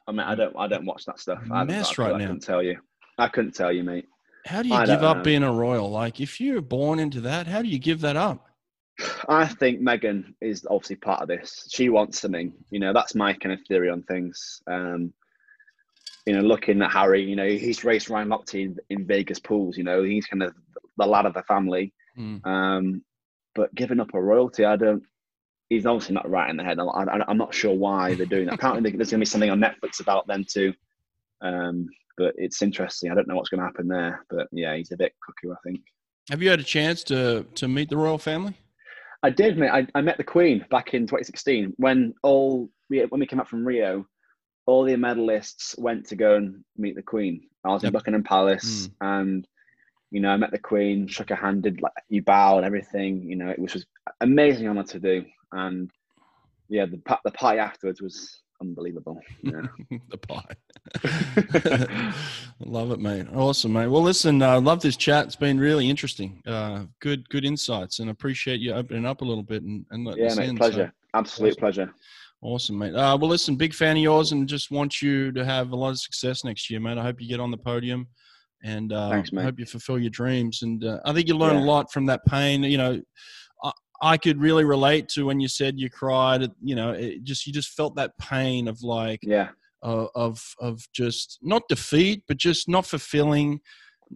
I 0.07 0.11
mean, 0.11 0.21
I 0.21 0.35
don't, 0.35 0.55
I 0.57 0.67
don't 0.67 0.85
watch 0.85 1.05
that 1.05 1.19
stuff. 1.19 1.39
I, 1.51 1.63
mess 1.65 1.97
right 1.97 2.13
I 2.13 2.17
now. 2.17 2.23
I 2.23 2.27
couldn't 2.27 2.43
tell 2.43 2.63
you. 2.63 2.77
I 3.17 3.27
couldn't 3.27 3.55
tell 3.55 3.71
you, 3.71 3.83
mate. 3.83 4.05
How 4.45 4.61
do 4.61 4.69
you 4.69 4.75
I 4.75 4.85
give 4.85 5.03
up 5.03 5.17
know. 5.17 5.23
being 5.23 5.43
a 5.43 5.51
royal? 5.51 5.89
Like, 5.89 6.21
if 6.21 6.39
you're 6.39 6.61
born 6.61 6.99
into 6.99 7.19
that, 7.21 7.47
how 7.47 7.61
do 7.61 7.67
you 7.67 7.79
give 7.79 7.99
that 8.01 8.15
up? 8.15 8.47
I 9.27 9.45
think 9.45 9.81
Meghan 9.81 10.33
is 10.41 10.65
obviously 10.69 10.95
part 10.95 11.21
of 11.21 11.27
this. 11.27 11.67
She 11.71 11.89
wants 11.89 12.21
something. 12.21 12.53
You 12.69 12.79
know, 12.79 12.93
that's 12.93 13.15
my 13.15 13.33
kind 13.33 13.53
of 13.53 13.59
theory 13.67 13.89
on 13.89 14.03
things. 14.03 14.61
Um, 14.67 15.13
you 16.27 16.33
know, 16.33 16.41
looking 16.41 16.81
at 16.81 16.91
Harry, 16.91 17.23
you 17.23 17.35
know, 17.35 17.47
he's 17.47 17.83
raced 17.83 18.09
Ryan 18.09 18.29
Lochte 18.29 18.61
in, 18.61 18.77
in 18.89 19.07
Vegas 19.07 19.39
pools. 19.39 19.77
You 19.77 19.83
know, 19.83 20.03
he's 20.03 20.27
kind 20.27 20.43
of 20.43 20.53
the 20.97 21.05
lad 21.05 21.25
of 21.25 21.33
the 21.33 21.43
family. 21.43 21.93
Mm. 22.17 22.45
Um, 22.45 23.03
but 23.55 23.73
giving 23.73 23.99
up 23.99 24.13
a 24.13 24.21
royalty, 24.21 24.65
I 24.65 24.75
don't 24.75 25.03
he's 25.69 25.85
obviously 25.85 26.15
not 26.15 26.29
right 26.29 26.49
in 26.49 26.57
the 26.57 26.63
head. 26.63 26.79
I, 26.79 27.25
am 27.27 27.37
not 27.37 27.53
sure 27.53 27.73
why 27.73 28.15
they're 28.15 28.25
doing 28.25 28.45
that. 28.45 28.55
Apparently, 28.55 28.91
there's 28.91 29.11
going 29.11 29.19
to 29.19 29.25
be 29.25 29.25
something 29.25 29.49
on 29.49 29.59
Netflix 29.59 29.99
about 29.99 30.27
them 30.27 30.45
too. 30.47 30.73
Um, 31.41 31.87
but 32.17 32.33
it's 32.37 32.61
interesting. 32.61 33.11
I 33.11 33.15
don't 33.15 33.27
know 33.27 33.35
what's 33.35 33.49
going 33.49 33.59
to 33.59 33.65
happen 33.65 33.87
there. 33.87 34.25
But 34.29 34.47
yeah, 34.51 34.75
he's 34.75 34.91
a 34.91 34.97
bit 34.97 35.13
cuckoo, 35.25 35.53
I 35.53 35.57
think. 35.63 35.81
Have 36.29 36.41
you 36.41 36.49
had 36.49 36.59
a 36.59 36.63
chance 36.63 37.03
to 37.05 37.45
to 37.55 37.67
meet 37.67 37.89
the 37.89 37.97
royal 37.97 38.17
family? 38.17 38.53
I 39.23 39.29
did, 39.29 39.57
mate. 39.57 39.69
I, 39.69 39.87
I 39.95 40.01
met 40.01 40.17
the 40.17 40.23
Queen 40.23 40.65
back 40.69 40.93
in 40.93 41.03
2016 41.03 41.73
when 41.77 42.13
all 42.23 42.69
when 42.89 43.19
we 43.19 43.25
came 43.25 43.39
up 43.39 43.47
from 43.47 43.65
Rio. 43.65 44.05
All 44.67 44.83
the 44.83 44.93
medalists 44.93 45.77
went 45.79 46.05
to 46.07 46.15
go 46.15 46.35
and 46.35 46.63
meet 46.77 46.95
the 46.95 47.01
Queen. 47.01 47.47
I 47.63 47.69
was 47.69 47.83
yep. 47.83 47.89
in 47.89 47.93
Buckingham 47.93 48.23
Palace, 48.23 48.87
mm. 48.87 48.93
and 49.01 49.47
you 50.11 50.21
know, 50.21 50.29
I 50.29 50.37
met 50.37 50.51
the 50.51 50.59
Queen, 50.59 51.07
shook 51.07 51.29
her 51.29 51.35
hand, 51.35 51.63
did 51.63 51.81
like 51.81 51.93
you 52.09 52.21
bow 52.21 52.57
and 52.57 52.65
everything. 52.65 53.23
You 53.23 53.35
know, 53.35 53.49
it 53.49 53.59
was 53.59 53.73
just 53.73 53.87
amazing 54.21 54.67
honor 54.67 54.83
to 54.83 54.99
do, 54.99 55.25
and 55.51 55.89
yeah, 56.69 56.85
the 56.85 57.01
the 57.23 57.31
pie 57.31 57.57
afterwards 57.57 58.01
was 58.01 58.41
unbelievable. 58.61 59.19
Yeah. 59.41 59.61
the 60.09 60.17
pie. 60.17 60.55
love 62.59 62.91
it, 62.91 62.99
mate. 62.99 63.27
Awesome, 63.33 63.73
mate. 63.73 63.87
Well, 63.87 64.01
listen, 64.01 64.41
I 64.41 64.55
uh, 64.55 64.61
love 64.61 64.81
this 64.81 64.97
chat. 64.97 65.25
It's 65.25 65.35
been 65.35 65.59
really 65.59 65.89
interesting. 65.89 66.41
Uh, 66.45 66.85
good, 66.99 67.27
good 67.29 67.45
insights, 67.45 67.99
and 67.99 68.09
appreciate 68.09 68.59
you 68.59 68.73
opening 68.73 69.05
up 69.05 69.21
a 69.21 69.25
little 69.25 69.43
bit 69.43 69.63
and, 69.63 69.85
and 69.91 70.05
letting 70.05 70.23
yeah, 70.23 70.35
mate, 70.35 70.49
in. 70.49 70.57
Pleasure. 70.57 70.93
So, 70.93 71.07
Absolute 71.13 71.49
awesome. 71.51 71.59
pleasure. 71.59 71.93
Awesome, 72.41 72.77
mate. 72.77 72.93
Uh, 72.93 73.17
well, 73.19 73.29
listen, 73.29 73.55
big 73.55 73.73
fan 73.73 73.97
of 73.97 74.03
yours, 74.03 74.31
and 74.31 74.47
just 74.47 74.69
want 74.69 75.01
you 75.01 75.31
to 75.31 75.43
have 75.43 75.71
a 75.71 75.75
lot 75.75 75.89
of 75.89 75.99
success 75.99 76.43
next 76.43 76.69
year, 76.69 76.79
mate. 76.79 76.97
I 76.97 77.03
hope 77.03 77.19
you 77.19 77.27
get 77.27 77.39
on 77.39 77.51
the 77.51 77.57
podium, 77.57 78.07
and 78.63 78.93
uh, 78.93 79.09
Thanks, 79.09 79.31
I 79.35 79.41
hope 79.41 79.59
you 79.59 79.65
fulfill 79.65 79.97
your 79.97 80.11
dreams. 80.11 80.61
And 80.61 80.83
uh, 80.83 80.99
I 81.03 81.13
think 81.13 81.27
you 81.27 81.35
learn 81.35 81.55
yeah. 81.55 81.63
a 81.63 81.65
lot 81.65 81.91
from 81.91 82.05
that 82.05 82.25
pain. 82.25 82.63
You 82.63 82.77
know, 82.77 83.01
I 84.01 84.17
could 84.17 84.39
really 84.39 84.63
relate 84.63 85.09
to 85.09 85.25
when 85.25 85.39
you 85.39 85.47
said 85.47 85.79
you 85.79 85.89
cried. 85.89 86.49
You 86.61 86.75
know, 86.75 86.91
it 86.91 87.23
just 87.23 87.47
you 87.47 87.53
just 87.53 87.69
felt 87.69 87.95
that 87.95 88.11
pain 88.19 88.67
of 88.67 88.81
like, 88.83 89.19
yeah, 89.23 89.49
of 89.81 90.41
of 90.59 90.87
just 90.93 91.39
not 91.41 91.63
defeat, 91.67 92.23
but 92.27 92.37
just 92.37 92.69
not 92.69 92.85
fulfilling, 92.85 93.59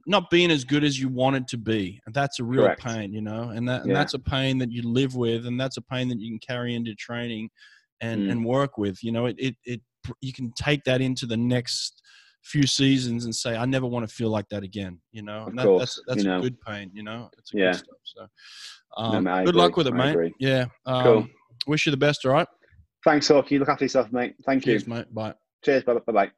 not 0.06 0.30
being 0.30 0.52
as 0.52 0.64
good 0.64 0.84
as 0.84 1.00
you 1.00 1.10
wanted 1.10 1.48
to 1.50 1.58
be. 1.58 2.00
And 2.06 2.14
that's 2.14 2.40
a 2.40 2.44
real 2.44 2.66
Correct. 2.66 2.84
pain, 2.84 3.14
you 3.14 3.22
know. 3.22 3.50
And 3.50 3.68
that 3.68 3.82
yeah. 3.82 3.88
and 3.88 3.96
that's 3.96 4.14
a 4.14 4.20
pain 4.20 4.58
that 4.60 4.72
you 4.72 4.84
live 4.84 5.16
with, 5.16 5.48
and 5.48 5.60
that's 5.60 5.78
a 5.78 5.82
pain 5.82 6.08
that 6.10 6.20
you 6.20 6.30
can 6.30 6.40
carry 6.40 6.76
into 6.76 6.94
training, 6.94 7.50
and 8.02 8.24
mm. 8.24 8.32
and 8.32 8.46
work 8.46 8.78
with. 8.78 9.04
You 9.04 9.12
know, 9.12 9.28
it 9.28 9.36
it 9.38 9.56
it 9.64 9.82
you 10.20 10.34
can 10.34 10.52
take 10.58 10.84
that 10.86 11.02
into 11.02 11.26
the 11.26 11.38
next 11.38 12.02
few 12.44 12.66
seasons 12.66 13.26
and 13.26 13.36
say, 13.36 13.56
I 13.56 13.66
never 13.66 13.86
want 13.86 14.08
to 14.08 14.14
feel 14.14 14.30
like 14.30 14.50
that 14.50 14.64
again. 14.64 15.00
You 15.12 15.24
know, 15.24 15.46
and 15.46 15.58
that, 15.58 15.78
that's 15.78 16.02
that's 16.08 16.24
you 16.24 16.32
a 16.32 16.36
know. 16.36 16.42
good 16.42 16.60
pain. 16.62 16.92
You 16.94 17.04
know, 17.04 17.30
it's 17.38 17.52
yeah. 17.54 17.72
good 17.72 17.76
stuff. 17.76 17.98
So, 18.04 18.28
um, 18.98 19.24
no, 19.24 19.46
good 19.46 19.56
luck 19.56 19.78
with 19.78 19.88
it, 19.88 19.94
mate. 19.94 20.12
Agree. 20.12 20.34
Yeah. 20.40 20.66
Um, 20.86 21.04
cool. 21.04 21.28
Wish 21.68 21.86
you 21.86 21.92
the 21.92 21.98
best. 21.98 22.26
All 22.26 22.34
right. 22.34 22.48
Thanks, 23.04 23.28
Hawkey. 23.30 23.60
Look 23.60 23.70
after 23.70 23.86
yourself, 23.86 24.12
mate. 24.12 24.36
Thank 24.46 24.66
you. 24.66 24.74
Cheers, 24.74 24.88
you, 24.88 24.94
mate. 24.94 25.14
Bye. 25.14 25.34
Cheers. 25.64 25.84
Bye. 25.84 25.94
Bye. 26.06 26.12
Bye. 26.12 26.32